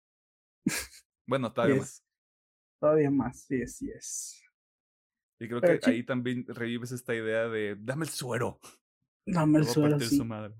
[1.27, 1.81] Bueno, todavía Yes.
[1.83, 2.03] más.
[2.81, 3.39] Todavía más.
[3.43, 4.43] Sí, sí es.
[5.41, 5.91] Y creo Pero que sí.
[5.91, 8.59] ahí también revives esta idea de, dame el suero.
[9.25, 10.17] Dame el partir sí.
[10.17, 10.53] su madre.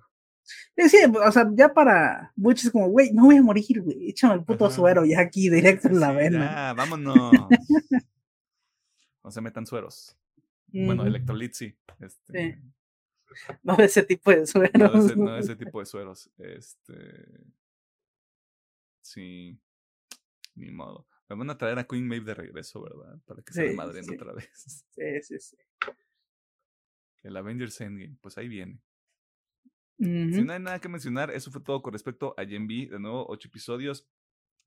[0.76, 4.10] Sí, sí, o sea, ya para Butch es como, güey, no voy a morir, güey.
[4.10, 4.74] Échame el puto Ajá.
[4.74, 6.74] suero ya aquí, directo en la Sí, vena.
[6.74, 7.32] Vámonos.
[9.24, 10.18] no se metan sueros.
[10.66, 11.78] Bueno, electrolit sí.
[12.00, 12.60] Este,
[13.62, 14.74] No de ese tipo de sueros.
[14.74, 16.32] No de ese, no de ese tipo de sueros.
[16.40, 17.28] Este.
[19.04, 19.60] Sí.
[20.56, 21.06] Ni modo.
[21.32, 23.18] Me van a traer a Queen Maeve de regreso, ¿verdad?
[23.26, 24.16] Para que se Sí, la madren sí.
[24.16, 24.86] otra vez.
[24.92, 25.56] Sí, sí, sí.
[27.24, 28.82] El Avengers Endgame, pues ahí viene.
[29.98, 32.68] Si no hay nada que mencionar, eso fue todo con respecto a Gen.
[32.68, 34.06] De nuevo, ocho episodios,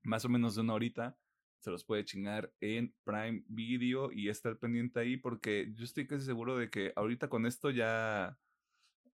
[0.01, 1.17] más o menos de una horita.
[1.59, 6.25] Se los puede chingar en Prime Video y estar pendiente ahí porque yo estoy casi
[6.25, 8.39] seguro de que ahorita con esto ya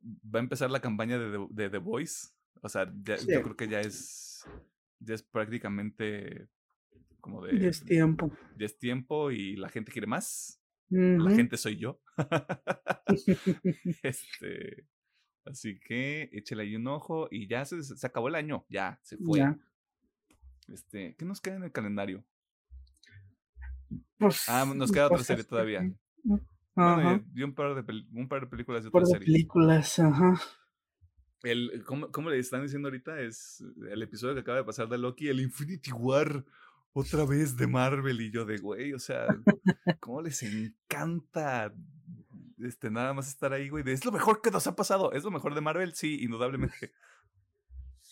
[0.03, 2.27] va a empezar la campaña de The, de The Voice.
[2.61, 3.31] O sea, ya- Sí.
[3.31, 4.45] yo creo que ya es,
[4.99, 6.47] ya es prácticamente
[7.19, 7.59] como de...
[7.59, 8.31] Ya es tiempo.
[8.57, 10.61] ya es tiempo y la gente quiere más.
[10.89, 11.35] La Ujú.
[11.35, 12.01] gente soy yo.
[14.03, 14.87] este,
[15.45, 19.17] así que échale ahí un ojo y ya se, se acabó el año, ya, se
[19.17, 19.39] fue.
[19.39, 19.57] Ya.
[20.67, 22.23] Este, ¿qué nos queda en el calendario?
[24.17, 25.89] Pues, Ah, nos queda otra serie todavía.
[26.75, 29.25] Bueno, y, y un, par de un par de películas de otra de serie.
[29.25, 30.39] películas, ajá.
[31.43, 33.21] El, ¿cómo, cómo le están diciendo ahorita?
[33.21, 36.45] Es el episodio que acaba de pasar de Loki, el Infinity War,
[36.93, 38.21] otra vez de Marvel.
[38.21, 39.27] Y yo de, güey, o sea,
[39.99, 41.73] ¿cómo les encanta
[42.57, 43.83] este, nada más estar ahí, güey?
[43.83, 45.11] de, es lo mejor que nos ha pasado.
[45.13, 45.93] ¿Es lo mejor de Marvel?
[45.93, 46.93] Sí, indudablemente.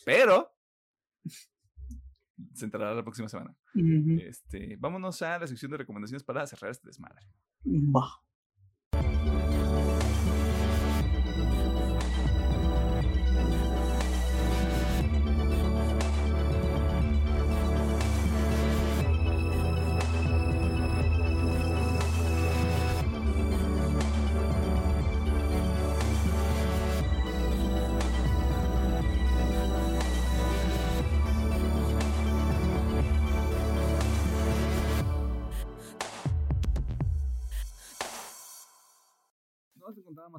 [0.06, 0.54] Pero
[2.54, 3.56] se enterará la próxima semana.
[4.22, 7.26] Este, vámonos a la sección de recomendaciones para cerrar este desmadre.
[7.66, 8.24] Va.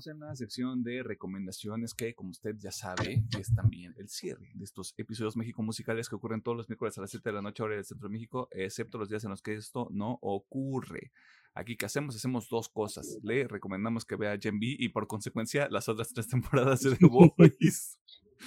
[0.07, 4.65] En la sección de recomendaciones que, como usted ya sabe, es también el cierre de
[4.65, 7.63] estos episodios México musicales que ocurren todos los miércoles a las 7 de la noche
[7.63, 11.13] hora del centro de México, excepto los días en los que esto no ocurre.
[11.55, 12.15] Aquí, ¿qué hacemos?
[12.15, 13.19] Hacemos dos cosas.
[13.23, 17.07] Le recomendamos que vea Gen B y por consecuencia las otras tres temporadas de The
[17.37, 17.99] Voice.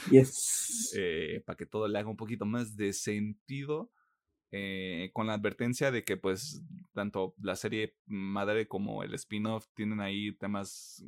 [0.09, 0.93] Yes.
[0.95, 3.91] Eh, para que todo le haga un poquito más de sentido.
[4.53, 6.61] Eh, con la advertencia de que pues
[6.93, 11.05] tanto la serie madre como el spin-off tienen ahí temas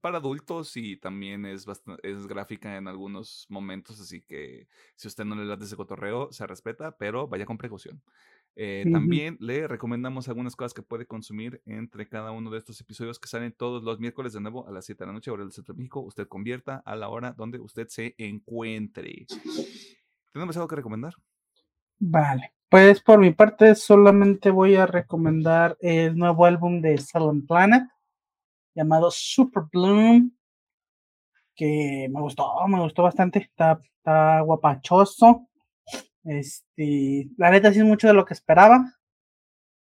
[0.00, 1.64] para adultos y también es,
[2.02, 6.46] es gráfica en algunos momentos, así que si usted no le da ese cotorreo, se
[6.46, 8.02] respeta, pero vaya con precaución.
[8.56, 13.18] Eh, también le recomendamos algunas cosas que puede consumir entre cada uno de estos episodios
[13.18, 15.52] que salen todos los miércoles de nuevo a las 7 de la noche, hora del
[15.52, 16.00] Centro de México.
[16.00, 19.26] Usted convierta a la hora donde usted se encuentre.
[20.32, 21.14] ¿Tenemos algo que recomendar?
[22.04, 27.84] Vale, pues por mi parte solamente voy a recomendar el nuevo álbum de Silent Planet
[28.74, 30.32] llamado Super Bloom,
[31.54, 35.48] que me gustó, me gustó bastante, está, está guapachoso.
[36.24, 38.84] Este, la neta sí es mucho de lo que esperaba.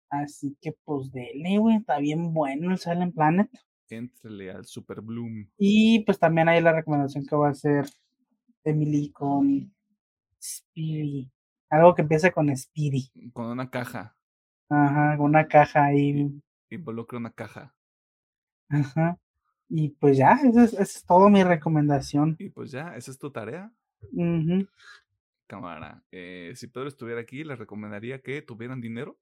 [0.10, 3.50] Así que pues dele, güey, está bien bueno el Silent Planet.
[3.90, 5.50] Entrele al Super Bloom.
[5.58, 7.86] Y pues también hay la recomendación que va a hacer
[8.66, 9.74] Emily con
[10.38, 11.30] Spirit.
[11.72, 13.12] Algo que empiece con Speedy.
[13.34, 14.16] Con una caja.
[14.70, 16.42] Ajá, con una caja ahí.
[16.72, 17.76] Involucra una caja.
[18.70, 19.20] Ajá.
[19.70, 22.40] Y pues ya, esa es, es todo mi recomendación.
[22.40, 23.72] Y pues ya, esa es tu tarea.
[25.48, 26.04] Cámara.
[26.12, 29.18] Eh, si Pedro estuviera aquí, les recomendaría que tuvieran dinero.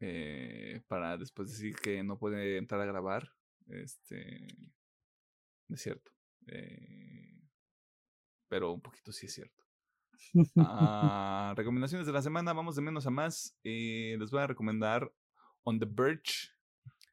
[0.00, 3.30] eh, para después decir que no puede entrar a grabar.
[3.68, 4.46] Este.
[5.68, 6.10] Es cierto.
[6.48, 7.40] Eh,
[8.48, 9.62] pero un poquito sí es cierto.
[10.56, 13.56] Ah, recomendaciones de la semana, vamos de menos a más.
[13.64, 15.12] Eh, les voy a recomendar
[15.64, 16.50] On the Verge,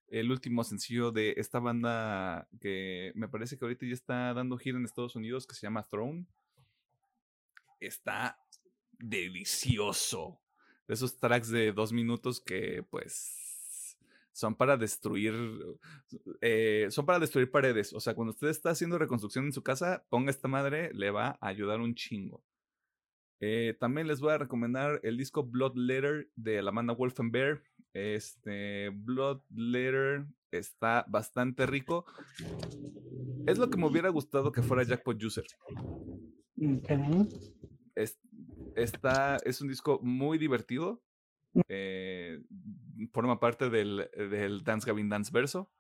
[0.07, 4.77] el último sencillo de esta banda que me parece que ahorita ya está dando gira
[4.77, 6.25] en Estados Unidos, que se llama Throne.
[7.79, 8.39] Está
[8.91, 10.39] delicioso.
[10.87, 13.97] De esos tracks de dos minutos que pues
[14.31, 15.33] son para destruir,
[16.41, 17.91] eh, son para destruir paredes.
[17.93, 21.37] O sea, cuando usted está haciendo reconstrucción en su casa, ponga esta madre, le va
[21.41, 22.43] a ayudar un chingo.
[23.39, 27.31] Eh, también les voy a recomendar el disco Blood Letter de la banda Wolf and
[27.31, 27.61] Bear.
[27.93, 32.05] Este Blood Letter está bastante rico.
[33.45, 35.45] Es lo que me hubiera gustado que fuera Jackpot User.
[37.95, 38.19] Es,
[38.75, 41.03] está, es un disco muy divertido.
[41.69, 42.41] eh,
[43.13, 45.71] forma parte del, del Dance Gavin Dance verso.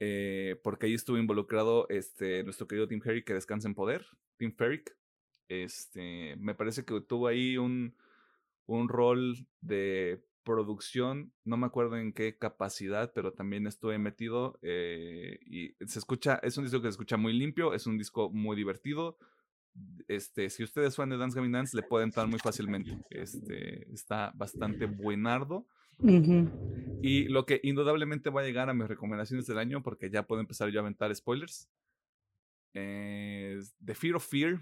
[0.00, 4.06] eh, porque ahí estuvo involucrado este, nuestro querido Tim Ferrick, que descansa en poder.
[4.38, 4.96] Tim Ferrick.
[5.50, 7.96] Este, me parece que tuvo ahí un,
[8.66, 15.40] un rol de producción, no me acuerdo en qué capacidad, pero también estuve metido eh,
[15.44, 18.56] y se escucha, es un disco que se escucha muy limpio, es un disco muy
[18.56, 19.18] divertido.
[20.06, 22.96] Este, si ustedes fan de Dance Gavin Dance, le pueden entrar muy fácilmente.
[23.10, 25.66] Este, está bastante buenardo.
[25.98, 26.48] Ujú.
[27.02, 30.40] Y lo que indudablemente va a llegar a mis recomendaciones del año, porque ya puedo
[30.40, 31.68] empezar yo a aventar spoilers.
[32.72, 34.60] Es The Fear of Fear,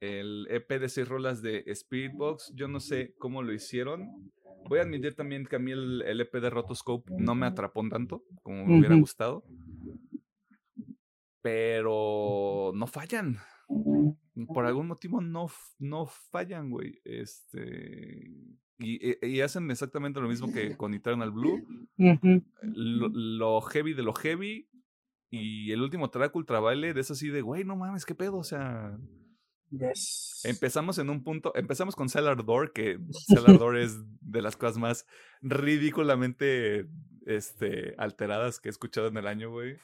[0.00, 2.52] el EP de seis rolas de Spirit Box.
[2.54, 4.30] Yo no sé cómo lo hicieron.
[4.68, 7.86] Voy a admitir también que a mí el, el EP de Rotoscope no me atrapó
[7.88, 9.44] tanto como me hubiera gustado.
[11.42, 13.36] Pero no fallan.
[14.52, 15.46] Por algún motivo no,
[15.78, 17.00] no fallan, güey.
[17.04, 18.30] Este.
[18.78, 21.64] Y, y- hacen exactamente lo mismo que con Eternal Blue
[22.62, 24.68] lo, lo heavy de lo heavy.
[25.30, 28.36] Y el último track Ultra Violet es así de, güey, no mames, qué pedo.
[28.36, 28.98] O sea,
[29.70, 30.42] Yes.
[30.44, 32.98] empezamos en un punto, empezamos con Cellar Door, que
[33.28, 35.06] Cellar Door es de las cosas más
[35.42, 36.86] ridículamente
[37.26, 39.76] este, alteradas que he escuchado en el año, güey.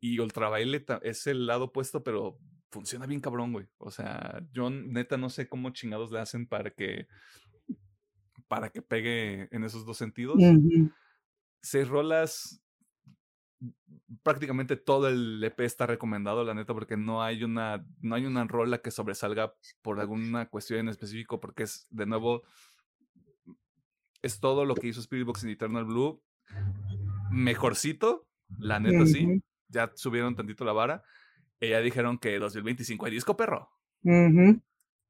[0.00, 2.38] Y Ultraviolet ta- es el lado opuesto, pero
[2.70, 3.66] funciona bien cabrón, güey.
[3.78, 7.06] O sea, yo neta no sé cómo chingados le hacen para que
[8.48, 10.36] para que pegue en esos dos sentidos
[11.62, 12.60] seis rolas.
[14.22, 18.44] Prácticamente todo el EP está recomendado, la neta, porque no hay una, no hay una
[18.44, 22.42] rola que sobresalga por alguna cuestión en específico, porque es, de nuevo,
[24.22, 26.22] es todo lo que hizo Spirit Box en Eternal Blue.
[27.30, 28.26] Mejorcito,
[28.58, 29.42] la neta sí.
[29.68, 31.02] Ya subieron tantito la vara.
[31.60, 33.70] Y ya dijeron que 2025 hay disco perro.
[34.02, 34.60] Ujú.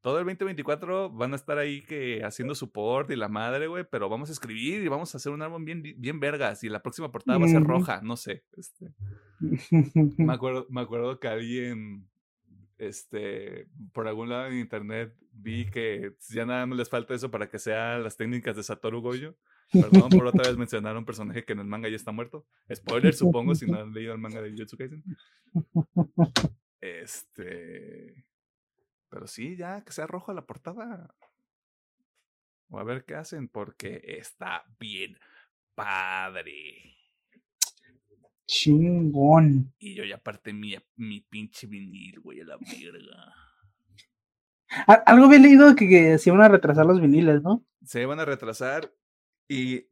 [0.05, 4.11] Todo el 2024 van a estar ahí que haciendo support y la madre, güey, pero
[4.11, 7.11] vamos a escribir y vamos a hacer un álbum bien, bien vergas y la próxima
[7.11, 8.45] portada va a ser roja, no sé.
[8.55, 8.93] Este,
[10.19, 12.07] me, acuerdo, me acuerdo que alguien,
[12.77, 17.49] este, por algún lado en internet vi que ya nada más les falta eso para
[17.49, 19.39] que sean las técnicas de Satoru Goyo.
[19.73, 22.45] Perdón por otra vez mencionar a un personaje que en el manga ya está muerto.
[22.71, 25.03] Spoiler, supongo, si no han leído el manga de Jujutsu Kaisen.
[26.83, 28.27] Este.
[29.15, 31.15] Pero sí, ya que sea rojo la portada.
[32.69, 35.17] O a ver qué hacen, porque está bien
[35.77, 36.97] padre.
[38.45, 39.73] Chingón.
[39.79, 43.35] Y yo ya aparté mi, mi pinche vinil, güey, a la verga.
[45.07, 47.65] Algo había leído que, que, se iban a retrasar los viniles, ¿no?
[47.85, 48.93] Se iban a retrasar
[49.47, 49.87] y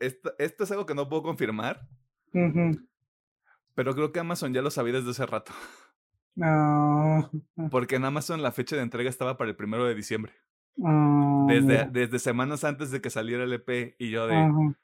[0.00, 1.86] esto, esto es algo que no puedo confirmar.
[2.32, 5.52] Pero creo que Amazon ya lo sabía desde hace rato.
[6.34, 7.30] No.
[7.70, 10.32] Porque en Amazon la fecha de entrega estaba para el primero de diciembre.
[10.78, 14.74] Oh, desde, desde semanas antes de que saliera el EP y yo de...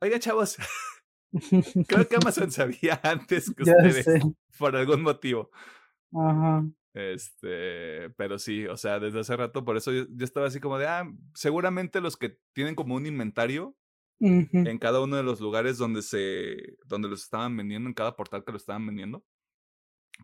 [0.00, 0.58] Oiga, chavos.
[1.88, 4.06] Creo que Amazon sabía antes que ustedes.
[4.58, 5.50] Por algún motivo.
[6.12, 6.64] Ajá.
[6.94, 10.86] Este, pero sí, o sea, desde hace rato, por eso yo, estaba así como de,
[10.86, 13.76] ah, seguramente los que tienen como un inventario
[14.18, 18.44] en cada uno de los lugares donde se, donde los estaban vendiendo, en cada portal
[18.44, 19.22] que lo estaban vendiendo.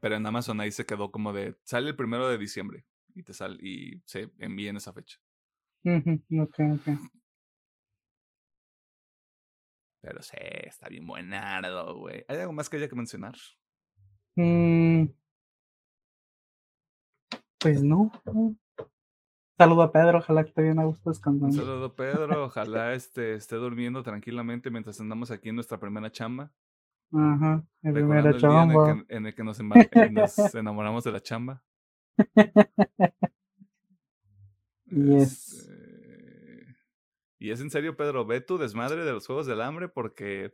[0.01, 3.35] Pero en Amazon ahí se quedó como de, sale el primero de diciembre y te
[3.35, 5.19] sale, y se envía en esa fecha.
[5.85, 6.89] Ok, ok.
[10.01, 12.25] Pero sí, está bien buenardo, güey.
[12.27, 13.35] ¿Hay algo más que haya que mencionar?
[14.35, 15.05] Mm.
[17.59, 18.11] Pues no.
[19.57, 21.55] Saludo a Pedro, ojalá que te bien a gusto descansando.
[21.55, 26.51] Saludo a Pedro, ojalá este, esté durmiendo tranquilamente mientras andamos aquí en nuestra primera chamba.
[27.13, 29.05] Ajá, en primera chamba.
[29.09, 29.75] En el que, nos, nos,
[30.55, 31.63] enamoramos de la chamba.
[34.87, 35.69] yes.
[35.69, 35.83] Este,
[37.39, 40.53] y es en serio, Pedro, ve tu desmadre de los Juegos del Hambre porque...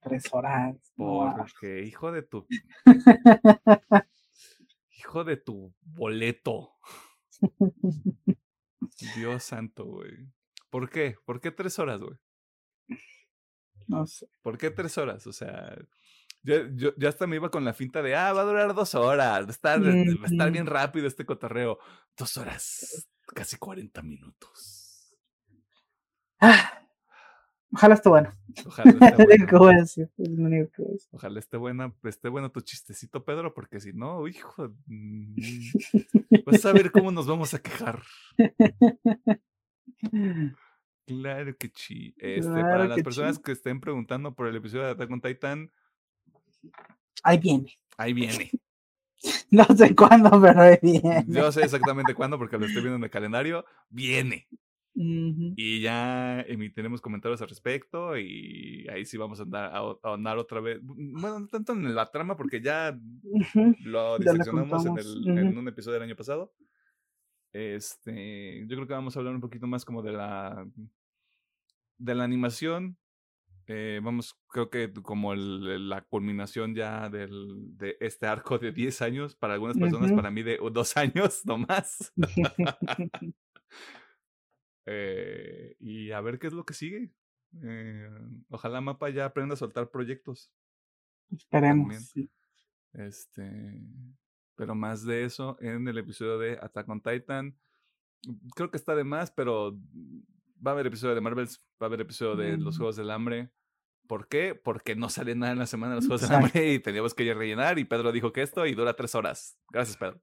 [0.00, 0.76] Tres horas.
[0.94, 2.46] Porque, hijo de tu...
[4.90, 6.74] hijo de tu boleto.
[9.16, 10.12] Dios santo, güey.
[10.68, 11.16] ¿Por qué?
[11.24, 12.18] ¿Por qué tres horas, güey?
[13.88, 14.26] No sé.
[14.42, 15.26] ¿Por qué tres horas?
[15.26, 15.76] O sea,
[16.42, 18.94] yo, yo, yo, hasta me iba con la finta de, ah, va a durar dos
[18.94, 21.78] horas, va a estar, va a estar bien rápido este cotorreo.
[22.16, 25.16] Dos horas, casi cuarenta minutos.
[26.40, 26.76] Ah,
[27.76, 28.32] Ojalá esté bueno.
[28.64, 29.24] Ojalá esté
[29.56, 29.88] bueno.
[31.10, 35.34] Ojalá esté buena, esté bueno tu chistecito, Pedro, porque si no, hijo, mm,
[36.46, 38.02] vas a ver cómo nos vamos a quejar.
[41.06, 42.14] Claro que sí.
[42.18, 45.70] Este, para las personas que estén preguntando por el episodio de Attack on Titan.
[47.22, 47.78] Ahí viene.
[47.96, 48.50] Ahí viene.
[49.50, 51.24] No sé cuándo, pero ahí viene.
[51.26, 53.64] Yo sé exactamente cuándo porque lo estoy viendo en el calendario.
[53.88, 54.46] Viene.
[54.98, 60.60] Y ya emitiremos comentarios al respecto y ahí sí vamos a andar a, ahondar otra
[60.60, 60.78] vez.
[60.82, 62.98] Bueno, no tanto en la trama porque ya
[63.84, 66.52] lo diseccionamos en, en, un episodio del año pasado.
[67.52, 70.66] Este, yo creo que vamos a hablar un poquito más como de la
[71.98, 72.98] de la animación.
[73.68, 79.34] Eh, vamos, creo que como la culminación ya del, de este arco de 10 años,
[79.34, 82.12] para algunas personas, para mí de dos años no más.
[84.88, 87.10] Eh, y a ver qué es lo que sigue.
[87.64, 88.08] Eh,
[88.50, 90.52] ojalá Mapa ya aprenda a soltar proyectos.
[91.28, 92.14] Esperemos.
[92.92, 93.82] Este,
[94.54, 97.58] pero más de eso en el episodio de Attack on Titan.
[98.54, 99.76] Creo que está de más, pero
[100.64, 102.78] va a haber episodio de Marvels, va a haber episodio de los mm.
[102.78, 103.50] Juegos del Hambre.
[104.06, 104.54] ¿Por qué?
[104.54, 107.34] Porque no sale nada en la semana de los Juegos del Hambre y teníamos que
[107.34, 109.58] rellenar y Pedro dijo que esto y dura tres horas.
[109.70, 110.22] Gracias, Pedro.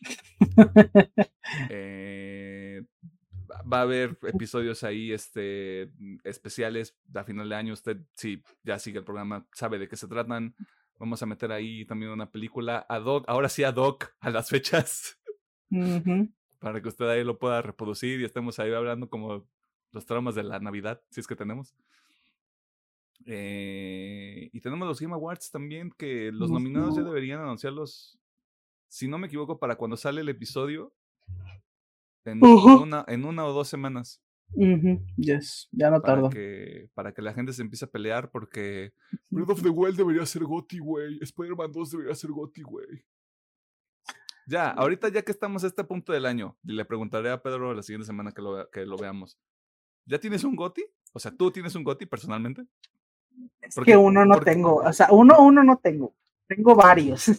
[1.70, 2.84] eh,
[3.72, 5.90] va a haber episodios ahí este,
[6.24, 7.72] especiales a final de año.
[7.72, 10.54] Usted, si ya sigue el programa, sabe de qué se tratan.
[10.98, 14.48] Vamos a meter ahí también una película ad hoc, ahora sí ad hoc a las
[14.48, 15.20] fechas.
[16.58, 19.46] Para que usted ahí lo pueda reproducir y estemos ahí hablando como
[19.94, 21.74] los traumas de la Navidad, si es que tenemos.
[23.26, 28.18] Eh, y tenemos los Game Awards también, que los nominados ya deberían anunciarlos,
[28.88, 30.92] si no me equivoco, para cuando sale el episodio
[32.24, 34.20] en, una, en una o dos semanas.
[35.16, 38.92] Yes, ya no para Que, para que la gente se empiece a pelear porque
[39.30, 41.18] Breath of the Wild debería ser Gotti, güey.
[41.22, 43.04] Spider-Man 2 debería ser Gotti, güey.
[44.46, 47.82] Ya, ahorita ya que estamos a este punto del año, le preguntaré a Pedro la
[47.82, 49.38] siguiente semana que lo, que lo veamos.
[50.06, 50.84] ¿Ya tienes un Gotti?
[51.12, 52.66] O sea, ¿tú tienes un Gotti personalmente?
[53.60, 56.14] Es que uno no tengo, o sea, uno, uno no tengo.
[56.46, 57.30] Tengo varios.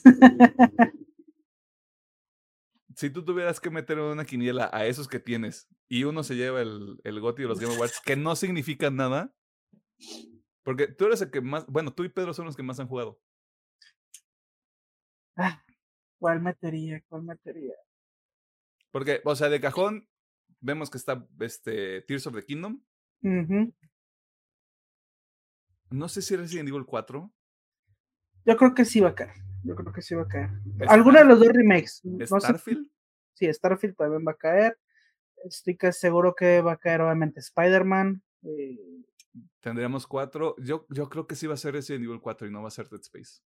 [2.95, 6.61] si tú tuvieras que meter una quiniela a esos que tienes y uno se lleva
[6.61, 9.33] el, el GOTY de los Game Awards, que no significan nada,
[10.63, 12.87] porque tú eres el que más, bueno, tú y Pedro son los que más han
[12.87, 13.19] jugado.
[15.35, 15.63] Ah,
[16.17, 17.03] ¿Cuál metería?
[17.07, 17.75] ¿Cuál metería?
[18.91, 20.07] Porque, o sea, de cajón,
[20.65, 22.81] vemos que está este, Tears of the Kingdom.
[25.91, 27.31] No sé si Resident Evil 4.
[28.45, 29.33] Yo creo que sí va a caer.
[29.63, 30.49] Yo creo que sí va a caer.
[30.87, 32.01] Alguno de los dos remakes.
[32.03, 32.47] No sé.
[32.47, 32.87] Starfield.
[33.33, 34.77] Sí, Starfield también va a caer.
[35.43, 38.21] Estoy casi seguro que va a caer, obviamente, Spider-Man.
[38.43, 38.77] eh,
[39.59, 40.55] Tendríamos cuatro.
[40.59, 42.71] Yo, yo creo que sí va a ser Resident Evil 4 y no va a
[42.71, 43.41] ser Dead Space.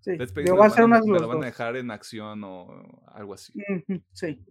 [0.00, 1.42] sí, Dead Space me va a ser van una a, de me los lo van
[1.42, 3.52] a dejar en acción o algo así.
[4.12, 4.44] Sí.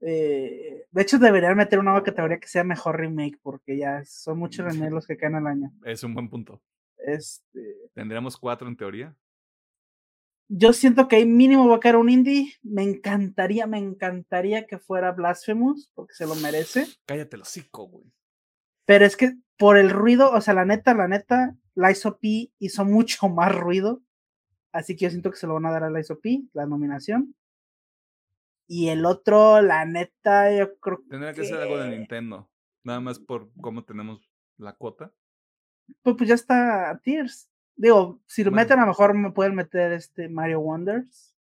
[0.00, 4.38] Eh, de hecho, deberían meter una nueva categoría que sea mejor remake, porque ya son
[4.38, 5.72] muchos remakes los que caen al año.
[5.84, 6.60] Es un buen punto.
[6.98, 9.16] Este, Tendríamos cuatro en teoría.
[10.48, 12.52] yo siento que ahí mínimo va a caer un indie.
[12.62, 16.86] Me encantaría, me encantaría que fuera Blasphemous, porque se lo merece.
[17.06, 18.12] Cállate el hocico, güey.
[18.84, 22.20] Pero es que por el ruido, o sea, la neta, la neta, la ISOP
[22.58, 24.02] hizo mucho más ruido.
[24.72, 27.34] Así que yo siento que se lo van a dar a la ISOP, la nominación.
[28.68, 32.50] Y el otro, la neta, yo creo Tendría que ser algo de que- Nintendo.
[32.82, 35.12] Nada más por cómo tenemos la cuota.
[36.02, 37.48] Pues, pues ya está Tears.
[37.76, 38.62] Digo, si lo Bueno.
[38.62, 41.34] meten, a lo mejor me pueden meter este Mario Wonders.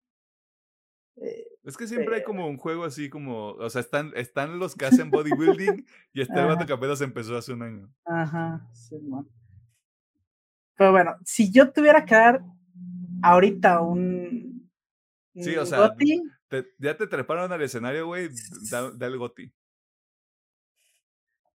[1.18, 3.52] Eh, Es que siempre hay Pero- como un juego así como.
[3.54, 6.66] O sea, están, están los que hacen bodybuilding y está el vato Ajá.
[6.68, 7.90] que apenas empezó hace un año.
[8.06, 9.28] ajá, sí, man.
[10.78, 12.44] Pero bueno, si yo tuviera que dar
[13.24, 14.70] ahorita un.
[15.36, 15.80] Sí, o sea,
[16.48, 18.30] Te- ya te treparon al escenario, güey.
[18.72, 19.52] Da, da el goti.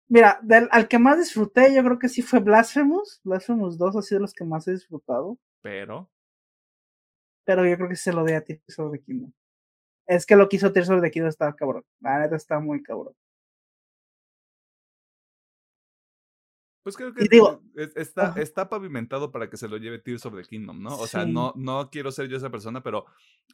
[0.09, 3.19] Mira, del- al que más disfruté, yo creo que sí fue Blasphemous.
[3.23, 5.37] Blasphemous 2 ha sido los que más he disfrutado.
[5.61, 6.09] Pero.
[7.43, 9.31] Pero yo creo que se lo di a Tears of the Kingdom.
[10.05, 11.83] Es que lo que hizo Tears of the Kingdom estaba cabrón.
[11.99, 13.13] La neta está muy cabrón.
[16.83, 18.41] Pues creo que digo- es- está, Ajá.
[18.41, 20.97] está pavimentado para que se lo lleve Tears of the Kingdom, ¿no?
[20.97, 23.05] O sea, no, no quiero ser yo esa persona, pero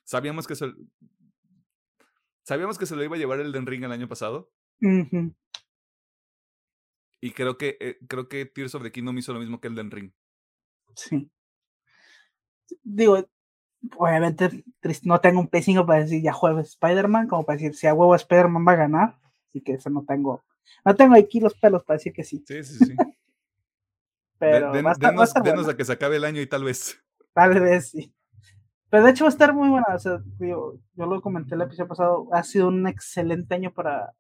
[0.04, 0.72] sabíamos que se.
[2.44, 4.52] Sabíamos que se lo iba a llevar el Den Ring el año pasado.
[7.22, 9.76] Y creo que, eh, creo que Tears of the Kingdom hizo lo mismo que el
[9.76, 10.12] Den Ring.
[10.96, 11.30] Sí.
[12.84, 13.26] Digo,
[13.98, 14.64] obviamente
[15.04, 18.16] no tengo un 5 para decir ya jueves Spider-Man, como para decir si a huevo
[18.16, 19.20] Spider-Man va a ganar.
[19.48, 20.44] Así que eso no tengo.
[20.86, 22.44] No tengo aquí los pelos para decir que sí.
[22.48, 22.96] Sí, sí, sí.
[22.96, 22.96] De-
[24.40, 26.48] Pero den- va a estar, va a denos a que se acabe el año y
[26.48, 27.00] tal vez.
[27.34, 28.14] Tal vez sí.
[28.94, 29.88] Pero de hecho va a estar muy buena.
[29.96, 32.28] O sea, digo, yo lo comenté el episodio pasado.
[32.32, 34.14] Ha sido un excelente año para,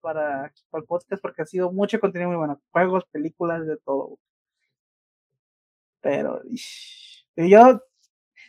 [0.00, 2.60] para, el podcast porque ha sido mucho contenido muy bueno.
[2.72, 4.18] Juegos, películas, de todo.
[6.00, 6.42] Pero
[7.36, 7.80] yo,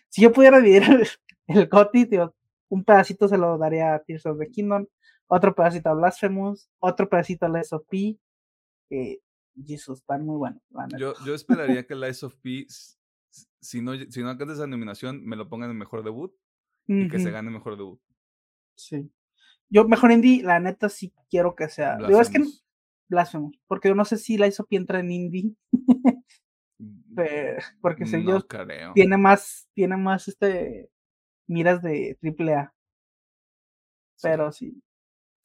[0.08, 1.08] si yo pudiera dividir
[1.46, 2.32] el, el
[2.70, 4.88] un pedacito se lo daría a Tears of the Kingdom,
[5.28, 7.92] otro pedacito a Blasphemous, otro pedacito a la SOP.
[8.90, 9.20] Que,
[9.68, 10.64] Jesus, están muy buenos.
[10.98, 12.66] Yo, yo esperaría que Lies of P,
[13.62, 16.34] si no, si no alcanza esa nominación, me lo pongan en mejor debut
[16.88, 18.00] y que se gane mejor debut.
[18.76, 19.12] Sí.
[19.70, 21.98] Yo, mejor indie, la neta sí quiero que sea.
[21.98, 22.44] Digo, es que.
[23.10, 25.56] Blasphemous, porque yo no sé si la hizo entra en indie,
[27.16, 28.94] pe- porque yo No creo.
[28.94, 30.92] tiene más, tiene más este
[31.48, 32.74] miras de triple A,
[34.22, 34.72] pero sí.
[34.72, 34.82] Sí,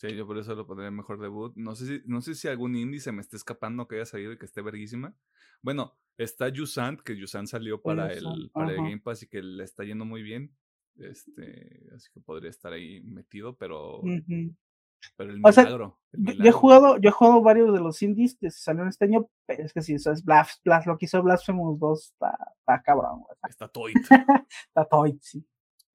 [0.03, 1.53] yo por eso lo pondría en mejor debut.
[1.57, 4.33] No sé si, no sé si algún indie se me esté escapando que haya salido
[4.33, 5.15] y que esté verguísima.
[5.63, 8.77] Bueno, está Yusant, que Yusant salió para el, para el.
[8.77, 10.55] Game Pass y que le está yendo muy bien.
[10.97, 14.01] Este, así que podría estar ahí metido, pero,
[15.17, 15.99] pero el O sea, milagro.
[16.13, 19.07] el Yo, yo he jugado, yo he jugado varios de los indies que salieron este
[19.07, 22.39] año, pero es que sí, eso es Blas, Blas, lo que hizo Blasphemous 2 está,
[22.59, 23.97] está cabrón, güey, está, Está Toit.
[24.69, 25.45] está toy, sí.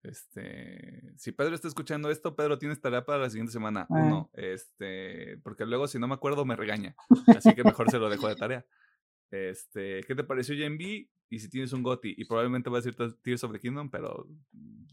[0.03, 3.81] Este, si Pedro está escuchando esto, Pedro tienes tarea para la siguiente semana.
[3.89, 3.95] Ah.
[4.01, 6.95] Uno, este, porque luego si no me acuerdo me regaña.
[7.27, 8.65] Así que mejor se lo dejo de tarea.
[9.31, 10.81] Este, ¿qué te pareció JMB?
[11.31, 13.89] Y si tienes un GOTI, y probablemente va a decir Te- Tears of the Kingdom,
[13.91, 14.85] pero mm,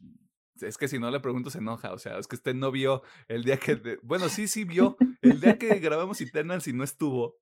[0.60, 1.92] es que si no le pregunto se enoja.
[1.92, 4.96] O sea, es que usted no vio el día que, de- bueno, sí, sí vio
[5.22, 7.38] el día que grabamos Eternals y no estuvo.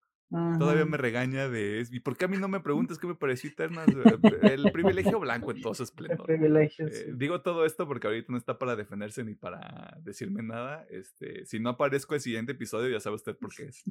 [0.58, 3.50] Todavía me regaña de, ¿y por qué a mí no me preguntas qué me pareció
[3.50, 3.94] Eternals?
[3.94, 5.82] Eh, El privilegio blanco en todo su
[6.18, 6.26] esplendor.
[6.26, 10.86] privilegio, Eh, digo todo esto porque ahorita no está para defenderse ni para decirme nada.
[10.90, 13.84] Este, si no aparezco el siguiente episodio, ya sabe usted por qué es.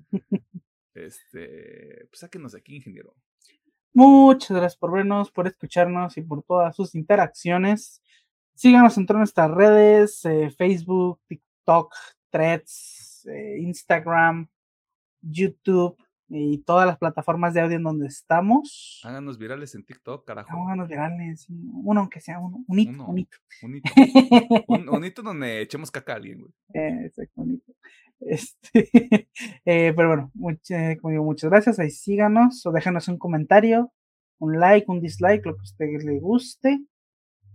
[0.93, 3.15] Este, pues sáquenos de aquí, ingeniero.
[3.93, 8.01] Muchas gracias por vernos, por escucharnos y por todas sus interacciones.
[8.55, 11.93] Síganos en todas nuestras redes, eh, Facebook, TikTok,
[12.31, 14.47] Threads, eh, Instagram,
[15.21, 15.97] YouTube
[16.29, 19.01] y todas las plataformas de audio en donde estamos.
[19.03, 20.49] Háganos virales en TikTok, carajo.
[20.51, 23.05] Vámonos virales, uno aunque sea uno, un hito, Uno.
[23.07, 23.37] un hito.
[23.61, 23.91] Un hito.
[24.67, 26.51] Un, un hito donde echemos caca a alguien, güey.
[26.73, 27.73] Eh, exacto, un hito.
[28.19, 28.89] Este,
[29.65, 31.79] eh, pero bueno, mucha- como digo, muchas gracias.
[31.79, 33.91] Ahí síganos o déjanos un comentario,
[34.39, 36.79] un like, un dislike, lo que a usted le guste.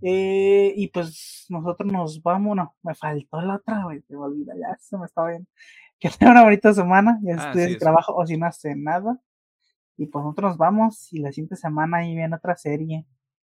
[0.01, 4.55] Eh, y pues nosotros nos vamos, no, me faltó la otra, güey, se me olvida,
[4.55, 5.49] ya se me estaba bien.
[6.01, 9.21] Que tenga una bonita semana, ya Ah, estoy sí, trabajo o si no hace nada.
[9.97, 13.05] Y pues nosotros nos vamos y la siguiente semana ahí viene otra serie.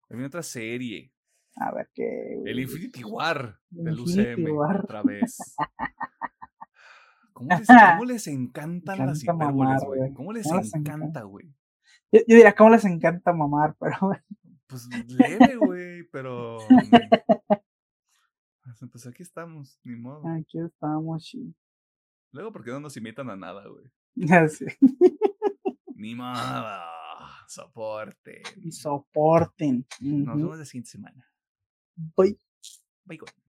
[0.09, 1.11] Hay otra serie.
[1.55, 2.35] A ver qué.
[2.45, 4.55] El Infinity War El del Infinity UCM.
[4.55, 4.81] War.
[4.83, 5.55] Otra vez.
[7.33, 10.13] ¿Cómo les, cómo les encantan las encanta hipérboles, mamar, güey?
[10.13, 11.23] ¿Cómo les ¿Cómo encanta?
[11.23, 11.47] güey?
[12.11, 13.75] Yo, yo diría, ¿cómo les encanta mamar?
[13.79, 13.97] Pero
[14.67, 16.59] Pues leve, güey, pero.
[18.91, 20.21] Pues aquí estamos, ni modo.
[20.27, 21.55] aquí estamos, sí.
[22.33, 23.85] Luego, porque no nos imitan a nada, güey?
[24.15, 24.77] Ya sé.
[25.95, 26.33] Ni modo.
[27.47, 28.43] Soporte.
[28.69, 29.85] Soporten.
[29.99, 31.27] Nos vemos la siguiente semana.
[31.95, 32.37] Bye.
[33.05, 33.33] Bye, güey.